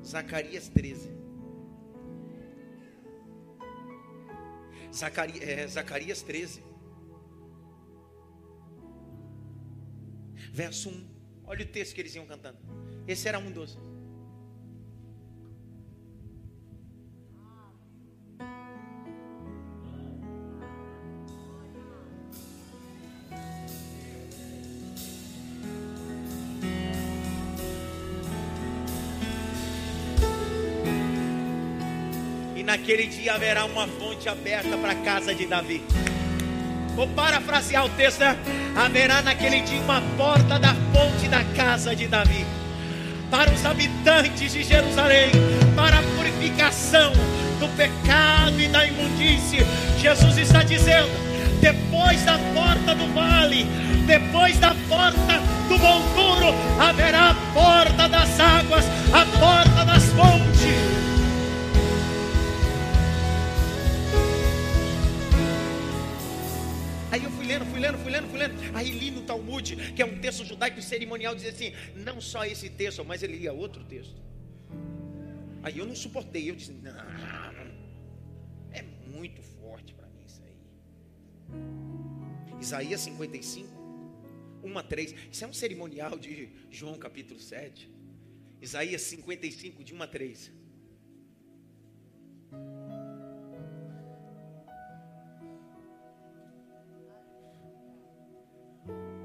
Zacarias 0.04 0.68
13. 0.68 1.10
Zacarias, 4.94 5.42
é, 5.42 5.66
Zacarias 5.68 6.22
13. 6.22 6.62
Verso 10.52 10.90
1. 10.90 11.16
Olha 11.46 11.64
o 11.64 11.68
texto 11.70 11.96
que 11.96 12.02
eles 12.02 12.14
iam 12.14 12.26
cantando. 12.26 12.58
Esse 13.08 13.30
era 13.30 13.40
um 13.40 13.50
dos. 13.50 13.78
Naquele 32.96 33.08
dia 33.08 33.34
haverá 33.34 33.66
uma 33.66 33.86
fonte 33.88 34.30
aberta 34.30 34.78
para 34.78 34.94
a 34.94 34.96
casa 34.96 35.36
de 35.36 35.46
Davi. 35.46 35.84
Vou 36.96 37.06
parafrasear 37.10 37.84
o 37.86 37.90
texto, 37.90 38.22
né? 38.22 38.38
haverá 38.74 39.22
naquele 39.22 39.60
dia 39.60 39.82
uma 39.82 40.02
porta 40.16 40.58
da 40.58 40.74
fonte 40.94 41.28
da 41.28 41.44
casa 41.58 41.94
de 41.94 42.08
Davi. 42.08 42.46
Para 43.30 43.52
os 43.52 43.66
habitantes 43.66 44.54
de 44.54 44.64
Jerusalém, 44.64 45.30
para 45.76 46.00
a 46.00 46.04
purificação 46.16 47.12
do 47.60 47.68
pecado 47.76 48.62
e 48.62 48.68
da 48.70 48.88
imundície, 48.88 49.66
Jesus 50.00 50.38
está 50.38 50.64
dizendo: 50.64 51.10
depois 51.60 52.24
da 52.24 52.40
porta 52.54 52.96
do 52.96 53.14
vale, 53.14 53.66
depois 54.08 54.58
da 54.58 54.74
porta 54.88 55.42
do 55.68 55.78
monturo, 55.78 56.56
haverá 56.80 57.32
a 57.32 57.36
porta 57.54 58.08
das 58.08 58.40
águas, 58.40 58.86
a 59.12 59.26
porta 59.38 59.84
das 59.84 60.06
fontes. 60.14 60.95
Fui 67.76 67.82
lendo, 67.82 67.98
fui 67.98 68.12
lendo, 68.12 68.28
fui 68.30 68.40
lendo. 68.40 68.56
Aí 68.74 68.90
li 68.90 69.12
no 69.12 69.22
Talmud, 69.24 69.76
que 69.94 70.02
é 70.02 70.06
um 70.06 70.18
texto 70.20 70.46
judaico 70.46 70.82
cerimonial, 70.82 71.36
diz 71.36 71.46
assim: 71.46 71.74
não 71.96 72.22
só 72.22 72.46
esse 72.46 72.70
texto, 72.70 73.04
mas 73.04 73.22
ele 73.22 73.38
lia 73.38 73.52
outro 73.52 73.84
texto. 73.84 74.22
Aí 75.62 75.78
eu 75.78 75.86
não 75.86 75.96
suportei, 75.96 76.50
eu 76.50 76.56
disse: 76.56 76.72
não, 76.72 76.96
é 78.72 78.82
muito 79.08 79.42
forte 79.42 79.94
para 79.94 80.08
mim 80.08 80.24
isso 80.26 80.42
aí. 80.46 80.56
Isaías 82.62 83.02
55, 83.02 83.70
1 84.64 84.78
a 84.78 84.84
3. 84.84 85.16
Isso 85.32 85.44
é 85.44 85.48
um 85.48 85.54
cerimonial 85.54 86.18
de 86.18 86.50
João 86.72 86.98
capítulo 86.98 87.40
7. 87.40 87.92
Isaías 88.62 89.02
55, 89.02 89.84
de 89.84 89.94
1 89.94 90.02
a 90.02 90.08
3. 90.08 90.52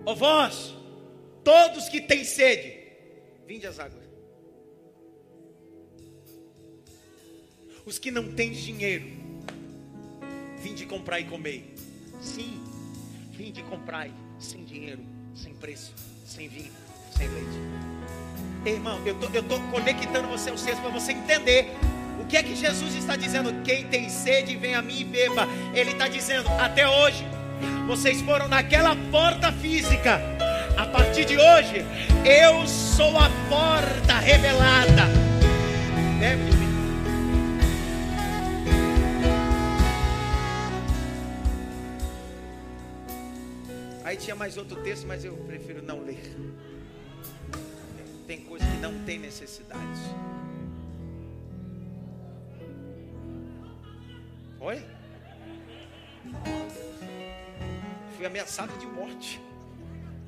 Ó 0.04 0.14
vós, 0.14 0.74
todos 1.44 1.88
que 1.88 2.00
têm 2.00 2.24
sede, 2.24 2.78
vinde 3.46 3.66
às 3.66 3.78
águas. 3.78 4.00
Os 7.84 7.98
que 7.98 8.10
não 8.10 8.32
têm 8.32 8.52
dinheiro, 8.52 9.06
vinde 10.58 10.86
comprar 10.86 11.20
e 11.20 11.24
comer. 11.24 11.74
Sim. 12.20 12.62
Vinde 13.32 13.62
comprai 13.62 14.12
sem 14.38 14.64
dinheiro, 14.64 15.00
sem 15.34 15.54
preço, 15.54 15.94
sem 16.26 16.46
vinho, 16.48 16.72
sem 17.16 17.26
leite. 17.28 17.58
Irmão, 18.66 19.00
eu 19.06 19.18
tô, 19.18 19.28
eu 19.30 19.42
tô 19.42 19.58
conectando 19.70 20.28
você 20.28 20.50
ao 20.50 20.58
sexto 20.58 20.82
para 20.82 20.90
você 20.90 21.12
entender 21.12 21.70
o 22.20 22.26
que 22.26 22.36
é 22.36 22.42
que 22.42 22.54
Jesus 22.54 22.94
está 22.94 23.16
dizendo. 23.16 23.62
Quem 23.62 23.88
tem 23.88 24.10
sede, 24.10 24.56
vem 24.56 24.74
a 24.74 24.82
mim 24.82 25.00
e 25.00 25.04
beba. 25.04 25.46
Ele 25.74 25.92
está 25.92 26.06
dizendo, 26.06 26.48
até 26.50 26.86
hoje, 26.86 27.24
vocês 27.86 28.20
foram 28.20 28.48
naquela 28.48 28.96
porta 29.10 29.52
física. 29.52 30.20
A 30.76 30.86
partir 30.86 31.24
de 31.24 31.36
hoje, 31.36 31.84
eu 32.24 32.66
sou 32.66 33.18
a 33.18 33.28
porta 33.48 34.18
revelada. 34.18 35.30
Aí 44.04 44.16
tinha 44.16 44.34
mais 44.34 44.56
outro 44.56 44.82
texto, 44.82 45.06
mas 45.06 45.24
eu 45.24 45.34
prefiro 45.46 45.82
não 45.82 46.02
ler. 46.02 46.36
Tem 48.26 48.40
coisa 48.40 48.64
que 48.64 48.76
não 48.78 48.98
tem 49.04 49.18
necessidade. 49.18 50.00
Oi? 54.58 54.99
Fui 58.20 58.26
ameaçado 58.26 58.76
de 58.76 58.86
morte. 58.86 59.40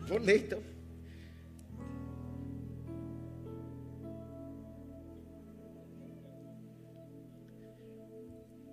Vou 0.08 0.16
ler 0.16 0.46
então. 0.46 0.62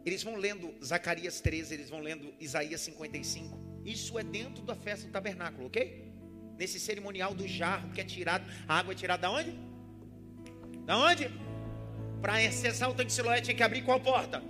Eles 0.05 0.23
vão 0.23 0.37
lendo 0.37 0.73
Zacarias 0.81 1.41
13, 1.41 1.73
eles 1.73 1.89
vão 1.89 1.99
lendo 1.99 2.33
Isaías 2.39 2.79
55. 2.79 3.59
Isso 3.83 4.17
é 4.17 4.23
dentro 4.23 4.63
da 4.63 4.73
festa 4.73 5.05
do 5.05 5.11
tabernáculo, 5.11 5.67
ok? 5.67 6.09
Nesse 6.57 6.79
cerimonial 6.79 7.35
do 7.35 7.45
jarro 7.45 7.91
que 7.91 7.99
é 7.99 8.05
tirado, 8.05 8.49
a 8.69 8.79
água 8.79 8.93
é 8.93 8.95
tirada 8.95 9.23
da 9.23 9.31
onde? 9.31 9.51
Da 10.85 10.97
onde? 10.97 11.29
Para 12.21 12.35
acessar 12.37 12.89
o 12.89 12.93
tanque 12.93 13.07
de 13.07 13.13
Siloé 13.15 13.41
tinha 13.41 13.53
que 13.53 13.63
abrir 13.63 13.83
qual 13.83 13.99
porta? 13.99 14.41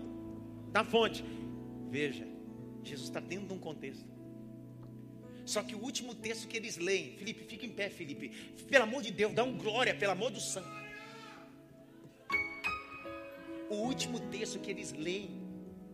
Da 0.71 0.83
fonte. 0.83 1.25
Veja, 1.89 2.27
Jesus 2.83 3.07
está 3.07 3.19
dentro 3.19 3.47
de 3.47 3.53
um 3.55 3.59
contexto. 3.59 4.18
Só 5.49 5.63
que 5.63 5.73
o 5.73 5.79
último 5.79 6.13
texto 6.13 6.47
que 6.47 6.55
eles 6.55 6.77
leem, 6.77 7.17
Felipe, 7.17 7.43
fica 7.43 7.65
em 7.65 7.71
pé, 7.71 7.89
Felipe. 7.89 8.29
Pelo 8.69 8.83
amor 8.83 9.01
de 9.01 9.11
Deus, 9.11 9.33
dá 9.33 9.43
um 9.43 9.57
glória, 9.57 9.95
pelo 9.95 10.11
amor 10.11 10.29
do 10.29 10.39
santo. 10.39 10.69
O 13.67 13.77
último 13.77 14.19
texto 14.29 14.59
que 14.59 14.69
eles 14.69 14.91
leem 14.91 15.31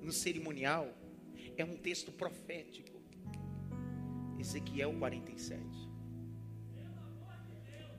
no 0.02 0.12
cerimonial 0.12 0.94
é 1.56 1.64
um 1.64 1.78
texto 1.78 2.12
profético. 2.12 3.00
Ezequiel 4.38 4.94
47. 5.00 5.64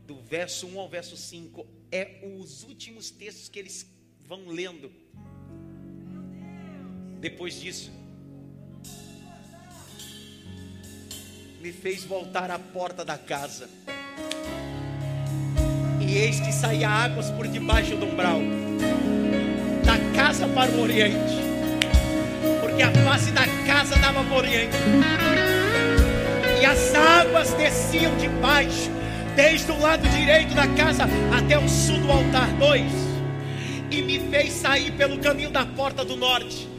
Do 0.06 0.20
verso 0.20 0.66
1 0.66 0.78
ao 0.78 0.90
verso 0.90 1.16
5 1.16 1.66
é 1.90 2.20
os 2.38 2.64
últimos 2.64 3.10
textos 3.10 3.48
que 3.48 3.58
eles 3.58 3.90
vão 4.20 4.46
lendo. 4.46 4.92
Depois 7.18 7.58
disso, 7.58 7.90
me 11.60 11.72
fez 11.72 12.04
voltar 12.04 12.50
à 12.50 12.58
porta 12.58 13.04
da 13.04 13.16
casa. 13.16 13.68
E 16.00 16.16
eis 16.16 16.38
que 16.40 16.52
saía 16.52 16.88
águas 16.88 17.30
por 17.30 17.48
debaixo 17.48 17.96
do 17.96 18.06
umbral, 18.06 18.40
da 19.84 19.98
casa 20.14 20.46
para 20.48 20.70
o 20.70 20.80
oriente, 20.82 21.34
porque 22.60 22.82
a 22.82 22.90
face 22.92 23.30
da 23.32 23.46
casa 23.66 23.96
dava 23.96 24.22
para 24.22 24.34
o 24.34 24.36
oriente, 24.36 24.76
e 26.60 26.64
as 26.64 26.94
águas 26.94 27.52
desciam 27.54 28.16
de 28.16 28.28
baixo, 28.28 28.90
desde 29.34 29.70
o 29.72 29.80
lado 29.80 30.06
direito 30.08 30.54
da 30.54 30.66
casa 30.68 31.04
até 31.36 31.58
o 31.58 31.68
sul 31.68 31.98
do 32.00 32.10
altar. 32.10 32.48
Dois, 32.58 32.92
e 33.90 34.02
me 34.02 34.20
fez 34.30 34.52
sair 34.52 34.92
pelo 34.92 35.18
caminho 35.18 35.50
da 35.50 35.64
porta 35.66 36.04
do 36.04 36.16
norte 36.16 36.75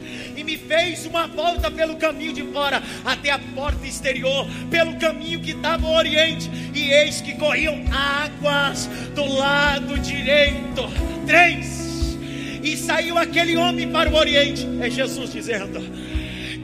me 0.48 0.56
fez 0.56 1.04
uma 1.04 1.26
volta 1.26 1.70
pelo 1.70 1.96
caminho 1.96 2.32
de 2.32 2.42
fora, 2.44 2.82
até 3.04 3.30
a 3.30 3.38
porta 3.38 3.86
exterior, 3.86 4.46
pelo 4.70 4.96
caminho 4.96 5.40
que 5.40 5.52
dava 5.52 5.86
ao 5.86 5.92
oriente, 5.92 6.50
e 6.74 6.90
eis 6.90 7.20
que 7.20 7.34
corriam 7.34 7.84
águas 7.92 8.88
do 9.14 9.26
lado 9.26 9.98
direito. 9.98 10.88
Três, 11.26 12.16
e 12.62 12.78
saiu 12.78 13.18
aquele 13.18 13.58
homem 13.58 13.90
para 13.90 14.08
o 14.08 14.14
oriente, 14.14 14.66
é 14.80 14.88
Jesus 14.88 15.30
dizendo 15.30 16.08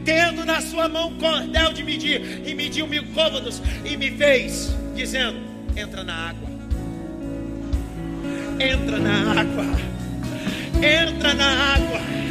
tendo 0.02 0.44
na 0.44 0.60
sua 0.60 0.86
mão 0.86 1.14
cordel 1.14 1.72
de 1.72 1.82
medir, 1.82 2.42
e 2.46 2.54
mediu 2.54 2.86
mil 2.86 3.04
côvados, 3.14 3.62
e 3.86 3.96
me 3.96 4.10
fez, 4.10 4.74
dizendo: 4.94 5.38
Entra 5.74 6.04
na 6.04 6.28
água, 6.28 6.48
entra 8.60 8.98
na 8.98 9.40
água, 9.40 9.64
entra 10.82 11.32
na 11.32 11.74
água 11.74 12.23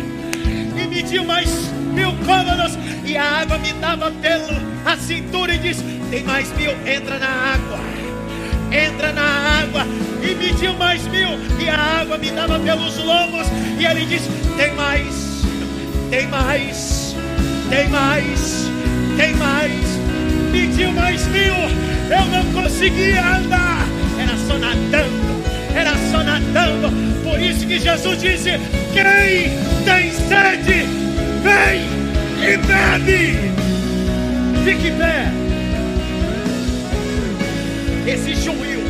mediu 0.93 1.25
mais 1.25 1.49
mil 1.93 2.11
côvados, 2.25 2.77
e 3.03 3.17
a 3.17 3.41
água 3.41 3.57
me 3.57 3.73
dava 3.73 4.11
pelo 4.11 4.53
a 4.85 4.95
cintura 4.95 5.55
e 5.55 5.57
diz: 5.57 5.83
Tem 6.11 6.23
mais 6.23 6.55
mil, 6.55 6.71
entra 6.85 7.17
na 7.17 7.27
água, 7.27 7.79
entra 8.71 9.11
na 9.11 9.23
água, 9.61 9.87
e 10.21 10.35
mediu 10.35 10.73
mais 10.75 11.03
mil, 11.07 11.29
e 11.59 11.67
a 11.67 12.01
água 12.01 12.17
me 12.17 12.29
dava 12.29 12.59
pelos 12.59 12.97
lombos, 12.97 13.47
e 13.79 13.85
ele 13.85 14.05
diz: 14.05 14.21
Tem 14.55 14.73
mais, 14.75 15.43
tem 16.11 16.27
mais, 16.27 17.15
tem 17.69 17.89
mais, 17.89 18.71
tem 19.17 19.33
mais, 19.35 19.71
mediu 20.51 20.91
mais 20.91 21.25
mil, 21.27 21.55
eu 22.09 22.25
não 22.27 22.61
conseguia 22.61 23.37
andar, 23.37 23.87
era 24.19 24.37
só 24.47 24.59
nadando, 24.59 25.43
era 25.75 25.93
só 26.11 26.23
nadando. 26.23 27.13
Por 27.23 27.41
isso 27.41 27.65
que 27.65 27.79
Jesus 27.79 28.21
disse: 28.21 28.51
Quem 28.93 29.73
tem 29.85 30.12
sede, 30.33 30.85
vem 31.43 31.85
e 32.41 32.57
bebe. 32.57 33.37
Fique 34.65 34.87
em 34.87 34.97
pé. 34.97 35.31
Existe 38.07 38.49
um 38.49 38.61
rio. 38.61 38.83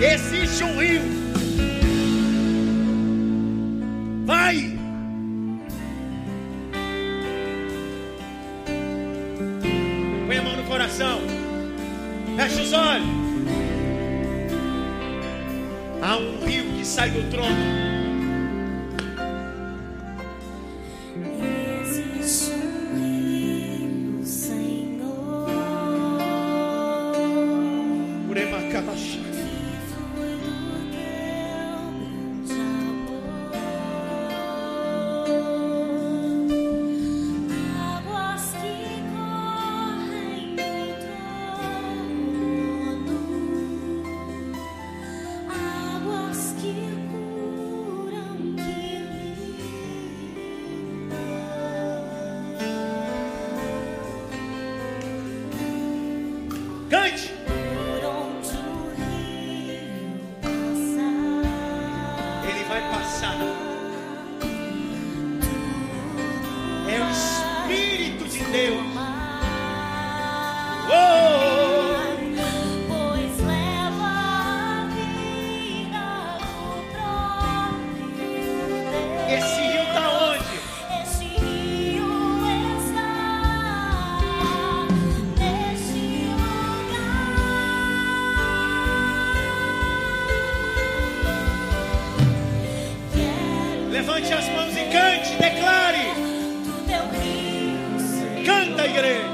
Existe 0.00 0.64
um 0.64 0.78
rio. 0.80 1.02
Vai. 4.26 4.78
Põe 10.26 10.36
a 10.38 10.42
mão 10.42 10.56
no 10.56 10.64
coração. 10.64 11.20
Fecha 12.36 12.62
os 12.62 12.72
olhos. 12.72 13.20
Há 16.02 16.16
um 16.16 16.44
rio 16.46 16.64
que 16.76 16.84
sai 16.84 17.10
do 17.10 17.30
trono 17.30 17.59
Levante 94.00 94.32
as 94.32 94.48
mãos 94.48 94.74
e 94.74 94.84
cante, 94.86 95.36
declare. 95.36 95.98
Canta, 98.46 98.86
igreja. 98.86 99.28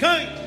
Cante. 0.00 0.42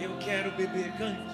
Eu 0.00 0.18
quero 0.18 0.50
beber, 0.56 0.92
cante. 0.98 1.27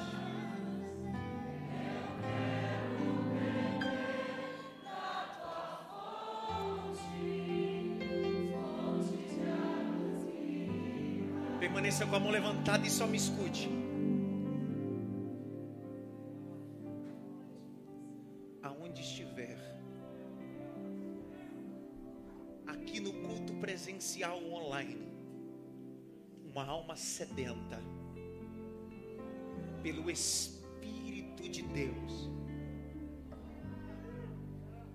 Permaneça 11.94 12.06
com 12.06 12.16
a 12.16 12.20
mão 12.20 12.30
levantada 12.30 12.86
e 12.86 12.90
só 12.90 13.06
me 13.06 13.16
escute. 13.16 13.68
Aonde 18.62 19.00
estiver, 19.00 19.56
aqui 22.66 22.98
no 22.98 23.12
culto 23.12 23.54
presencial 23.54 24.42
online, 24.44 25.06
uma 26.44 26.64
alma 26.66 26.96
sedenta 26.96 27.80
pelo 29.82 30.10
Espírito 30.10 31.48
de 31.48 31.62
Deus, 31.62 32.28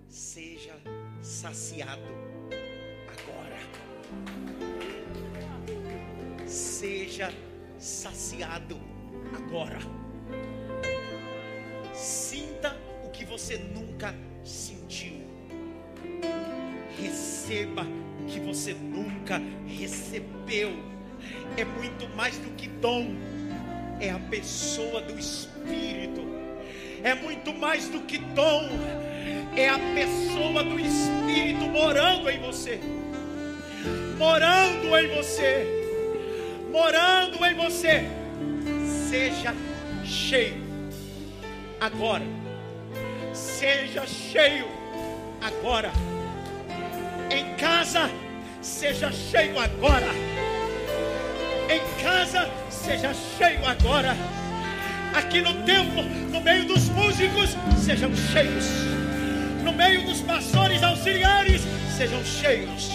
seja 0.06 0.74
saciado 1.22 2.02
agora. 3.08 4.89
Seja 6.50 7.32
saciado 7.78 8.76
agora. 9.32 9.78
Sinta 11.94 12.76
o 13.04 13.10
que 13.10 13.24
você 13.24 13.56
nunca 13.56 14.12
sentiu. 14.42 15.22
Receba 17.00 17.86
o 18.20 18.26
que 18.26 18.40
você 18.40 18.74
nunca 18.74 19.40
recebeu. 19.64 20.72
É 21.56 21.64
muito 21.64 22.08
mais 22.16 22.36
do 22.38 22.50
que 22.56 22.66
dom 22.66 23.14
é 24.00 24.10
a 24.10 24.18
pessoa 24.18 25.00
do 25.02 25.16
Espírito. 25.16 26.20
É 27.04 27.14
muito 27.14 27.54
mais 27.54 27.88
do 27.88 28.00
que 28.00 28.18
dom, 28.18 28.68
é 29.56 29.68
a 29.68 29.78
pessoa 29.94 30.64
do 30.64 30.80
Espírito 30.80 31.64
morando 31.70 32.28
em 32.28 32.40
você. 32.40 32.80
Morando 34.18 34.96
em 34.96 35.14
você. 35.14 35.79
Morando 36.70 37.44
em 37.44 37.54
você. 37.54 38.08
Seja 39.08 39.54
cheio 40.04 40.62
agora. 41.80 42.24
Seja 43.32 44.06
cheio 44.06 44.66
agora. 45.40 45.90
Em 47.30 47.54
casa, 47.56 48.10
seja 48.62 49.10
cheio 49.10 49.58
agora. 49.58 50.08
Em 51.68 52.02
casa, 52.02 52.48
seja 52.70 53.12
cheio 53.14 53.66
agora. 53.66 54.16
Aqui 55.14 55.40
no 55.40 55.54
templo, 55.64 56.02
no 56.02 56.40
meio 56.40 56.66
dos 56.66 56.88
músicos, 56.90 57.56
sejam 57.84 58.14
cheios. 58.14 58.66
No 59.64 59.72
meio 59.72 60.04
dos 60.06 60.20
pastores 60.20 60.82
auxiliares, 60.82 61.62
sejam 61.96 62.24
cheios. 62.24 62.90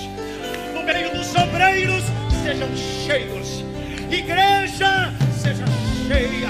No 0.73 0.83
meio 0.83 1.11
dos 1.13 1.35
obreiros, 1.35 2.03
sejam 2.45 2.69
cheios. 2.77 3.65
Igreja, 4.11 5.11
seja 5.35 5.65
cheia. 6.07 6.49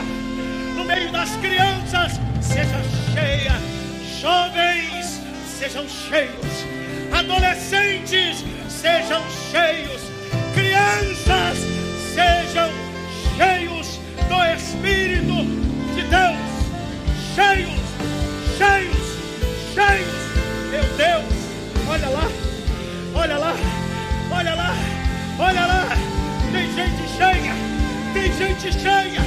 No 0.76 0.84
meio 0.84 1.10
das 1.10 1.30
crianças, 1.38 2.20
seja 2.42 2.82
cheia. 3.14 3.54
Jovens, 4.20 5.22
sejam 5.58 5.88
cheios. 5.88 6.66
Adolescentes, 7.18 8.44
sejam 8.68 9.24
cheios. 9.50 10.02
Crianças, 10.54 11.60
sejam 12.14 12.70
cheios 13.38 14.02
do 14.28 14.44
Espírito 14.54 15.46
de 15.96 16.02
Deus. 16.02 16.56
Cheios, 17.36 17.80
cheios, 18.58 18.98
cheios. 19.74 20.26
Meu 20.72 20.84
Deus, 20.98 21.36
olha 21.88 22.10
lá, 22.10 22.28
olha 23.16 23.38
lá, 23.38 23.56
olha 24.30 24.56
lá, 24.56 24.76
olha 25.40 25.66
lá. 25.66 25.85
Tem 28.14 28.32
gente 28.34 28.72
cheia, 28.74 29.22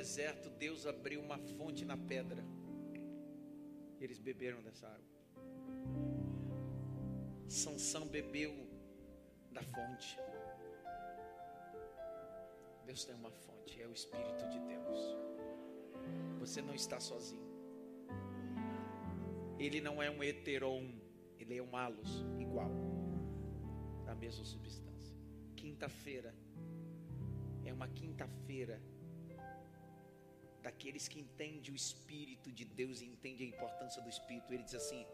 deserto, 0.00 0.48
Deus 0.48 0.86
abriu 0.86 1.20
uma 1.20 1.36
fonte 1.36 1.84
na 1.84 1.94
pedra. 1.94 2.42
Eles 4.00 4.18
beberam 4.18 4.62
dessa 4.62 4.86
água. 4.88 5.10
Sansão 7.46 8.06
bebeu 8.08 8.50
da 9.52 9.62
fonte. 9.62 10.16
Deus 12.86 13.04
tem 13.04 13.14
uma 13.14 13.30
fonte, 13.30 13.82
é 13.82 13.86
o 13.86 13.92
Espírito 13.92 14.48
de 14.48 14.58
Deus. 14.60 14.98
Você 16.38 16.62
não 16.62 16.74
está 16.74 16.98
sozinho. 16.98 17.50
Ele 19.58 19.82
não 19.82 20.02
é 20.02 20.10
um 20.10 20.22
heteron, 20.22 20.94
ele 21.38 21.58
é 21.58 21.62
um 21.62 21.76
halos 21.76 22.24
igual, 22.38 22.70
da 24.06 24.14
mesma 24.14 24.46
substância. 24.46 25.14
Quinta-feira 25.54 26.34
é 27.66 27.72
uma 27.74 27.88
quinta-feira 27.88 28.80
daqueles 30.70 31.08
que 31.08 31.18
entendem 31.18 31.72
o 31.72 31.74
Espírito 31.74 32.52
de 32.52 32.64
Deus 32.64 33.00
e 33.00 33.06
entendem 33.06 33.46
a 33.48 33.56
importância 33.56 34.00
do 34.00 34.08
Espírito. 34.08 34.52
Ele 34.52 34.62
diz 34.62 34.76
assim: 34.76 35.04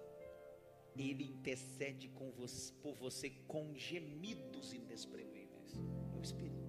Ele 0.94 1.24
intercede 1.24 2.10
você, 2.36 2.72
por 2.82 2.94
você 2.94 3.30
com 3.48 3.74
gemidos 3.74 4.74
inexprimíveis. 4.74 5.72
É 6.14 6.18
o 6.18 6.22
Espírito. 6.22 6.66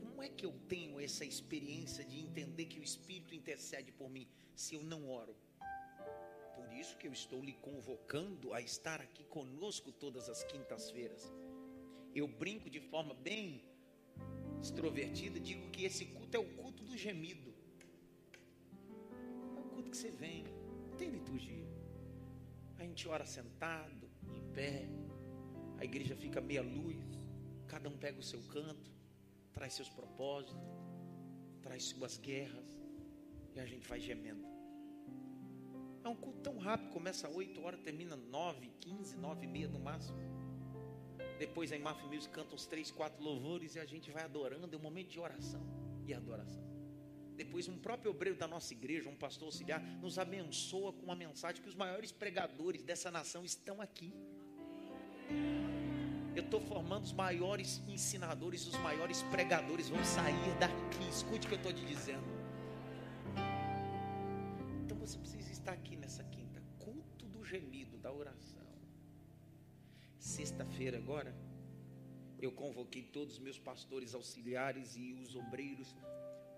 Como 0.00 0.20
é 0.20 0.28
que 0.28 0.44
eu 0.44 0.52
tenho 0.68 0.98
essa 1.00 1.24
experiência 1.24 2.04
de 2.04 2.18
entender 2.18 2.66
que 2.66 2.80
o 2.80 2.82
Espírito 2.82 3.34
intercede 3.34 3.92
por 3.92 4.10
mim 4.10 4.26
se 4.54 4.74
eu 4.74 4.82
não 4.82 5.08
oro? 5.08 5.36
Por 6.56 6.72
isso 6.72 6.96
que 6.98 7.06
eu 7.06 7.12
estou 7.12 7.40
lhe 7.42 7.54
convocando 7.54 8.52
a 8.52 8.60
estar 8.60 9.00
aqui 9.00 9.24
conosco 9.24 9.92
todas 9.92 10.28
as 10.28 10.42
quintas-feiras. 10.44 11.32
Eu 12.14 12.26
brinco 12.26 12.68
de 12.68 12.80
forma 12.80 13.14
bem 13.14 13.64
extrovertida, 14.62 15.40
digo 15.40 15.70
que 15.70 15.84
esse 15.84 16.04
culto 16.06 16.36
é 16.36 16.40
o 16.40 16.48
culto 16.54 16.84
do 16.84 16.96
gemido. 16.96 17.52
É 19.56 19.60
o 19.60 19.64
culto 19.64 19.90
que 19.90 19.96
você 19.96 20.10
vem, 20.10 20.44
não 20.88 20.96
tem 20.96 21.10
liturgia. 21.10 21.66
A 22.78 22.84
gente 22.84 23.08
ora 23.08 23.26
sentado, 23.26 24.08
em 24.34 24.52
pé, 24.52 24.88
a 25.78 25.84
igreja 25.84 26.14
fica 26.14 26.40
meia 26.40 26.62
luz, 26.62 26.96
cada 27.66 27.88
um 27.88 27.96
pega 27.96 28.20
o 28.20 28.22
seu 28.22 28.40
canto, 28.42 28.90
traz 29.52 29.74
seus 29.74 29.88
propósitos, 29.88 30.56
traz 31.60 31.84
suas 31.84 32.16
guerras, 32.18 32.76
e 33.54 33.60
a 33.60 33.66
gente 33.66 33.86
vai 33.88 34.00
gemendo. 34.00 34.46
É 36.04 36.08
um 36.08 36.16
culto 36.16 36.40
tão 36.40 36.58
rápido, 36.58 36.90
começa 36.90 37.28
às 37.28 37.34
8 37.34 37.60
horas, 37.62 37.80
termina 37.80 38.16
9, 38.16 38.70
15, 38.80 39.16
9 39.16 39.44
e 39.44 39.48
meia 39.48 39.68
no 39.68 39.78
máximo. 39.78 40.16
Depois 41.42 41.72
a 41.72 41.76
Imaf 41.76 42.00
Music 42.06 42.32
canta 42.32 42.54
uns 42.54 42.66
3, 42.66 42.92
4 42.92 43.20
louvores 43.20 43.74
e 43.74 43.80
a 43.80 43.84
gente 43.84 44.12
vai 44.12 44.22
adorando, 44.22 44.76
é 44.76 44.78
um 44.78 44.80
momento 44.80 45.08
de 45.08 45.18
oração 45.18 45.60
e 46.06 46.14
adoração. 46.14 46.62
Depois 47.36 47.66
um 47.66 47.76
próprio 47.76 48.12
obreiro 48.12 48.38
da 48.38 48.46
nossa 48.46 48.72
igreja, 48.72 49.08
um 49.08 49.16
pastor 49.16 49.46
auxiliar, 49.46 49.82
nos 50.00 50.20
abençoa 50.20 50.92
com 50.92 51.02
uma 51.02 51.16
mensagem 51.16 51.60
que 51.60 51.68
os 51.68 51.74
maiores 51.74 52.12
pregadores 52.12 52.84
dessa 52.84 53.10
nação 53.10 53.44
estão 53.44 53.80
aqui. 53.80 54.14
Eu 56.36 56.44
estou 56.44 56.60
formando 56.60 57.02
os 57.02 57.12
maiores 57.12 57.82
ensinadores, 57.88 58.64
os 58.64 58.76
maiores 58.76 59.20
pregadores 59.22 59.88
vão 59.88 60.04
sair 60.04 60.54
daqui. 60.60 61.08
Escute 61.10 61.46
o 61.46 61.48
que 61.48 61.54
eu 61.56 61.58
estou 61.58 61.72
te 61.72 61.84
dizendo. 61.84 62.41
Sexta-feira 70.82 70.98
agora, 70.98 71.32
eu 72.40 72.50
convoquei 72.50 73.04
todos 73.04 73.34
os 73.34 73.38
meus 73.38 73.56
pastores 73.56 74.16
auxiliares 74.16 74.96
e 74.96 75.12
os 75.12 75.36
obreiros 75.36 75.94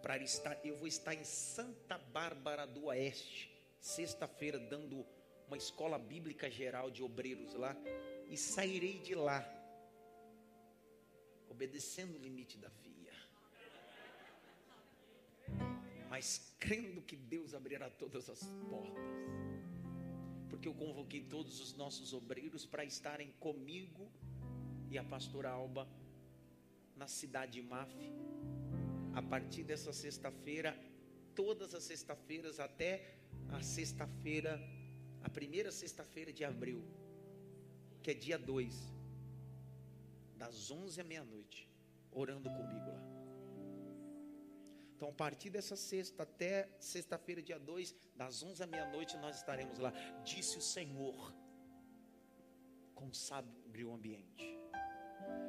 para 0.00 0.16
estar. 0.16 0.58
Eu 0.64 0.78
vou 0.78 0.88
estar 0.88 1.12
em 1.12 1.24
Santa 1.24 1.98
Bárbara 1.98 2.66
do 2.66 2.86
Oeste, 2.86 3.54
sexta-feira, 3.78 4.58
dando 4.58 5.04
uma 5.46 5.58
escola 5.58 5.98
bíblica 5.98 6.50
geral 6.50 6.90
de 6.90 7.02
obreiros 7.02 7.52
lá, 7.52 7.76
e 8.26 8.34
sairei 8.34 8.98
de 9.00 9.14
lá, 9.14 9.46
obedecendo 11.50 12.14
o 12.14 12.18
limite 12.18 12.56
da 12.56 12.70
via, 12.82 13.12
mas 16.08 16.56
crendo 16.58 17.02
que 17.02 17.14
Deus 17.14 17.52
abrirá 17.52 17.90
todas 17.90 18.30
as 18.30 18.42
portas 18.70 19.43
porque 20.48 20.68
eu 20.68 20.74
convoquei 20.74 21.22
todos 21.22 21.60
os 21.60 21.74
nossos 21.76 22.12
obreiros 22.12 22.64
para 22.66 22.84
estarem 22.84 23.30
comigo 23.40 24.10
e 24.90 24.98
a 24.98 25.04
pastora 25.04 25.50
Alba 25.50 25.88
na 26.96 27.06
cidade 27.06 27.52
de 27.52 27.62
Maf. 27.62 27.92
A 29.14 29.22
partir 29.22 29.62
dessa 29.64 29.92
sexta-feira, 29.92 30.76
todas 31.34 31.74
as 31.74 31.84
sextas-feiras 31.84 32.60
até 32.60 33.16
a 33.50 33.62
sexta-feira, 33.62 34.60
a 35.22 35.28
primeira 35.28 35.70
sexta-feira 35.70 36.32
de 36.32 36.44
abril, 36.44 36.82
que 38.02 38.10
é 38.10 38.14
dia 38.14 38.38
2, 38.38 38.74
das 40.36 40.70
11 40.70 41.00
à 41.00 41.04
meia-noite, 41.04 41.68
orando 42.12 42.48
comigo 42.50 42.90
lá. 42.90 43.03
Então, 45.04 45.12
a 45.12 45.16
partir 45.16 45.50
dessa 45.50 45.76
sexta 45.76 46.22
até 46.22 46.66
sexta-feira, 46.80 47.42
dia 47.42 47.58
2, 47.58 47.94
das 48.16 48.42
11 48.42 48.62
à 48.62 48.66
meia-noite, 48.66 49.18
nós 49.18 49.36
estaremos 49.36 49.78
lá. 49.78 49.92
Disse 50.24 50.56
o 50.56 50.62
Senhor, 50.62 51.30
consagre 52.94 53.84
o 53.84 53.92
ambiente. 53.92 54.58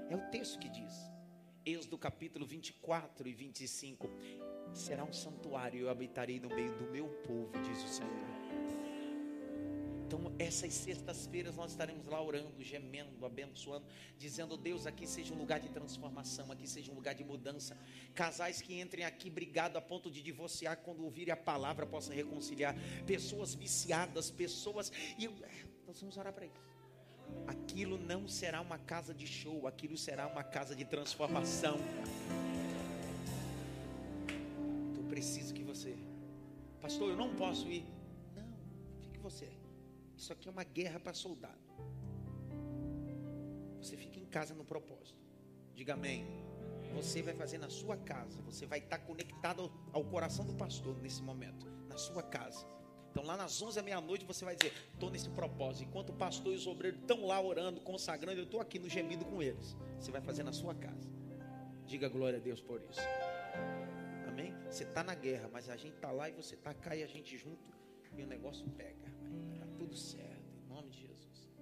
É 0.10 0.16
o 0.18 0.30
texto 0.30 0.60
que 0.60 0.68
diz. 0.68 0.94
Êxodo 1.66 1.98
capítulo 1.98 2.46
24 2.46 3.30
e 3.30 3.34
25. 3.34 4.10
Será 4.74 5.06
um 5.06 5.14
santuário, 5.14 5.80
eu 5.80 5.90
habitarei 5.90 6.38
no 6.38 6.50
meio 6.50 6.78
do 6.78 6.92
meu 6.92 7.08
povo, 7.24 7.58
diz 7.62 7.82
o 7.82 7.88
Senhor. 7.88 8.45
Então, 10.06 10.32
essas 10.38 10.72
sextas-feiras 10.72 11.56
nós 11.56 11.72
estaremos 11.72 12.06
lá 12.06 12.22
orando, 12.22 12.61
gemendo, 12.61 13.26
abençoando, 13.26 13.86
dizendo: 14.19 14.56
Deus, 14.56 14.86
aqui 14.86 15.07
seja 15.07 15.34
um 15.34 15.38
lugar 15.38 15.60
de 15.60 15.69
transformação, 15.69 16.52
aqui 16.52 16.69
seja 16.69 16.91
um 16.91 16.95
lugar 16.95 17.15
de 17.15 17.23
mudança. 17.23 17.76
Casais 18.14 18.61
que 18.61 18.80
entrem 18.80 19.03
aqui 19.03 19.32
brigado 19.32 19.80
a 19.80 19.82
ponto 19.82 20.11
de 20.11 20.22
divorciar, 20.22 20.77
quando 20.77 21.03
ouvirem 21.03 21.34
a 21.34 21.38
palavra, 21.38 21.88
possam 21.88 22.15
reconciliar. 22.15 22.76
Pessoas 23.07 23.56
viciadas, 23.56 24.30
pessoas. 24.30 24.91
E 25.18 25.26
eu, 25.26 25.34
nós 25.88 25.99
vamos 25.99 26.18
orar 26.18 26.32
para 26.32 26.45
isso. 26.45 26.76
Aquilo 27.48 27.98
não 27.98 28.27
será 28.27 28.61
uma 28.61 28.77
casa 28.77 29.11
de 29.11 29.26
show, 29.26 29.65
aquilo 29.65 29.98
será 29.98 30.27
uma 30.27 30.44
casa 30.44 30.76
de 30.76 30.86
transformação. 30.86 31.80
Eu 34.95 35.03
preciso 35.10 35.52
que 35.52 35.64
você, 35.64 35.98
pastor, 36.80 37.10
eu 37.10 37.18
não 37.18 37.36
posso 37.36 37.68
ir. 37.72 37.84
Não, 38.36 38.48
fique 39.02 39.18
você. 39.18 39.65
Isso 40.18 40.32
aqui 40.32 40.48
é 40.48 40.52
uma 40.52 40.64
guerra 40.64 41.00
para 41.00 41.14
soldado. 41.14 41.60
Você 43.82 43.98
fica 43.98 44.20
em 44.20 44.26
casa 44.26 44.54
no 44.54 44.64
propósito. 44.64 45.20
Diga 45.74 45.94
amém. 45.94 46.26
Você 46.94 47.22
vai 47.22 47.34
fazer 47.34 47.58
na 47.58 47.70
sua 47.70 47.98
casa. 47.98 48.42
Você 48.44 48.66
vai 48.66 48.80
estar 48.80 49.00
conectado 49.00 49.72
ao, 49.92 50.04
coração 50.06 50.46
do 50.46 50.54
pastor 50.54 50.98
nesse 51.02 51.22
momento. 51.22 51.68
Na 51.90 51.98
sua 51.98 52.24
casa. 52.24 52.66
Então 53.12 53.24
lá 53.24 53.38
nas 53.38 53.62
11 53.62 53.76
da 53.76 53.84
meia-noite 53.84 54.26
você 54.26 54.44
vai 54.44 54.56
dizer: 54.56 54.74
Estou 54.94 55.10
nesse 55.10 55.30
propósito. 55.30 55.88
Enquanto 55.88 56.10
o 56.10 56.14
pastor 56.14 56.54
e 56.54 56.56
os 56.56 56.66
obreiros 56.66 57.00
estão 57.00 57.26
lá 57.26 57.42
orando, 57.42 57.82
consagrando, 57.82 58.40
eu 58.40 58.46
estou 58.46 58.60
aqui 58.60 58.80
no 58.80 58.90
gemido 58.90 59.26
com 59.26 59.44
eles. 59.44 59.76
Você 60.00 60.12
vai 60.12 60.22
fazer 60.22 60.44
na 60.44 60.54
sua 60.54 60.74
casa. 60.74 61.10
Diga 61.86 62.10
glória 62.10 62.40
a 62.40 62.42
Deus 62.42 62.62
por 62.62 62.82
isso. 62.82 63.02
Amém? 64.28 64.54
Você 64.70 64.84
está 64.84 65.04
na 65.04 65.14
guerra, 65.14 65.50
mas 65.52 65.70
a 65.70 65.78
gente 65.78 65.96
está 65.96 66.12
lá 66.12 66.30
e 66.30 66.32
você 66.32 66.56
está 66.56 66.74
cá 66.74 66.96
e 66.96 67.04
a 67.04 67.08
gente 67.08 67.38
junto. 67.38 67.72
E 68.18 68.24
o 68.24 68.28
negócio 68.28 68.68
pega. 68.72 69.14
Tudo 69.86 69.98
certo. 69.98 70.52
Em 70.57 70.68
nome 70.68 70.90
de 70.90 71.02
Jesus. 71.02 71.53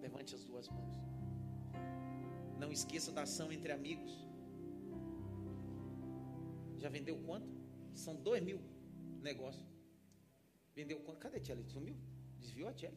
Levante 0.00 0.34
as 0.34 0.42
duas 0.44 0.66
mãos. 0.66 0.96
Não 2.58 2.72
esqueça 2.72 3.12
da 3.12 3.22
ação 3.24 3.52
entre 3.52 3.70
amigos. 3.70 4.12
Já 6.78 6.88
vendeu 6.88 7.18
quanto? 7.26 7.46
São 7.94 8.16
dois 8.16 8.42
mil 8.42 8.62
negócios. 9.20 9.68
Vendeu 10.74 11.00
quanto? 11.00 11.18
Cadê 11.18 11.36
a 11.36 11.40
Tia? 11.40 11.62
Sumiu? 11.68 11.94
Desviou 12.40 12.70
a 12.70 12.72
Tia? 12.72 12.94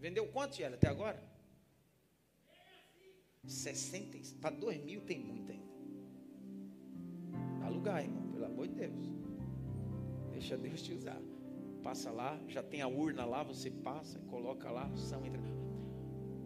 Vendeu 0.00 0.26
quanto, 0.32 0.54
Tia, 0.56 0.74
até 0.74 0.88
agora? 0.88 1.22
60. 3.46 4.18
Para 4.40 4.56
dois 4.56 4.82
mil 4.82 5.02
tem 5.02 5.20
muito 5.20 5.52
ainda. 5.52 5.68
Alugar, 7.64 8.02
irmão, 8.02 8.28
pelo 8.32 8.46
amor 8.46 8.66
de 8.66 8.74
Deus. 8.74 9.06
Deixa 10.32 10.56
Deus 10.56 10.82
te 10.82 10.94
usar. 10.94 11.37
Passa 11.82 12.10
lá, 12.10 12.38
já 12.48 12.62
tem 12.62 12.82
a 12.82 12.88
urna 12.88 13.24
lá, 13.24 13.42
você 13.42 13.70
passa, 13.70 14.18
coloca 14.20 14.70
lá, 14.70 14.90
são 14.96 15.24
entra. 15.24 15.40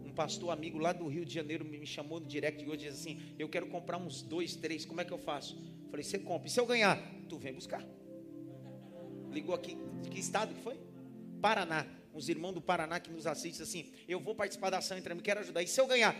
Um 0.05 0.11
pastor 0.13 0.51
amigo 0.51 0.77
lá 0.77 0.93
do 0.93 1.07
Rio 1.07 1.25
de 1.25 1.33
Janeiro 1.33 1.65
me 1.65 1.85
chamou 1.85 2.19
no 2.19 2.25
direct 2.25 2.63
hoje 2.69 2.85
e 2.85 2.89
disse 2.91 3.09
assim: 3.09 3.35
Eu 3.37 3.49
quero 3.49 3.67
comprar 3.67 3.97
uns 3.97 4.21
dois, 4.21 4.55
três, 4.55 4.85
como 4.85 5.01
é 5.01 5.05
que 5.05 5.11
eu 5.11 5.17
faço? 5.17 5.57
Falei, 5.89 6.03
você 6.03 6.19
compra. 6.19 6.47
E 6.47 6.51
se 6.51 6.59
eu 6.59 6.65
ganhar? 6.65 6.97
Tu 7.27 7.37
vem 7.37 7.53
buscar. 7.53 7.83
Ligou 9.31 9.55
aqui, 9.55 9.77
que 10.11 10.19
estado 10.19 10.53
que 10.53 10.61
foi? 10.61 10.79
Paraná. 11.41 11.85
Uns 12.13 12.29
irmãos 12.29 12.51
do 12.51 12.61
Paraná 12.61 12.99
que 12.99 13.11
nos 13.11 13.25
assistem 13.25 13.63
assim: 13.63 13.91
Eu 14.07 14.19
vou 14.19 14.35
participar 14.35 14.69
da 14.69 14.77
ação 14.77 14.97
entre 14.97 15.15
quero 15.15 15.39
ajudar. 15.39 15.63
E 15.63 15.67
se 15.67 15.81
eu 15.81 15.87
ganhar? 15.87 16.15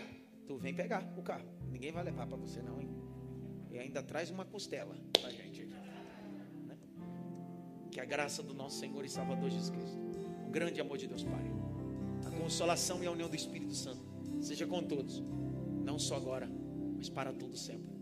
Tu 0.46 0.56
vem 0.56 0.74
pegar 0.74 1.02
o 1.16 1.22
carro. 1.22 1.48
Ninguém 1.70 1.92
vai 1.92 2.04
levar 2.04 2.26
para 2.26 2.36
você, 2.36 2.60
não, 2.60 2.80
hein? 2.80 2.90
E 3.70 3.78
ainda 3.78 4.02
traz 4.02 4.30
uma 4.30 4.44
costela 4.44 4.96
pra 5.20 5.30
gente. 5.30 5.43
Que 7.94 8.00
a 8.00 8.04
graça 8.04 8.42
do 8.42 8.52
nosso 8.52 8.80
Senhor 8.80 9.04
e 9.04 9.08
Salvador 9.08 9.48
Jesus 9.48 9.70
Cristo, 9.70 9.96
o 10.48 10.50
grande 10.50 10.80
amor 10.80 10.98
de 10.98 11.06
Deus 11.06 11.22
Pai, 11.22 11.44
a 12.26 12.30
consolação 12.42 13.00
e 13.04 13.06
a 13.06 13.10
união 13.12 13.28
do 13.28 13.36
Espírito 13.36 13.72
Santo 13.72 14.02
seja 14.40 14.66
com 14.66 14.82
todos, 14.82 15.22
não 15.84 15.96
só 15.96 16.16
agora, 16.16 16.50
mas 16.96 17.08
para 17.08 17.32
todo 17.32 17.56
sempre. 17.56 17.94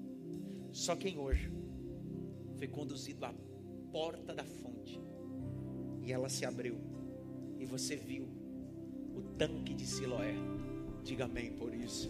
Só 0.72 0.96
quem 0.96 1.18
hoje 1.18 1.52
foi 2.56 2.68
conduzido 2.68 3.26
à 3.26 3.34
porta 3.92 4.34
da 4.34 4.44
fonte 4.44 4.98
e 6.00 6.10
ela 6.10 6.30
se 6.30 6.46
abriu 6.46 6.80
e 7.58 7.66
você 7.66 7.94
viu 7.94 8.26
o 9.14 9.20
tanque 9.36 9.74
de 9.74 9.86
Siloé. 9.86 10.34
Diga 11.04 11.26
amém 11.26 11.52
por 11.52 11.74
isso. 11.74 12.08